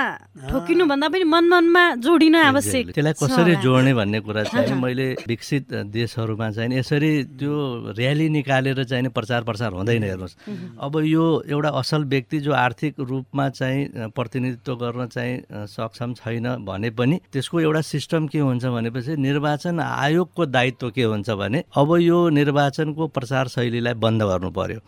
ठोकिनु 0.51 0.85
भन्दा 0.87 1.09
पनि 1.09 1.25
मन 1.25 1.44
मनमा 1.49 1.85
जोडिन 2.01 2.35
आवश्यक 2.37 2.85
त्यसलाई 2.94 3.14
कसरी 3.20 3.55
जोड्ने 3.62 3.92
भन्ने 3.94 4.20
कुरा 4.20 4.42
चाहिँ 4.44 4.75
मैले 4.81 5.07
विकसित 5.27 5.75
देशहरूमा 5.90 6.51
चाहिँ 6.51 6.79
यसरी 6.79 7.12
त्यो 7.38 7.55
र्याली 7.99 8.29
निकालेर 8.29 8.85
चाहिँ 8.85 9.09
प्रचार 9.11 9.42
प्रसार 9.44 9.72
हुँदैन 9.72 10.03
हेर्नुहोस्। 10.03 10.37
अब 10.81 10.92
यो 11.05 11.25
एउटा 11.51 11.70
असल 11.81 12.05
व्यक्ति 12.07 12.38
जो 12.40 12.53
आर्थिक 12.55 13.01
रूपमा 13.01 13.49
चाहिँ 13.51 14.11
प्रतिनिधित्व 14.16 14.75
गर्न 14.77 15.07
चाहिँ 15.07 15.66
सक्षम 15.77 16.15
छैन 16.15 16.47
भने 16.65 16.91
पनि 16.99 17.21
त्यसको 17.33 17.61
एउटा 17.61 17.81
सिस्टम 17.83 18.27
के 18.27 18.39
हुन्छ 18.39 18.65
भनेपछि 18.67 19.17
निर्वाचन 19.19 19.81
आयोगको 19.81 20.47
दायित्व 20.47 20.91
के 20.91 21.03
हुन्छ 21.05 21.31
भने 21.41 21.62
अब 21.77 21.97
यो 22.01 22.19
निर्वाचनको 22.31 23.07
प्रचार 23.09 23.49
शैलीलाई 23.49 23.95
बन्द 23.97 24.23
गर्नु 24.23 24.51
पर्यो। 24.51 24.81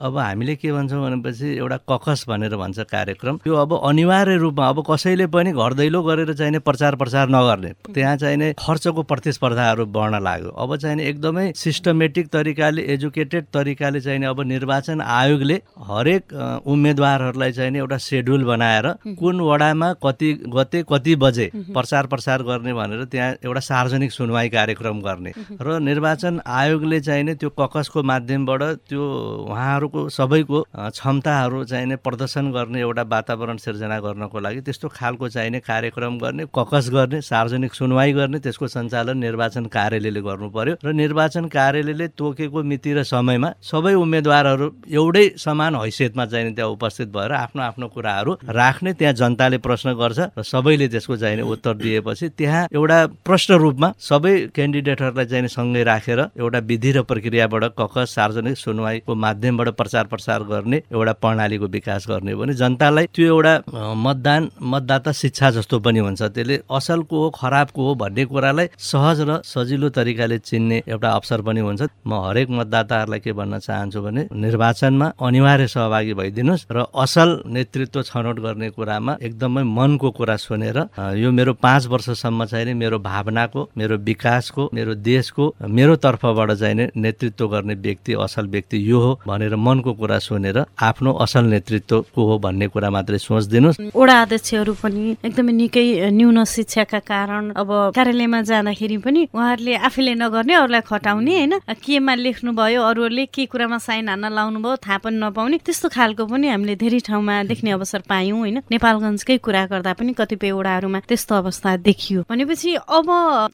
अब 0.00 0.18
हामीले 0.18 0.54
के 0.56 0.72
भन्छौँ 0.72 1.02
भनेपछि 1.02 1.54
एउटा 1.56 1.76
ककस 1.90 2.24
भनेर 2.28 2.56
भन्छ 2.56 2.78
कार्यक्रम। 2.92 3.36
त्यो 3.44 3.54
अब 3.56 3.72
अनिवार्य 3.82 4.36
रूपमा 4.36 4.68
अब 4.68 4.84
कसैले 4.90 5.26
पनि 5.28 5.52
घर 5.52 5.74
दैलो 5.74 6.02
गरेर 6.02 6.32
चाहिने 6.34 6.58
प्रचार 6.60 6.96
प्रसार 6.96 7.28
नगर्ने। 7.28 7.72
त्यहाँ 7.94 8.16
चाहिने 8.16 8.52
खर्चको 8.58 9.02
प्रतिस्पर्धाहरू 9.02 9.86
बढ्न 9.86 10.22
लाग्यो। 10.22 10.50
अब 10.56 10.76
चाहिने 10.76 11.04
एकदमै 11.08 11.52
सिस्टमेटिक 11.56 12.28
तरिकाले 12.28 12.82
एजुकेटेड 12.94 13.44
तरिकाले 13.54 14.00
चाहिने 14.00 14.26
अब 14.26 14.40
निर्वाचन 14.46 15.00
आयोगले 15.00 15.60
हरेक 15.88 16.32
उम्मेदवारहरूलाई 16.66 17.52
चाहिने 17.52 17.78
एउटा 17.78 17.98
सेड्युल 17.98 18.44
बनाएर 18.44 18.86
कुन 19.18 19.40
वडामा 19.40 19.92
कति 20.04 20.32
गते 20.48 20.82
कति 20.88 21.14
बजे 21.16 21.50
प्रचार 21.72 22.06
प्रसार 22.06 22.42
गर्ने 22.42 22.72
भनेर 22.74 23.04
त्यहाँ 23.04 23.30
एउटा 23.44 23.60
सार्वजनिक 23.60 24.12
सुनवाई 24.12 24.48
कार्यक्रम 24.48 25.00
गर्ने। 25.00 25.32
र 25.60 25.78
निर्वाचन 25.80 26.40
आयोगले 26.46 27.00
चाहिने 27.00 27.34
त्यो 27.34 27.50
ककसको 27.58 28.02
माध्यमबाट 28.02 28.62
त्यो 28.88 29.02
उहाँहरूको 29.50 30.08
सबैको 30.08 30.62
क्षमताहरू 30.72 31.64
चाहिने 31.64 31.96
प्रदर्शन 31.96 32.50
गर्ने 32.52 32.80
एउटा 32.80 33.02
वातावरण 33.06 33.56
सिर्जना 33.56 33.98
गर्नको 34.00 34.40
लागि 34.40 34.60
त्यस्तो 34.60 34.88
खालको 34.88 35.28
चाहिने 35.28 35.60
कार्यक्रम 35.60 36.18
गर्ने 36.18 36.44
ककस 36.54 36.90
गर्ने 36.92 37.20
सार्वजनिक 37.22 37.74
सुनवाई 37.74 38.12
गर्ने 38.12 38.38
त्यसको 38.38 38.66
सञ्चालन 38.68 39.18
निर्वाचन 39.18 39.66
कार्यालयले 39.76 40.20
गर्नु 40.22 40.48
पर्यो। 40.50 40.74
र 40.84 40.92
निर्वाचन 40.92 41.46
कार्यालयले 41.48 42.08
तोकेको 42.18 42.62
मिति 42.62 42.92
र 42.92 43.02
समयमा 43.04 43.52
सबै 43.62 43.94
उम्मेद्वारहरू 43.94 44.66
एउटै 44.90 45.26
समान 45.38 45.74
हैसियतमा 45.76 46.24
चाहिने 46.26 46.50
त्यहाँ 46.54 46.70
उपस्थित 46.70 47.08
भएर 47.08 47.32
आफ्नो 47.32 47.62
आफ्नो 47.62 47.86
कुराहरू 47.88 48.32
राख्ने 48.48 48.92
त्यहाँ 48.92 49.14
जनताले 49.14 49.58
प्रश्न 49.58 49.94
गर्छ। 49.94 50.18
र 50.38 50.42
सबैले 50.42 50.88
त्यसको 50.88 51.16
चाहिने 51.16 51.42
उत्तर 51.42 51.74
दिएपछि 51.82 52.28
त्यहाँ 52.38 52.66
एउटा 52.72 52.98
प्रश्न 53.26 53.54
रूपमा 53.64 53.92
सबै 54.00 54.34
क्यान्डिडेटहरूलाई 54.54 55.26
चाहिने 55.26 55.48
सँगै 55.48 55.82
राखेर 55.90 56.20
एउटा 56.38 56.58
विधि 56.70 56.90
र 56.92 57.02
प्रक्रियाबाट 57.10 57.64
ककस 57.78 58.14
सार्वजनिक 58.14 58.56
सुनवाईको 58.56 59.14
माध्यमबाट 59.14 59.68
प्रचार 59.80 60.04
प्रसार 60.12 60.42
गर्ने 60.52 60.82
एउटा 60.92 61.12
प्रणालीको 61.22 61.66
विकास 61.76 62.06
गर्ने 62.08 62.34
भने 62.34 62.54
जनतालाई 62.54 63.06
त्यो 63.14 63.26
एउटा 63.26 63.54
मतदान 63.96 64.50
मतदाता 64.72 65.12
शिक्षा 65.12 65.50
जस्तो 65.56 65.78
पनि 65.80 65.98
हुन्छ। 65.98 66.22
त्यसले 66.22 66.56
असलको 66.70 67.16
हो 67.22 67.28
खराबको 67.34 67.86
हो 67.86 67.94
भन्ने 68.02 68.24
कुरालाई 68.24 68.66
सहज 68.78 69.20
र 69.28 69.40
सजिलो 69.44 69.88
तरिकाले 69.96 70.38
चिन्ने 70.38 70.82
एउटा 70.88 71.10
अवसर 71.10 71.40
पनि 71.46 71.60
हुन्छ। 71.60 71.82
म 72.06 72.12
हरेक 72.26 72.50
मतदाताहरूलाई 72.50 73.20
के 73.20 73.32
भन्न 73.32 73.58
चाहन्छु 73.58 74.00
भने 74.02 74.22
निर्वाचनमा 74.34 75.06
अनिवार्य 75.20 75.66
सहभागी 75.66 76.14
भइदिनुहोस् 76.14 76.66
र 76.70 76.84
असल 76.94 77.28
नेतृत्व 77.46 78.02
छनौट 78.02 78.36
गर्ने 78.40 78.70
कुरामा 78.70 79.16
एकदमै 79.22 79.62
मनको 79.62 80.05
कुरा 80.10 80.36
सुनेर 80.36 80.78
यो 81.16 81.30
मेरो 81.32 81.52
पाँच 81.62 81.86
वर्षसम्म 81.86 82.44
चाहिँ 82.44 82.74
मेरो 82.74 82.98
भावनाको 82.98 83.68
मेरो 83.76 83.96
विकासको 83.98 84.70
मेरो 84.74 84.94
देशको 84.94 85.54
मेरो 85.68 85.96
तर्फबाट 85.96 86.50
चाहिँ 86.52 86.88
नेतृत्व 86.96 87.48
गर्ने 87.48 87.74
व्यक्ति 87.74 88.12
असल 88.14 88.46
व्यक्ति 88.46 88.76
यो 88.90 88.98
हो 89.00 89.12
भनेर 89.26 89.56
मनको 89.56 89.92
कुरा 89.92 90.18
सुनेर 90.18 90.64
आफ्नो 90.82 91.12
असल 91.12 91.44
नेतृत्व 91.44 92.00
को 92.14 92.26
हो 92.26 92.38
भन्ने 92.38 92.66
कुरा 92.68 92.90
मात्रै 92.90 93.18
सोचिदिनुहोस्। 93.18 93.80
वडा 93.96 94.16
अध्यक्षहरू 94.22 94.72
पनि 94.82 95.16
एकदमै 95.24 95.52
निकै 95.52 96.10
न्यून 96.10 96.44
शिक्षाका 96.44 96.98
कारण 96.98 97.50
अब 97.56 97.70
कार्यालयमा 97.96 98.40
जाँदाखेरि 98.42 98.96
पनि 99.04 99.28
उहाँहरूले 99.34 99.74
आफैले 99.88 100.14
नगर्ने 100.14 100.54
अरूलाई 100.54 100.80
खटाउने 100.80 101.34
होइन? 101.36 101.52
केमा 101.84 102.14
लेख्नु 102.14 102.52
भयो 102.52 102.82
अरूहरूले 102.82 103.26
के 103.26 103.46
कुरामा 103.46 103.78
साइन 103.78 104.08
हान्न 104.08 104.32
लाउनु 104.32 104.58
भयो 104.60 104.76
थाहा 104.84 104.98
पनि 105.04 105.16
नपाउने 105.16 105.56
त्यस्तो 105.66 105.88
खालको 105.88 106.24
पनि 106.26 106.46
हामीले 106.48 106.76
धेरै 106.76 107.00
ठाउँमा 107.08 107.42
देख्ने 107.50 107.70
अवसर 107.70 108.02
पायौँ 108.08 108.38
होइन? 108.38 108.58
नेपालगञ्जकै 108.70 109.36
कुरा 109.38 109.62
गर्दा 109.66 109.92
पनि 109.98 110.12
कतिपय 110.18 110.52
वडाहरूमा 110.52 111.00
त्यस्तो 111.08 111.34
अवस्था 111.34 111.76
देखियो। 111.88 112.22
भनेपछि 112.30 112.74
अब 112.98 113.08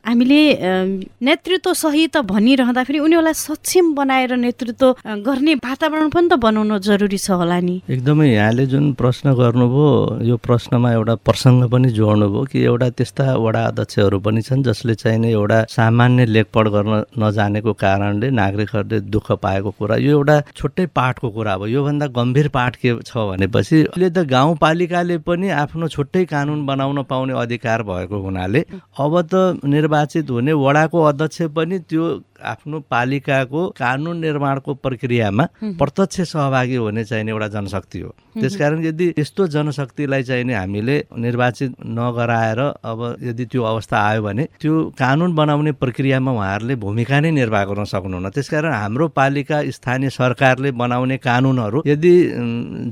हामीले 0.07 0.41
नेतृत्व 1.23 1.73
सही 1.75 2.07
त 2.07 2.23
भनिरहँदाखेरि 2.29 2.99
उनीहरूलाई 2.99 3.35
सक्षम 3.39 3.95
बनाएर 3.95 4.37
नेतृत्व 4.37 4.87
गर्ने 5.27 5.55
वातावरण 5.65 6.09
पनि 6.11 6.29
त 6.29 6.39
बनाउनु 6.43 6.79
जरुरी 6.89 7.19
छ 7.19 7.31
होला 7.41 7.59
नि। 7.61 7.77
एकदमै 7.89 8.29
यहाँले 8.29 8.67
जुन 8.67 8.93
प्रश्न 9.01 9.35
गर्नुभयो 9.41 9.91
यो 10.29 10.37
प्रश्नमा 10.47 10.93
एउटा 10.93 11.15
प्रसङ्ग 11.27 11.71
पनि 11.73 11.89
जोड्नुभयो 11.99 12.45
कि 12.53 12.59
एउटा 12.65 12.89
त्यस्ता 12.99 13.25
वडा 13.45 13.63
अध्यक्षहरू 13.71 14.19
पनि 14.21 14.43
छन् 14.43 14.63
जसले 14.65 14.95
चाहिँ 14.95 15.19
नै 15.19 15.31
एउटा 15.33 15.59
सामान्य 15.71 16.27
लेखपढ 16.27 16.69
गर्न 16.75 16.93
नजानेको 17.23 17.73
कारणले 17.83 18.31
नागरिकहरूले 18.41 19.01
दुःख 19.13 19.31
पाएको 19.43 19.71
कुरा 19.79 19.97
यो 19.97 20.11
एउटा 20.19 20.37
छुट्टै 20.57 20.87
पाठको 20.97 21.31
कुरा 21.31 21.53
हो। 21.53 21.67
योभन्दा 21.67 22.07
गम्भीर 22.19 22.49
पाठ 22.57 22.77
के 22.77 22.91
छ 23.03 23.17
भनेपछि 23.31 23.77
अहिले 23.85 24.11
त 24.11 24.27
गाउँपालिकाले 24.33 25.19
पनि 25.27 25.49
आफ्नो 25.63 25.89
छुट्टै 25.89 26.25
कानुन 26.33 26.65
बनाउन 26.67 27.03
पाउने 27.05 27.33
अधिकार 27.39 27.83
भएको 27.85 28.21
हुनाले 28.23 28.65
अब 28.99 29.21
त 29.25 29.61
निर्वाचित 29.67 30.31
हुने 30.31 30.53
वडाको 30.59 31.03
अध्यक्ष 31.05 31.43
पनि 31.57 31.79
त्यो 31.89 32.09
आफ्नो 32.43 32.81
पालिकाको 32.91 33.61
कानुन 33.79 34.17
निर्माणको 34.21 34.75
प्रक्रियामा 34.75 35.45
प्रत्यक्ष 35.79 36.21
सहभागी 36.33 36.77
हुने 36.77 37.05
चाहिने 37.05 37.31
एउटा 37.31 37.49
जनशक्ति 37.49 38.01
हो। 38.01 38.11
त्यसकारण 38.41 38.85
यदि 38.85 39.07
त्यस्तो 39.17 39.47
जनशक्तिलाई 39.55 40.23
चाहिने 40.23 40.55
हामीले 40.55 40.97
निर्वाचित 41.19 41.71
नगराएर 41.87 42.61
अब 42.61 43.01
यदि 43.23 43.45
त्यो 43.47 43.63
अवस्था 43.63 43.97
आयो 44.01 44.23
भने 44.23 44.45
त्यो 44.61 44.75
कानुन 44.99 45.35
बनाउने 45.35 45.73
प्रक्रियामा 45.83 46.31
उहाँहरूले 46.33 46.75
भूमिका 46.77 47.21
नै 47.21 47.31
निर्वाह 47.31 47.65
गर्न 47.65 47.85
सक्नुहुन्न। 47.85 48.31
त्यसकारण 48.31 48.73
हाम्रो 48.73 49.09
पालिका 49.13 49.63
स्थानीय 49.71 50.11
सरकारले 50.11 50.71
बनाउने 50.73 51.17
कानुनहरू 51.19 51.83
यदि 51.87 52.13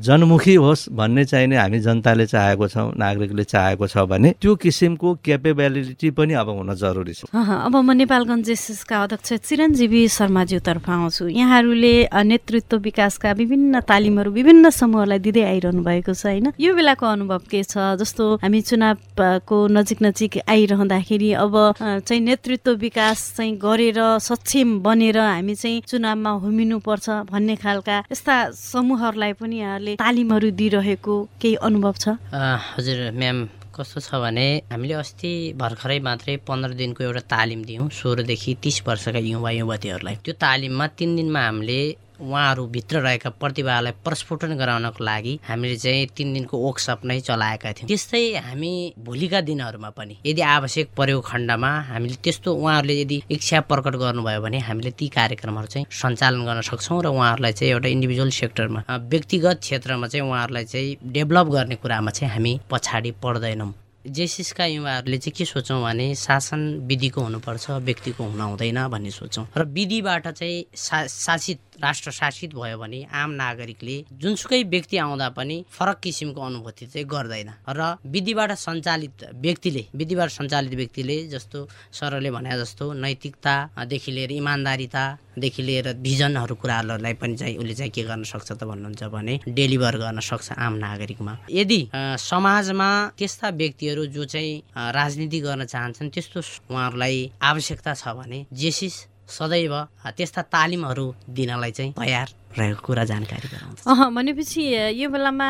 जनमुखी 0.04 0.54
होस् 0.54 0.88
भन्ने 0.92 1.24
चाहिने 1.24 1.56
हामी 1.56 1.78
जनताले 1.80 2.26
चाहेको 2.26 2.68
छौँ 2.68 2.92
नागरिकले 2.96 3.44
चाहेको 3.44 3.86
छ 3.86 4.04
भने 4.10 4.34
त्यो 4.40 4.54
किसिमको 4.56 5.14
क्यापेबिलिटी 5.24 6.10
पनि 6.10 6.34
अब 6.34 6.48
हुन 6.50 6.74
जरुरी 6.76 7.12
छ। 7.12 7.24
अब 7.32 7.76
म 7.76 7.90
नेपालगञ्ज 7.96 8.44
जेसिसका 8.46 9.02
अध्यक्ष 9.02 9.32
चिरञ्जीवी 9.44 10.02
शर्माज्यूतर्फ 10.08 10.88
आउँछु। 10.90 11.28
यहाँहरूले 11.28 11.94
नेतृत्व 12.12 12.76
विकासका 12.78 13.32
विभिन्न 13.32 13.80
तालिमहरू 13.88 14.30
विभिन्न 14.30 14.70
समूहलाई 14.70 15.18
दिँदै 15.18 15.42
आइरहनु 15.42 15.82
भएको 15.82 16.12
छ 16.14 16.26
होइन? 16.26 16.52
यो 16.60 16.74
बेलाको 16.74 17.06
अनुभव 17.06 17.42
के 17.50 17.62
छ? 17.62 17.74
जस्तो 18.00 18.24
हामी 18.42 18.60
चुनावको 18.60 19.56
नजिक 19.68 19.98
नजिक 20.02 20.32
आइरहँदाखेरि 20.48 21.30
अब 21.40 21.54
चाहिँ 21.78 22.20
नेतृत्व 22.20 22.72
विकास 22.80 23.18
चाहिँ 23.36 23.56
गरेर 23.58 24.00
सक्षम 24.20 24.78
बनेर 24.82 25.18
हामी 25.18 25.54
चाहिँ 25.54 25.80
चुनावमा 25.88 26.78
पर्छ 26.80 27.08
भन्ने 27.30 27.56
खालका 27.56 27.98
यस्ता 28.12 28.34
समूहहरूलाई 28.54 29.32
पनि 29.40 29.56
यहाँले 29.60 29.94
तालिमहरू 29.96 30.50
दिइरहेको 30.50 31.14
केही 31.40 31.54
अनुभव 31.62 31.94
छ? 31.98 32.16
हजुर 32.32 33.10
म्याम। 33.16 33.59
कस्तो 33.80 34.00
छ 34.00 34.20
भने 34.22 34.46
हामीले 34.72 34.94
अस्ति 34.94 35.32
भर्खरै 35.56 35.98
मात्रै 36.08 36.36
पन्ध्र 36.48 36.70
दिनको 36.80 37.04
एउटा 37.04 37.22
तालिम 37.32 37.60
दियौँ। 37.64 37.88
सोह्रदेखि 38.00 38.54
तिस 38.62 38.82
वर्षका 38.86 39.20
युवा 39.24 39.50
युवतीहरूलाई 39.50 40.16
त्यो 40.24 40.34
तालिममा 40.44 40.86
तिन 40.98 41.16
दिनमा 41.16 41.40
हामीले 41.46 41.80
उहाँहरूभित्र 42.20 43.00
रहेका 43.00 43.30
प्रतिभालाई 43.40 43.92
प्रस्फुटन 44.04 44.56
गराउनको 44.56 45.04
लागि 45.04 45.38
हामीले 45.48 45.76
चाहिँ 45.76 46.06
तिन 46.16 46.32
दिनको 46.34 46.58
वर्कसप 46.58 47.00
नै 47.04 47.20
चलाएका 47.20 47.72
थियौँ। 47.72 47.88
त्यस्तै 47.88 48.22
हामी 48.46 48.72
भोलिका 49.00 49.40
दिनहरूमा 49.40 49.90
पनि 49.98 50.16
यदि 50.26 50.42
आवश्यक 50.56 50.88
परेको 50.96 51.20
खण्डमा 51.20 51.70
हामीले 51.90 52.16
त्यस्तो 52.24 52.54
उहाँहरूले 52.54 53.00
यदि 53.00 53.22
इच्छा 53.30 53.60
प्रकट 53.70 53.96
गर्नुभयो 54.04 54.40
भने 54.40 54.58
हामीले 54.68 54.90
ती 55.00 55.08
कार्यक्रमहरू 55.18 55.66
चाहिँ 55.66 55.86
सञ्चालन 55.90 56.44
गर्न 56.44 56.60
सक्छौँ 56.70 57.02
र 57.02 57.06
उहाँहरूलाई 57.08 57.52
चाहिँ 57.52 57.72
एउटा 57.72 57.88
इन्डिभिजुअल 57.88 58.30
सेक्टरमा 58.40 58.84
व्यक्तिगत 59.10 59.60
क्षेत्रमा 59.60 60.06
चाहिँ 60.06 60.26
उहाँहरूलाई 60.28 60.64
चाहिँ 60.64 60.96
डेभलप 61.12 61.46
गर्ने 61.56 61.76
कुरामा 61.82 62.10
चाहिँ 62.10 62.32
हामी 62.32 62.58
पछाडि 62.70 63.10
पर्दैनौँ। 63.22 63.72
जेसिसका 64.00 64.64
युवाहरूले 64.66 65.16
चाहिँ 65.18 65.32
के 65.36 65.44
सोचौँ 65.44 65.82
भने 65.82 66.14
शासन 66.16 66.60
विधिको 66.88 67.20
हुनुपर्छ 67.20 67.70
व्यक्तिको 67.84 68.24
हुन 68.24 68.40
हुँदैन 68.40 68.78
भन्ने 68.88 69.10
सोचौँ 69.10 69.44
र 69.56 69.64
विधिबाट 69.76 70.28
चाहिँ 70.28 70.64
सा 70.74 71.06
शासित 71.06 71.60
राष्ट्र 71.82 72.10
शासित 72.10 72.54
भयो 72.54 72.78
भने 72.78 73.02
आम 73.12 73.30
नागरिकले 73.40 73.96
जुनसुकै 74.20 74.62
व्यक्ति 74.72 74.96
आउँदा 74.98 75.28
पनि 75.36 75.56
फरक 75.70 76.00
किसिमको 76.02 76.40
अनुभूति 76.40 76.86
चाहिँ 76.86 77.06
गर्दैन। 77.06 77.50
र 77.68 77.96
विधिबाट 78.06 78.52
सञ्चालित 78.58 79.24
व्यक्तिले 79.40 79.84
विधिबाट 79.94 80.30
सञ्चालित 80.30 80.74
व्यक्तिले 80.74 81.16
जस्तो 81.28 81.58
सरले 81.92 82.30
भने 82.30 82.58
जस्तो 82.60 82.92
नैतिकतादेखि 82.92 84.12
लिएर 84.12 84.32
इमान्दारितादेखि 84.32 85.62
लिएर 85.62 85.92
भिजनहरू 86.04 86.54
कुराहरूलाई 86.60 87.14
पनि 87.20 87.36
चाहिँ 87.36 87.56
उसले 87.58 87.74
चाहिँ 87.74 87.90
के 87.90 88.02
गर्न 88.02 88.22
सक्छ 88.24 88.52
त 88.52 88.64
भन्नुहुन्छ 88.64 89.02
भने 89.14 89.40
डेलिभर 89.48 89.96
गर्न 89.98 90.20
सक्छ 90.20 90.52
आम 90.58 90.74
नागरिकमा। 90.84 91.36
यदि 91.50 91.80
समाजमा 92.20 92.90
त्यस्ता 93.18 93.48
व्यक्तिहरू 93.60 94.06
जो 94.14 94.24
चाहिँ 94.24 94.62
राजनीति 94.76 95.40
गर्न 95.40 95.64
चाहन्छन् 95.64 96.10
त्यस्तो 96.10 96.40
उहाँहरूलाई 96.70 97.30
आवश्यकता 97.42 97.94
छ 97.94 98.08
भने 98.18 98.44
जेसिस 98.52 98.94
सदैव 99.30 99.74
त्यस्ता 100.16 100.42
तालिमहरू 100.54 101.06
दिनलाई 101.30 101.70
चाहिँ 101.70 101.92
तयार 101.92 102.28
रहेको 102.58 102.82
कुरा 102.82 103.04
जानकारी 103.04 103.48
गराउँछ 103.48 103.78
अह 103.86 104.00
भनेपछि 104.10 104.62
यो 104.98 105.08
बेलामा 105.10 105.48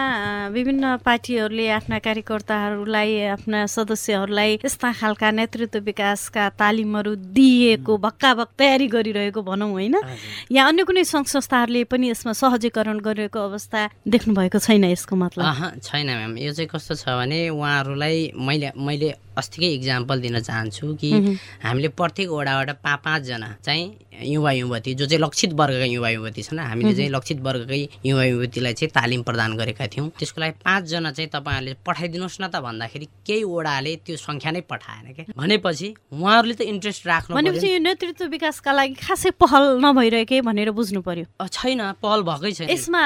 विभिन्न 0.53 0.97
पार्टीहरूले 1.01 1.69
आफ्ना 1.79 1.99
कार्यकर्ताहरूलाई 1.99 3.13
आफ्ना 3.35 3.59
सदस्यहरूलाई 3.67 4.59
यस्ता 4.65 4.93
खालका 5.01 5.31
नेतृत्व 5.31 5.79
विकासका 5.81 6.49
तालिमहरू 6.61 7.15
दिएको 7.33 7.97
भक्काभक 7.97 8.49
तयारी 8.59 8.87
गरिरहेको 8.87 9.41
भनौँ 9.43 9.71
होइन? 9.71 9.97
या 10.53 10.67
अन्य 10.67 10.85
कुनै 10.85 11.05
सङ्घ 11.05 11.27
संस्थाहरूले 11.27 11.85
पनि 11.89 12.11
यसमा 12.11 12.33
सहजीकरण 12.37 12.99
गरेको 13.01 13.39
अवस्था 13.49 13.81
देख्नु 14.07 14.35
भएको 14.35 14.59
छैन 14.61 14.85
यसको 14.93 15.17
मतलब? 15.17 15.81
छैन 15.81 16.07
म्याम। 16.07 16.37
यो 16.39 16.53
चाहिँ 16.53 16.69
कस्तो 16.69 16.95
छ 16.95 17.17
भने 17.17 17.49
उहाँहरूलाई 17.49 18.19
मैले 18.37 18.71
मैले 18.77 19.11
अस्तिकै 19.41 19.73
इक्जाम्पल 19.75 20.21
दिन 20.21 20.41
चाहन्छु 20.41 20.95
कि 21.01 21.11
हामीले 21.65 21.89
प्रत्येक 21.97 22.29
वडाबाट 22.29 22.71
पाँच 22.85 23.01
पाँचजना 23.01 23.49
चाहिँ 23.65 23.85
युवा 24.31 24.53
युवती 24.53 24.95
जो 24.95 25.07
चाहिँ 25.07 25.23
लक्षित 25.25 25.53
वर्गका 25.57 25.85
युवा 25.87 26.09
युवती 26.11 26.43
छन् 26.43 26.59
हामीले 26.61 26.90
चाहिँ 26.95 27.11
लक्षित 27.11 27.39
वर्गकै 27.41 27.81
युवा 28.07 28.25
युवतीलाई 28.25 28.75
चाहिँ 28.79 28.91
तालिम 28.95 29.23
प्रदान 29.23 29.51
गरेका 29.57 29.87
थियौँ। 29.93 30.09
त्यसको 30.19 30.41
लागि 30.41 30.55
पाँचजना 30.65 31.11
चाहिँ 31.17 31.31
तपाईँहरूले 31.31 31.73
पठाइदिनुहोस् 31.87 32.41
न 32.41 32.45
त 32.49 32.57
भन्दाखेरि 32.61 33.07
केही 33.27 33.45
वडाले 33.45 33.93
त्यो 34.07 34.17
सङ्ख्या 34.17 34.51
नै 34.51 34.61
पठाएन 34.71 35.07
क्या। 35.15 35.25
भनेपछि 35.37 35.89
उहाँहरूले 36.13 36.55
त 36.55 36.63
इन्ट्रेस्ट 36.67 37.03
राख्नु 37.07 37.37
भनेपछि। 37.37 37.67
यो 37.67 37.79
नेतृत्व 37.81 38.25
विकासका 38.31 38.73
लागि 38.73 38.95
खासै 39.01 39.31
पहल 39.41 39.65
नभइरहेकै 39.85 40.41
भनेर 40.41 40.71
बुझ्नु 40.71 41.01
पर्यो। 41.01 41.27
छैन 41.41 41.81
पहल 42.03 42.21
भएकै 42.29 42.53
छैन। 42.57 42.69
यसमा 42.71 43.03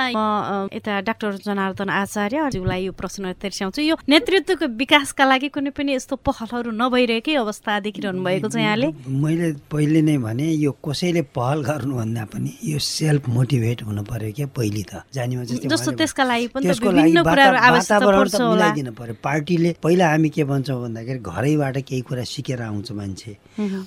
यता 0.73 0.93
डाक्टर 1.09 1.31
जनार्दन 1.45 1.89
आचार्यज्यूलाई 1.91 2.83
यो 2.85 2.93
प्रश्न 2.93 3.33
तेर्स्याउँछु। 3.39 3.81
यो 3.83 3.95
नेतृत्वको 4.09 4.67
विकासका 4.79 5.25
लागि 5.25 5.49
कुनै 5.55 5.71
पनि 5.75 5.95
यस्तो 5.95 6.17
पहलहरू 6.17 6.71
नभइरहेकै 6.71 7.35
अवस्था 7.35 7.73
देखिरहनु 7.87 8.23
भएको 8.25 8.49
छ 8.49 8.57
यहाँले। 8.59 8.89
मैले 9.09 9.49
पहिले 9.71 10.01
नै 10.03 10.17
भने 10.19 10.47
यो 10.63 10.73
कसैले 10.85 11.23
पहल 11.35 11.59
गर्नुभन्दा 11.65 12.25
पनि 12.33 12.51
यो 12.65 12.79
सेल्फ 12.79 13.29
मोटिभेट 13.29 13.74
हुनु 13.83 14.03
पर्यो 14.07 14.33
क्या 14.37 14.47
पहिले 14.55 14.83
त? 14.87 15.03
जानीमा 15.15 15.43
जस्तै 15.67 15.93
त्यसका 15.99 16.25
लागि 16.25 16.47
पनि 16.55 16.65
त्यसको 16.65 16.91
लागि 16.91 17.13
वातावरण 17.19 18.29
त 18.29 18.41
मिलाइदिनु 18.41 18.93
पर्यो। 18.95 19.15
पार्टीले 19.19 19.71
पहिला 19.83 20.07
हामी 20.11 20.29
के 20.31 20.45
भन्छौँ 20.45 20.81
भन्दाखेरि 20.83 21.19
घरैबाट 21.19 21.77
केही 21.89 22.03
कुरा 22.07 22.25
सिकेर 22.25 22.63
आउँछ 22.63 22.93
मान्छे। 22.93 23.33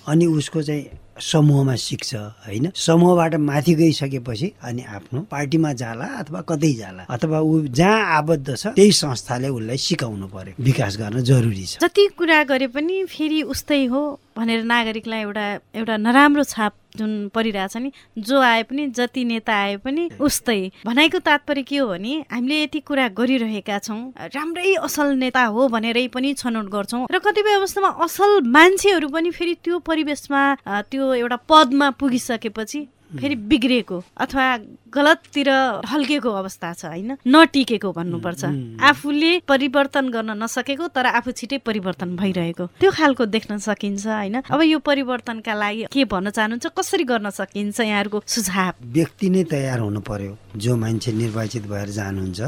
अनि 0.07 0.25
उसको 0.25 0.61
चाहिँ 0.61 0.85
समूहमा 1.17 1.75
सिक्छ 1.81 2.13
होइन? 2.45 2.65
समूहबाट 2.77 3.35
माथि 3.41 3.73
गइसकेपछि 3.73 4.47
अनि 4.61 4.81
आफ्नो 4.85 5.21
पार्टीमा 5.31 5.73
जाला 5.81 6.05
अथवा 6.21 6.41
कतै 6.45 6.73
जाला 6.77 7.03
अथवा 7.09 7.39
ऊ 7.41 7.73
जहाँ 7.73 8.01
आबद्ध 8.17 8.55
छ 8.55 8.67
त्यही 8.77 8.91
संस्थाले 8.91 9.49
उसलाई 9.49 9.77
सिकाउनु 9.77 10.27
पर्यो। 10.29 10.53
विकास 10.61 10.97
गर्न 10.97 11.23
जरुरी 11.25 11.65
छ। 11.65 11.81
जति 11.81 12.07
कुरा 12.17 12.43
गरे 12.53 12.67
पनि 12.69 13.05
फेरि 13.09 13.41
उस्तै 13.49 13.85
हो 13.89 14.01
भनेर 14.37 14.63
नागरिकलाई 14.63 15.21
एउटा 15.21 15.45
एउटा 15.73 15.97
नराम्रो 15.97 16.43
छाप 16.45 16.73
जुन 16.97 17.11
परिरहेछ 17.35 17.77
नि 17.77 17.91
जो 18.19 18.41
आए 18.41 18.63
पनि 18.63 18.87
जति 18.97 19.23
नेता 19.25 19.53
आए 19.55 19.75
पनि 19.85 20.09
उस्तै। 20.19 20.59
भनाइको 20.85 21.19
तात्पर्य 21.19 21.63
के 21.63 21.77
हो 21.77 21.87
भने 21.87 22.13
हामीले 22.31 22.61
यति 22.63 22.79
कुरा 22.87 23.07
गरिरहेका 23.17 23.79
छौँ 23.79 24.01
राम्रै 24.35 24.73
असल 24.81 25.15
नेता 25.17 25.43
हो 25.55 25.67
भनेरै 25.69 26.07
पनि 26.13 26.33
छनौट 26.33 26.67
गर्छौँ 26.75 27.05
र 27.11 27.19
कतिपय 27.19 27.55
अवस्थामा 27.55 27.89
असल 28.05 28.39
मान्छेहरू 28.57 29.07
पनि 29.09 29.31
फेरि 29.31 29.53
त्यो 29.63 29.79
परिवेशमा 29.87 30.43
त्यो 30.91 31.13
एउटा 31.13 31.37
पदमा 31.49 31.89
पुगिसकेपछि 31.99 32.85
फेरि 33.07 33.35
बिग्रिएको 33.47 33.97
अथवा 34.17 34.45
गलततिर 34.87 35.49
ढल्केको 35.83 36.29
अवस्था 36.31 36.73
छ 36.73 36.85
होइन? 36.85 37.11
नटिकेको 37.27 37.91
भन्नुपर्छ। 37.91 38.43
आफूले 38.81 39.31
परिवर्तन 39.47 40.05
गर्न 40.09 40.31
नसकेको 40.43 40.87
तर 40.91 41.05
आफू 41.15 41.31
छिटै 41.31 41.57
परिवर्तन 41.63 42.15
भइरहेको। 42.15 42.65
त्यो 42.79 42.91
खालको 42.91 43.25
देख्न 43.25 43.57
सकिन्छ 43.57 44.07
होइन? 44.07 44.35
अब 44.47 44.61
यो 44.63 44.79
परिवर्तनका 44.79 45.53
लागि 45.53 45.83
के 45.91 46.05
भन्न 46.05 46.29
चाहनुहुन्छ? 46.29 46.67
कसरी 46.67 47.03
गर्न 47.03 47.29
सकिन्छ 47.29 47.79
यहाँहरूको 47.79 48.19
सुझाव? 48.27 48.73
व्यक्ति 48.83 49.29
नै 49.29 49.43
तयार 49.43 49.79
हुनु 49.79 50.01
पर्यो 50.01 50.37
जो 50.57 50.75
मान्छे 50.75 51.11
निर्वाचित 51.13 51.63
भएर 51.67 51.89
जानुहुन्छ। 51.89 52.39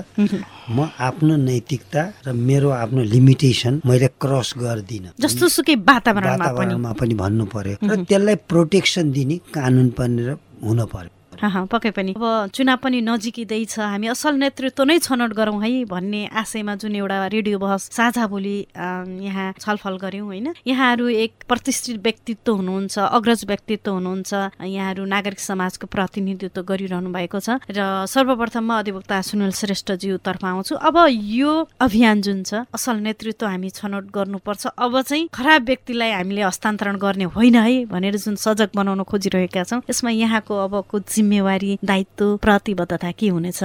म 0.72 0.90
आफ्नो 1.00 1.36
नैतिकता 1.36 2.02
र 2.28 2.34
मेरो 2.34 2.70
आफ्नो 2.70 3.02
लिमिटेसन 3.04 3.82
मैले 3.86 4.08
क्रस 4.20 4.54
गर्दिनँ। 4.58 5.14
जस्तो 5.20 5.48
सुकै 5.48 5.76
वातावरणमा 5.76 6.36
पनि। 6.36 6.44
वातावरणमा 6.44 6.92
पनि 7.00 7.14
भन्नु 7.16 7.46
पर्यो। 7.46 7.76
र 7.84 8.04
त्यसलाई 8.04 8.36
प्रोटेक्सन 8.48 9.12
दिने 9.12 9.36
कानुन 9.54 9.90
पनि 9.96 10.22
र 10.28 10.38
हुन 10.64 10.86
पर्यो। 10.86 11.10
अँ, 11.10 11.16
अँ, 11.16 11.19
पक्कै 11.42 11.92
पनि। 11.92 12.14
अब 12.16 12.50
चुनाव 12.54 12.78
पनि 12.84 13.02
नजिकिँदैछ 13.02 13.80
हामी 13.80 14.08
असल 14.08 14.36
नेतृत्व 14.44 14.84
नै 14.84 14.98
छनौट 15.00 15.34
गरौँ 15.34 15.62
है 15.64 15.84
भन्ने 15.86 16.26
आशयमा 16.36 16.76
जुन 16.76 16.96
एउटा 16.96 17.28
रेडियो 17.28 17.60
बहस 17.60 17.90
साझा 17.92 18.26
अँ, 18.26 19.06
यहाँ 19.22 19.54
छलफल 19.60 19.98
गऱ्यौँ 19.98 20.26
होइन 20.26 20.54
यहाँहरू 20.68 21.08
एक 21.08 21.34
प्रतिष्ठित 21.48 21.98
व्यक्तित्व 22.04 22.54
हुनुहुन्छ 22.54 23.00
अग्रज 23.00 23.46
व्यक्तित्व 23.48 23.92
हुनुहुन्छ 23.92 24.34
यहाँहरू 24.64 25.06
नागरिक 25.06 25.40
समाजको 25.40 25.88
प्रतिनिधित्व 25.88 26.62
गरिरहनु 26.62 27.10
भएको 27.10 27.40
छ 27.40 27.58
र 27.72 28.06
सर्वप्रथममा 28.08 28.78
अधिवक्ता 28.80 29.22
सुनिल 29.22 29.52
श्रेष्ठज्यूतर्फ 29.52 30.46
आउँछु। 30.46 30.76
अब 30.76 30.98
यो 31.10 31.52
अभियान 31.80 32.22
जुन 32.22 32.44
छ 32.44 32.66
असल 32.74 32.96
नेतृत्व 33.08 33.46
हामी 33.46 33.70
छनौट 33.70 34.06
गर्नुपर्छ। 34.14 34.68
अब 34.78 35.02
चाहिँ 35.02 35.28
खराब 35.34 35.64
व्यक्तिलाई 35.66 36.12
हामीले 36.12 36.42
हस्तान्तरण 36.44 36.96
गर्ने 36.98 37.26
होइन 37.36 37.56
है 37.56 37.86
भनेर 37.86 38.16
जुन 38.18 38.36
सजग 38.36 38.70
बनाउन 38.76 39.04
खोजिरहेका 39.04 39.64
छौँ 39.64 39.82
यसमा 39.90 40.10
यहाँको 40.10 40.54
अबको 40.66 41.00
जिम्मेवारी 41.30 41.78
दायित्व 41.86 42.38
प्रतिबद्धता 42.42 43.12
के 43.12 43.28
हुनेछ? 43.30 43.60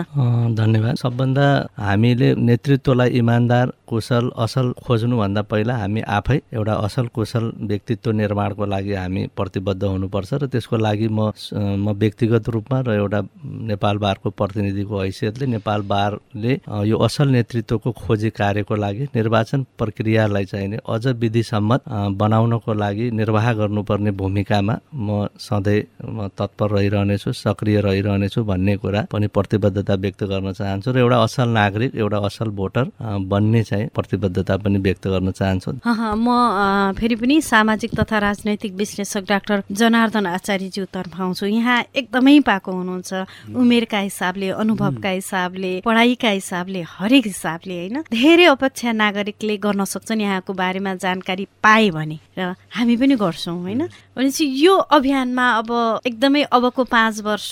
धन्यवाद। 0.52 0.96
सबभन्दा 0.96 1.46
हामीले 1.80 2.28
नेतृत्वलाई 2.36 3.10
इमान्दार 3.16 3.72
कुशल 3.88 4.28
असल 4.44 4.70
खोज्नुभन्दा 4.86 5.42
पहिला 5.50 5.74
हामी 5.76 6.00
आफै 6.18 6.38
एउटा 6.52 6.74
असल 6.86 7.06
कुशल 7.14 7.50
व्यक्तित्व 7.70 8.10
निर्माणको 8.12 8.66
लागि 8.66 8.92
हामी 8.94 9.26
प्रतिबद्ध 9.36 9.82
हुनुपर्छ 9.84 10.32
र 10.42 10.46
त्यसको 10.52 10.76
लागि 10.76 11.08
म 11.08 11.30
म 11.84 11.92
व्यक्तिगत 12.02 12.48
रूपमा 12.54 12.80
र 12.86 12.94
एउटा 13.00 13.20
नेपाल 13.70 13.96
बारको 14.04 14.30
प्रतिनिधिको 14.40 15.00
हैसियतले 15.00 15.46
नेपाल 15.56 15.80
बारले 15.92 16.52
यो 16.90 16.98
असल 17.06 17.28
नेतृत्वको 17.36 17.92
खोजी 18.00 18.30
कार्यको 18.40 18.76
लागि 18.84 19.08
निर्वाचन 19.16 19.64
प्रक्रियालाई 19.78 20.44
चाहिने 20.52 20.78
अझ 20.94 21.06
विधिसम्मत 21.22 21.88
बनाउनको 22.22 22.74
लागि 22.74 23.10
निर्वाह 23.20 23.52
गर्नुपर्ने 23.60 24.10
भूमिकामा 24.22 24.78
म 24.94 25.26
सधैँ 25.48 25.80
तत्पर 26.38 26.70
रहिरहनेछु 26.76 27.32
सक्रिय 27.44 27.80
रहिरहनेछु 27.88 28.44
भन्ने 28.50 28.76
कुरा 28.82 29.06
पनि 29.12 29.26
प्रतिबद्धता 29.36 29.94
व्यक्त 30.04 30.24
गर्न 30.32 30.52
चाहन्छु 30.52 30.92
र 30.92 30.98
एउटा 31.04 31.22
असल 31.22 31.48
नागरिक 31.60 31.94
एउटा 32.02 32.18
असल 32.30 32.48
भोटर 32.60 32.90
बन्ने 33.32 33.62
चाहिँ 33.74 33.88
प्रतिबद्धता 33.94 34.56
पनि 34.62 34.78
व्यक्त 34.78 35.04
गर्न 35.08 35.30
चाहन्छु 35.34 35.70
म 35.82 36.28
फेरि 36.94 37.16
पनि 37.16 37.40
सामाजिक 37.42 37.90
तथा 38.00 38.18
राजनैतिक 38.18 38.72
विश्लेषक 38.74 39.24
डाक्टर 39.28 39.62
जनार्दन 39.72 40.26
आचार्यज्यूतर्फ 40.26 41.20
आउँछु। 41.20 41.46
यहाँ 41.46 41.78
एकदमै 41.94 42.38
पाएको 42.46 42.70
हुनुहुन्छ। 42.72 43.12
उमेरका 43.56 43.98
हिसाबले 43.98 44.48
अनुभवका 44.62 45.08
हिसाबले 45.08 45.72
पढाइका 45.84 46.28
हिसाबले 46.28 46.80
हरेक 46.86 47.26
हिसाबले 47.26 47.74
होइन? 47.78 47.96
धेरै 48.12 48.44
अपेक्षा 48.46 48.92
नागरिकले 48.92 49.56
गर्न 49.56 49.84
सक्छन् 49.84 50.20
यहाँको 50.20 50.52
बारेमा 50.52 50.94
जानकारी 50.94 51.44
पाए 51.62 51.90
भने 51.90 52.18
र 52.38 52.54
हामी 52.76 52.96
पनि 52.96 53.14
गर्छौँ 53.16 53.58
होइन? 53.62 53.82
भनेपछि 54.16 54.44
यो 54.64 54.74
अभियानमा 54.96 55.46
अब 55.58 55.70
एकदमै 56.06 56.42
अबको 56.54 56.84
पाँच 56.86 57.20
वर्ष 57.26 57.50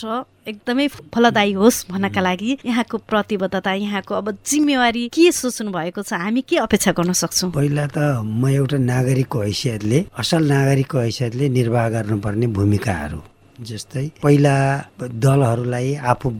एकदमै 0.48 0.86
फलदायी 1.14 1.52
होस् 1.52 1.78
भन्नका 1.90 2.20
लागि 2.20 2.50
यहाँको 2.66 2.98
प्रतिबद्धता 3.10 3.72
यहाँको 3.72 4.14
अब 4.14 4.30
जिम्मेवारी 4.46 5.08
के 5.14 5.30
सोच्नु 5.32 5.70
भएको 5.72 6.02
छ 6.02 6.12
हामी 6.22 6.40
के 6.46 6.56
अपेक्षा 6.66 6.92
गर्न 6.98 7.12
सक्छौँ? 7.22 7.50
पहिला 7.50 7.86
त 7.86 7.98
म 8.22 8.46
एउटा 8.48 8.78
नागरिकको 8.78 9.38
हैसियतले 9.42 9.98
असल 10.14 10.42
नागरिकको 10.54 10.98
हैसियतले 10.98 11.48
निर्वाह 11.58 11.88
गर्नुपर्ने 11.98 12.46
भूमिकाहरू 12.54 13.20
जस्तै 13.58 14.06
पहिला 14.22 14.54
दलहरूलाई 15.02 15.94
आफू 16.12 16.30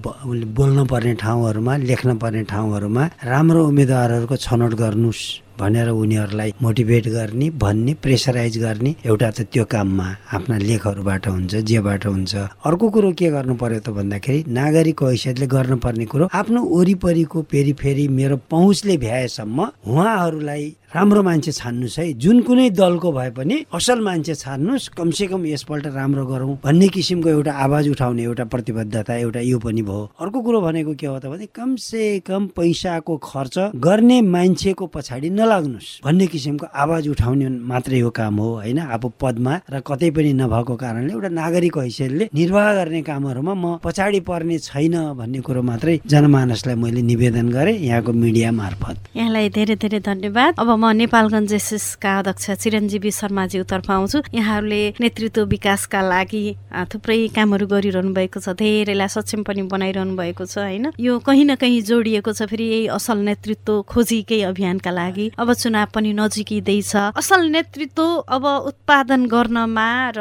बोल्न 0.58 0.86
पर्ने 0.86 1.14
ठाउँहरूमा 1.22 1.76
लेख्न 1.90 2.16
पर्ने 2.22 2.42
ठाउँहरूमा 2.52 3.04
राम्रो 3.26 3.60
उम्मेदवारहरूको 3.70 4.36
छनौट 4.46 4.72
गर्नुहोस् 4.82 5.22
भनेर 5.62 5.88
उनीहरूलाई 5.88 6.54
मोटिभेट 6.62 7.08
गर्ने 7.16 7.50
भन्ने 7.62 7.94
प्रेसराइज 8.02 8.58
गर्ने 8.64 8.94
एउटा 9.06 9.30
त 9.30 9.46
त्यो 9.52 9.64
काममा 9.72 10.08
आफ्ना 10.34 10.58
लेखहरूबाट 10.58 11.26
हुन्छ 11.28 11.54
जेबाट 11.70 12.06
हुन्छ। 12.06 12.34
अर्को 12.66 12.90
कुरो 12.90 13.12
के 13.18 13.30
गर्नु 13.30 13.54
पर्यो 13.62 13.80
त 13.80 13.88
भन्दाखेरि 13.96 14.44
नागरिकको 14.58 15.06
हैसियतले 15.06 15.46
गर्नुपर्ने 15.54 16.06
कुरो 16.12 16.28
आफ्नो 16.34 16.60
वरिपरिको 16.74 17.42
पेरिफेरी 17.52 18.06
मेरो 18.18 18.36
पहुँचले 18.50 18.96
भ्याएसम्म 19.06 19.58
उहाँहरूलाई 19.86 20.64
राम्रो 20.92 21.22
मान्छे 21.22 21.52
छान्नुहोस् 21.52 21.98
है। 21.98 22.12
जुन 22.20 22.40
कुनै 22.44 22.68
दलको 22.76 23.12
भए 23.12 23.30
पनि 23.32 23.56
असल 23.74 24.00
मान्छे 24.04 24.34
छान्नुहोस् 24.34 24.88
कमसेकम 24.92 25.46
यसपल्ट 25.46 25.86
राम्रो 25.96 26.24
गरौँ 26.26 26.58
भन्ने 26.64 26.88
किसिमको 26.92 27.28
एउटा 27.28 27.52
आवाज 27.64 27.88
उठाउने 27.90 28.22
एउटा 28.22 28.44
प्रतिबद्धता 28.52 29.14
एउटा 29.16 29.40
यो 29.40 29.58
पनि 29.58 29.82
भयो। 29.82 30.10
अर्को 30.20 30.40
कुरो 30.42 30.60
भनेको 30.60 30.92
के 31.00 31.06
हो 31.06 31.18
त 31.18 31.32
भने 31.32 31.46
कमसे 31.56 32.02
कम 32.28 32.46
पैसाको 32.52 33.16
खर्च 33.24 33.56
गर्ने 33.80 34.20
मान्छेको 34.20 34.86
पछाडि 34.92 35.30
नलाग्नुहोस् 35.52 36.00
भन्ने 36.04 36.26
किसिमको 36.32 36.66
आवाज 36.72 37.08
उठाउने 37.08 37.48
मात्रै 37.60 38.00
हो 38.00 38.10
काम 38.10 38.36
हो 38.40 38.48
होइन? 38.64 38.78
अब 38.88 39.12
पदमा 39.20 39.54
र 39.68 39.80
कतै 39.84 40.10
पनि 40.16 40.32
नभएको 40.32 40.74
कारणले 40.80 41.12
एउटा 41.12 41.28
नागरिक 41.28 41.76
हैसियतले 41.78 42.24
निर्वाह 42.32 42.68
गर्ने 42.74 43.00
कामहरूमा 43.04 43.54
म 43.54 43.64
पछाडि 43.84 44.20
पर्ने 44.24 44.58
छैन 44.58 44.96
भन्ने 45.20 45.40
कुरो 45.44 45.62
मात्रै 45.62 46.00
जनमानसलाई 46.08 46.76
मैले 46.80 47.02
निवेदन 47.02 47.48
गरेँ 47.52 47.76
यहाँको 47.78 48.12
मिडिया 48.12 48.52
मार्फत। 48.52 48.96
यहाँलाई 49.16 49.48
धेरै 49.52 49.76
धेरै 49.76 50.00
धन्यवाद। 50.00 50.54
अब 50.56 50.68
म 50.72 50.84
नेपालगञ्ज 50.96 51.52
एसएसका 51.52 52.12
अध्यक्ष 52.18 52.50
चिरञ्जीवी 52.62 53.10
शर्माज्यूतर्फ 53.10 53.90
आउँछु। 53.90 54.18
यहाँहरूले 54.32 54.82
नेतृत्व 55.00 55.44
विकासका 55.52 56.00
लागि 56.00 56.44
थुप्रै 56.92 57.18
कामहरू 57.36 57.66
गरिरहनु 57.66 58.12
भएको 58.14 58.40
छ 58.40 58.56
धेरैलाई 58.56 59.08
सक्षम 59.08 59.42
पनि 59.44 59.62
बनाइरहनु 59.68 60.16
भएको 60.16 60.44
छ 60.46 60.58
होइन? 60.64 60.86
यो 60.96 61.18
कहीँ 61.18 61.44
न 61.44 61.54
कहीँ 61.60 61.80
जोडिएको 61.82 62.32
छ 62.32 62.48
फेरि 62.48 62.64
यही 62.64 62.86
असल 62.96 63.18
नेतृत्व 63.28 63.82
खोजीकै 63.88 64.40
अभियानका 64.50 64.90
लागि। 64.90 65.26
अब 65.38 65.52
चुनाव 65.52 65.86
पनि 65.94 66.12
नजिकिँदैछ। 66.12 66.92
असल 67.16 67.40
नेतृत्व 67.48 68.04
अब 68.28 68.44
उत्पादन 68.68 69.26
गर्नमा 69.32 69.88
र 70.16 70.20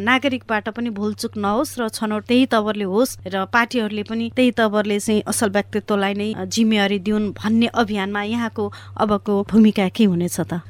नागरिकबाट 0.00 0.68
पनि 0.72 0.90
भुलचुक 0.96 1.36
नहोस् 1.36 1.76
र 1.80 1.88
छनौट 1.92 2.24
त्यही 2.24 2.46
तवरले 2.50 2.84
होस् 2.88 3.16
र 3.28 3.44
पार्टीहरूले 3.52 4.02
पनि 4.08 4.30
त्यही 4.36 4.50
तवरले 4.56 4.98
चाहिँ 5.00 5.22
असल 5.28 5.50
व्यक्तित्वलाई 5.56 6.14
नै 6.14 6.32
जिम्मेवारी 6.48 6.98
दिउन् 7.04 7.32
भन्ने 7.36 7.66
अभियानमा 7.76 8.22
यहाँको 8.22 8.64
अबको 8.96 9.34
भूमिका 9.50 9.88
के 9.92 10.04
हुनेछ 10.04 10.40
त? 10.40 10.62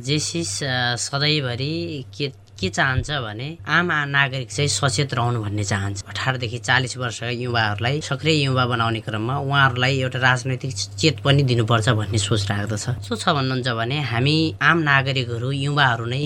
जेसिस 0.00 0.52
सधैँभरि 1.04 1.74
के 2.16 2.32
के 2.60 2.68
चाहन्छ 2.68 3.10
भने 3.24 3.48
आम 3.66 3.88
नागरिक 4.08 4.50
चाहिँ 4.50 4.68
सचेत 4.68 5.14
रहनु 5.14 5.42
भन्ने 5.42 5.64
चाहन्छ। 5.64 6.04
अठारदेखि 6.08 6.58
चालिस 6.60 6.96
वर्षका 6.96 7.30
युवाहरूलाई 7.30 8.00
सक्रिय 8.00 8.44
युवा 8.44 8.64
बनाउने 8.66 9.00
क्रममा 9.00 9.38
उहाँहरूलाई 9.40 10.00
एउटा 10.00 10.18
राजनैतिक 10.20 10.72
चेत 11.00 11.20
पनि 11.24 11.42
दिनुपर्छ 11.42 11.88
भन्ने 11.88 12.18
सोच 12.18 12.50
राख्दछ। 12.50 12.84
सो 13.08 13.16
छ 13.16 13.28
भन्नुहुन्छ 13.32 13.68
भने 13.80 14.00
हामी 14.12 14.36
आम 14.60 14.78
नागरिकहरू 14.82 15.50
युवाहरू 15.50 16.04
नै 16.04 16.22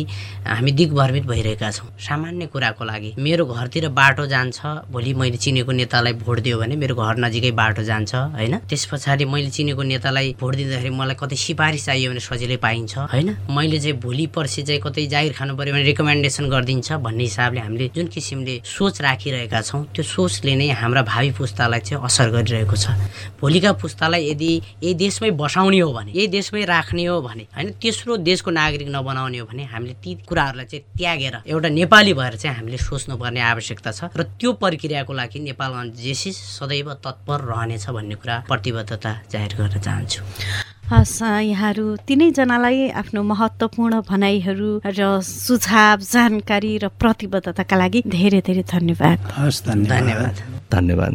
हामी 0.47 0.73
दिग्भ्रमित 0.73 1.25
भइरहेका 1.27 1.71
छौँ। 1.71 1.89
सामान्य 2.03 2.47
कुराको 2.53 2.85
लागि 2.85 3.15
मेरो 3.19 3.45
घरतिर 3.47 3.89
बाटो 3.95 4.27
जान्छ 4.27 4.91
भोलि 4.91 5.15
मैले 5.15 5.37
चिनेको 5.39 5.73
नेतालाई 5.73 6.13
भोट 6.25 6.41
दियो 6.41 6.59
भने 6.59 6.77
मेरो 6.77 6.95
घर 6.95 7.17
नजिकै 7.25 7.51
बाटो 7.55 7.83
जान्छ 7.85 8.15
होइन? 8.15 8.59
त्यस 8.69 8.85
पछाडि 8.91 9.25
मैले 9.25 9.51
चिनेको 9.51 9.83
नेतालाई 9.83 10.35
भोट 10.41 10.55
दिँदाखेरि 10.55 10.91
मलाई 10.91 11.17
कतै 11.21 11.37
सिफारिस 11.37 11.85
चाहियो 11.87 12.11
भने 12.11 12.21
सजिलै 12.21 12.57
पाइन्छ 12.67 12.93
होइन? 13.13 13.29
मैले 13.51 13.79
चाहिँ 13.79 13.97
भोलि 14.01 14.27
पर्सि 14.35 14.63
चाहिँ 14.63 14.81
कतै 14.83 15.07
जागिर 15.15 15.33
खानु 15.39 15.57
पऱ्यो 15.57 15.73
भने 15.75 15.85
रेकमेन्ड 15.85 16.24
रिकमेन्डेसन 16.25 16.49
गरिदिन्छ 16.49 16.93
भन्ने 17.05 17.25
हिसाबले 17.25 17.61
हामीले 17.61 17.89
जुन 17.95 18.07
किसिमले 18.09 18.55
सोच 18.65 19.01
राखिरहेका 19.05 19.61
छौँ 19.61 19.85
त्यो 19.93 20.03
सोचले 20.03 20.55
नै 20.57 20.69
हाम्रा 20.73 21.03
भावी 21.05 21.31
पुस्तालाई 21.37 21.81
चाहिँ 21.85 22.01
असर 22.01 22.29
गरिरहेको 22.33 22.77
छ। 22.77 22.97
भोलिका 23.41 23.73
पुस्तालाई 23.77 24.33
यदि 24.33 24.53
यही 24.81 24.95
देशमै 24.97 25.31
बसाउने 25.37 25.81
हो 25.85 25.93
भने 25.93 26.13
यही 26.17 26.27
देशमै 26.33 26.65
राख्ने 26.65 27.05
हो 27.05 27.21
भने 27.21 27.45
होइन 27.53 27.69
तेस्रो 27.77 28.17
देशको 28.25 28.51
नागरिक 28.51 28.89
नबनाउने 28.89 29.39
हो 29.39 29.47
भने 29.47 29.65
हामीले 29.69 29.95
ती 30.01 30.11
कुराहरूलाई 30.25 30.67
चाहिँ 30.67 30.85
त्यागेर 30.97 31.37
एउटा 31.45 31.69
नेपाली 31.69 32.13
भएर 32.17 32.35
चाहिँ 32.41 32.57
हामीले 32.57 32.79
सोच्नुपर्ने 32.81 33.41
आवश्यकता 33.53 33.91
छ 33.93 34.09
र 34.17 34.23
त्यो 34.41 34.53
प्रक्रियाको 34.57 35.13
लागि 35.13 35.39
नेपालमा 35.45 35.85
जेसिस 35.93 36.37
सदैव 36.57 36.93
तत्पर 37.05 37.39
रहनेछ 37.53 37.85
भन्ने 37.93 38.17
कुरा 38.17 38.37
प्रतिबद्धता 38.49 39.13
जाहेर 39.33 39.53
गर्न 39.61 39.77
चाहन्छु। 39.77 40.74
हस् 40.85 41.23
यहाँहरू 41.23 41.85
तिनैजनालाई 42.07 42.89
आफ्नो 42.93 43.23
महत्त्वपूर्ण 43.25 44.01
भनाइहरू 44.05 44.71
र 44.85 45.01
सुझाव 45.25 45.99
जानकारी 46.05 46.73
र 46.79 46.89
प्रतिबद्धताका 47.01 47.77
लागि 47.77 48.03
धेरै 48.07 48.41
धेरै 48.45 48.65
धन्यवाद। 48.69 49.19
हस् 49.33 49.65
धन्यवाद। 49.65 50.37
धन्यवाद। 50.73 51.15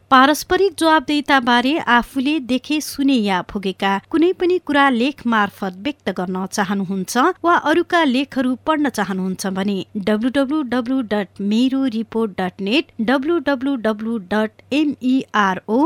पारस्परिक 0.11 0.73
जवाबदेता 0.79 1.39
बारे 1.39 1.71
आफूले 1.87 2.31
देखे 2.47 2.79
सुने 2.81 3.13
या 3.15 3.35
भोगेका 3.51 3.91
कुनै 4.11 4.31
पनि 4.39 4.57
कुरा 4.67 4.87
लेख 4.91 5.21
मार्फत 5.33 5.75
व्यक्त 5.83 6.09
गर्न 6.17 6.39
चाहनुहुन्छ 6.47 7.23
वा 7.45 7.53
अरूका 7.71 8.01
लेखहरू 8.05 8.51
पढ्न 8.67 8.89
चाहनुहुन्छ 8.97 9.51
भने 9.59 9.75
W 10.09 10.97
dot 11.13 11.41
Mero 11.51 11.83
report 11.93 12.33
dot 12.41 12.59
net 12.67 12.91
W 13.11 14.17
dot 14.33 14.51
M E R O 14.79 15.79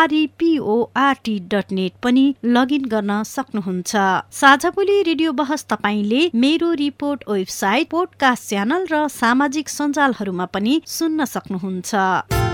R E P O R T 0.00 1.36
dot 1.54 1.72
net 1.80 1.98
पनि 2.02 2.24
लगइन 2.58 2.84
गर्न 2.94 3.22
सक्नुहुन्छ। 3.32 4.04
साझा 4.32 4.70
बोली 4.78 5.00
रेडियो 5.10 5.32
बहस 5.42 5.66
तपाईँले 5.72 6.22
मेरो 6.44 6.70
रिपोर्ट 6.84 7.28
वेबसाइट 7.30 7.90
पोडकास्ट 7.90 8.48
च्यानल 8.48 8.86
र 8.92 9.02
सामाजिक 9.16 9.76
सञ्जालहरूमा 9.78 10.46
पनि 10.54 10.80
सुन्न 10.96 11.24
सक्नुहुन्छ। 11.34 12.51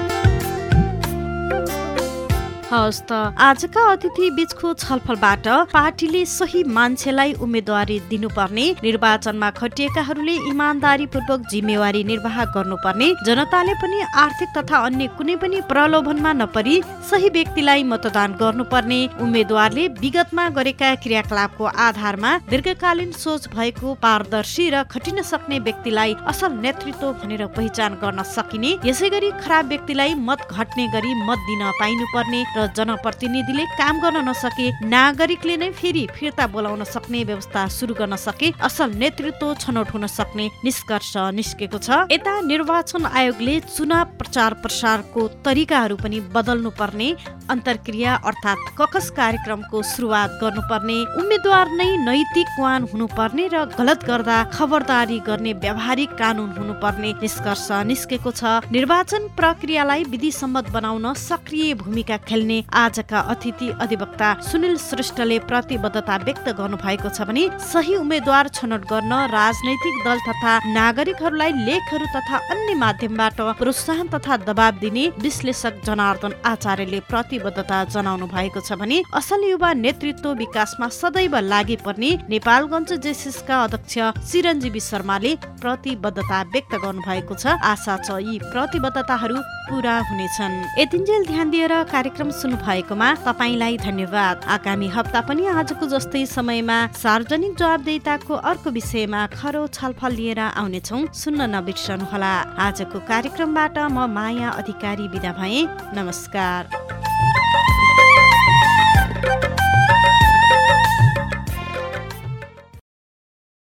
हवस् 2.71 3.01
त। 3.09 3.13
आजका 3.41 3.83
अतिथि 3.91 4.29
बीचको 4.37 4.73
छलफलबाट 4.77 5.47
पार्टीले 5.73 6.25
सही 6.29 6.63
मान्छेलाई 6.69 7.33
उम्मेद्वारी 7.41 7.99
दिनुपर्ने 8.11 8.67
निर्वाचनमा 8.85 9.49
खटिएकाहरूले 9.59 10.35
इमान्दारी 10.53 11.07
पूर्वक 11.15 11.47
जिम्मेवारी 11.51 12.03
निर्वाह 12.05 12.37
गर्नुपर्ने 12.57 13.09
जनताले 13.27 13.75
पनि 13.83 14.01
आर्थिक 14.25 14.49
तथा 14.57 14.77
अन्य 14.87 15.07
कुनै 15.17 15.37
पनि 15.43 15.61
प्रलोभनमा 15.71 16.33
नपरी 16.41 16.77
सही 17.11 17.29
व्यक्तिलाई 17.37 17.83
मतदान 17.93 18.37
गर्नुपर्ने 18.43 19.01
उम्मेद्वारले 19.25 19.87
विगतमा 20.05 20.49
गरेका 20.59 20.95
क्रियाकलापको 21.05 21.65
आधारमा 21.87 22.35
दीर्घकालीन 22.53 23.13
सोच 23.25 23.49
भएको 23.57 23.95
पारदर्शी 24.05 24.69
र 24.69 24.83
खटिन 24.93 25.23
सक्ने 25.31 25.59
व्यक्तिलाई 25.71 26.15
असल 26.35 26.61
नेतृत्व 26.67 27.13
भनेर 27.25 27.47
पहिचान 27.57 27.99
गर्न 28.05 28.29
सकिने 28.37 28.77
यसै 28.85 29.09
गरी 29.17 29.33
खराब 29.41 29.69
व्यक्तिलाई 29.73 30.15
मत 30.29 30.47
घट्ने 30.53 30.87
गरी 30.99 31.15
मत 31.25 31.49
दिन 31.49 31.67
पाइनुपर्ने 31.81 32.45
र 32.59 32.67
जनप्रतिनिधिले 32.75 33.65
काम 33.79 34.01
गर्न 34.03 34.19
नसके 34.29 34.67
नागरिकले 34.91 35.57
नै 35.57 35.71
फेरि 35.79 36.05
फिर्ता 36.17 36.47
बोलाउन 36.51 36.83
सक्ने 36.91 37.23
व्यवस्था 37.25 37.67
सुरु 37.71 37.95
गर्न 37.95 38.17
सके 38.19 38.51
असल 38.69 38.99
नेतृत्व 38.99 39.55
छनौट 39.63 39.95
हुन 39.95 40.07
सक्ने 40.09 40.47
निष्कर्ष 40.65 41.13
निस्केको 41.39 41.79
छ। 41.79 41.89
यता 42.11 42.35
निर्वाचन 42.51 43.07
आयोगले 43.09 43.55
चुनाव 43.69 44.07
प्रचार 44.19 44.55
प्रसारको 44.63 45.27
तरिकाहरू 45.47 45.97
पनि 46.03 46.19
बदल्नु 46.35 46.71
पर्ने 46.81 47.09
अन्तर्क्रिया 47.49 48.15
अर्थात् 48.29 48.67
ककस 48.79 49.11
कार्यक्रमको 49.19 49.83
सुरुवात 49.91 50.31
गर्नुपर्ने 50.41 50.99
उम्मेद्वार 51.21 51.67
नै 51.79 51.89
नैतिकवान 52.09 52.81
हुनुपर्ने 52.93 53.47
र 53.55 53.57
गलत 53.79 54.01
गर्दा 54.09 54.37
खबरदारी 54.57 55.19
गर्ने 55.29 55.53
व्यावहारिक 55.63 56.11
कानुन 56.19 56.51
हुनुपर्ने 56.59 57.11
निष्कर्ष 57.23 57.69
निस्केको 57.91 58.31
छ। 58.33 58.43
निर्वाचन 58.73 59.23
प्रक्रियालाई 59.39 60.03
विधि 60.13 60.31
सम्मत 60.33 60.67
बनाउन 60.73 61.07
सक्रिय 61.21 61.75
भूमिका 61.83 62.17
खेल्ने 62.29 62.48
खेल्ने 62.49 62.65
आजका 62.75 63.21
अतिथि 63.33 63.69
अधिवक्ता 63.81 64.29
सुनिल 64.43 64.77
श्रेष्ठले 64.79 65.39
प्रतिबद्धता 65.49 66.17
व्यक्त 66.25 66.49
गर्नु 66.59 66.77
भएको 66.79 67.09
छ 67.09 67.29
भने 67.29 67.45
सही 67.63 67.95
उम्मेद्वार 67.97 68.49
छनौट 68.51 68.83
गर्न 68.89 69.13
राजनैतिक 69.31 69.97
दल 70.05 70.19
तथा 70.29 70.53
नागरिकहरूलाई 70.73 71.53
लेखहरू 71.69 72.07
तथा 72.17 72.37
अन्य 72.53 72.75
माध्यमबाट 72.75 73.41
प्रोत्साहन 73.61 74.09
तथा 74.15 74.37
दबाब 74.49 74.79
दिने 74.81 75.05
विश्लेषक 75.21 75.83
जनार्दन 75.85 76.33
आचार्यले 76.53 77.01
प्रतिबद्धता 77.11 77.83
जनाउनु 77.95 78.27
भएको 78.33 78.61
छ 78.61 78.81
भने 78.81 79.03
असल 79.21 79.45
युवा 79.51 79.73
नेतृत्व 79.85 80.33
विकासमा 80.41 80.89
सदैव 81.01 81.37
लागि 81.53 81.77
पर्ने 81.85 82.11
नेपालगञ्ज 82.31 82.93
जेसिसका 83.05 83.63
अध्यक्ष 83.65 83.99
चिरञ्जीवी 84.31 84.81
शर्माले 84.81 85.35
प्रतिबद्धता 85.61 86.43
व्यक्त 86.55 86.75
गर्नु 86.85 87.07
भएको 87.09 87.35
छ। 87.35 87.61
आशा 87.73 87.97
छ 88.07 88.19
यी 88.25 88.39
प्रतिबद्धताहरू 88.49 89.39
पुरा 89.69 89.97
हुनेछन्। 90.09 90.55
यतिन्जेल 90.81 91.25
ध्यान 91.27 91.51
दिएर 91.51 91.73
कार्यक्रम 91.93 92.31
सुन्नु 92.39 92.57
भएकोमा 92.63 93.09
तपाईँलाई 93.27 93.77
धन्यवाद। 93.83 94.37
आगामी 94.47 94.89
हप्ता 94.89 95.21
पनि 95.27 95.47
आजको 95.51 95.87
जस्तै 95.91 96.25
समयमा 96.27 96.79
सार्वजनिक 96.95 97.53
जवाबदेताको 97.59 98.35
अर्को 98.51 98.71
विषयमा 98.71 99.27
खरो 99.35 99.67
छलफल 99.67 100.13
लिएर 100.15 100.41
आउनेछौ। 100.55 100.99
सुन्न 101.13 101.51
नबिर्सनुहोला। 101.55 102.35
आजको 102.59 102.99
कार्यक्रमबाट 103.11 103.79
म 103.79 104.07
माया 104.07 104.49
अधिकारी 104.55 105.07
विदा 105.09 105.33
भए। 105.35 105.67
नमस्कार। 105.99 106.63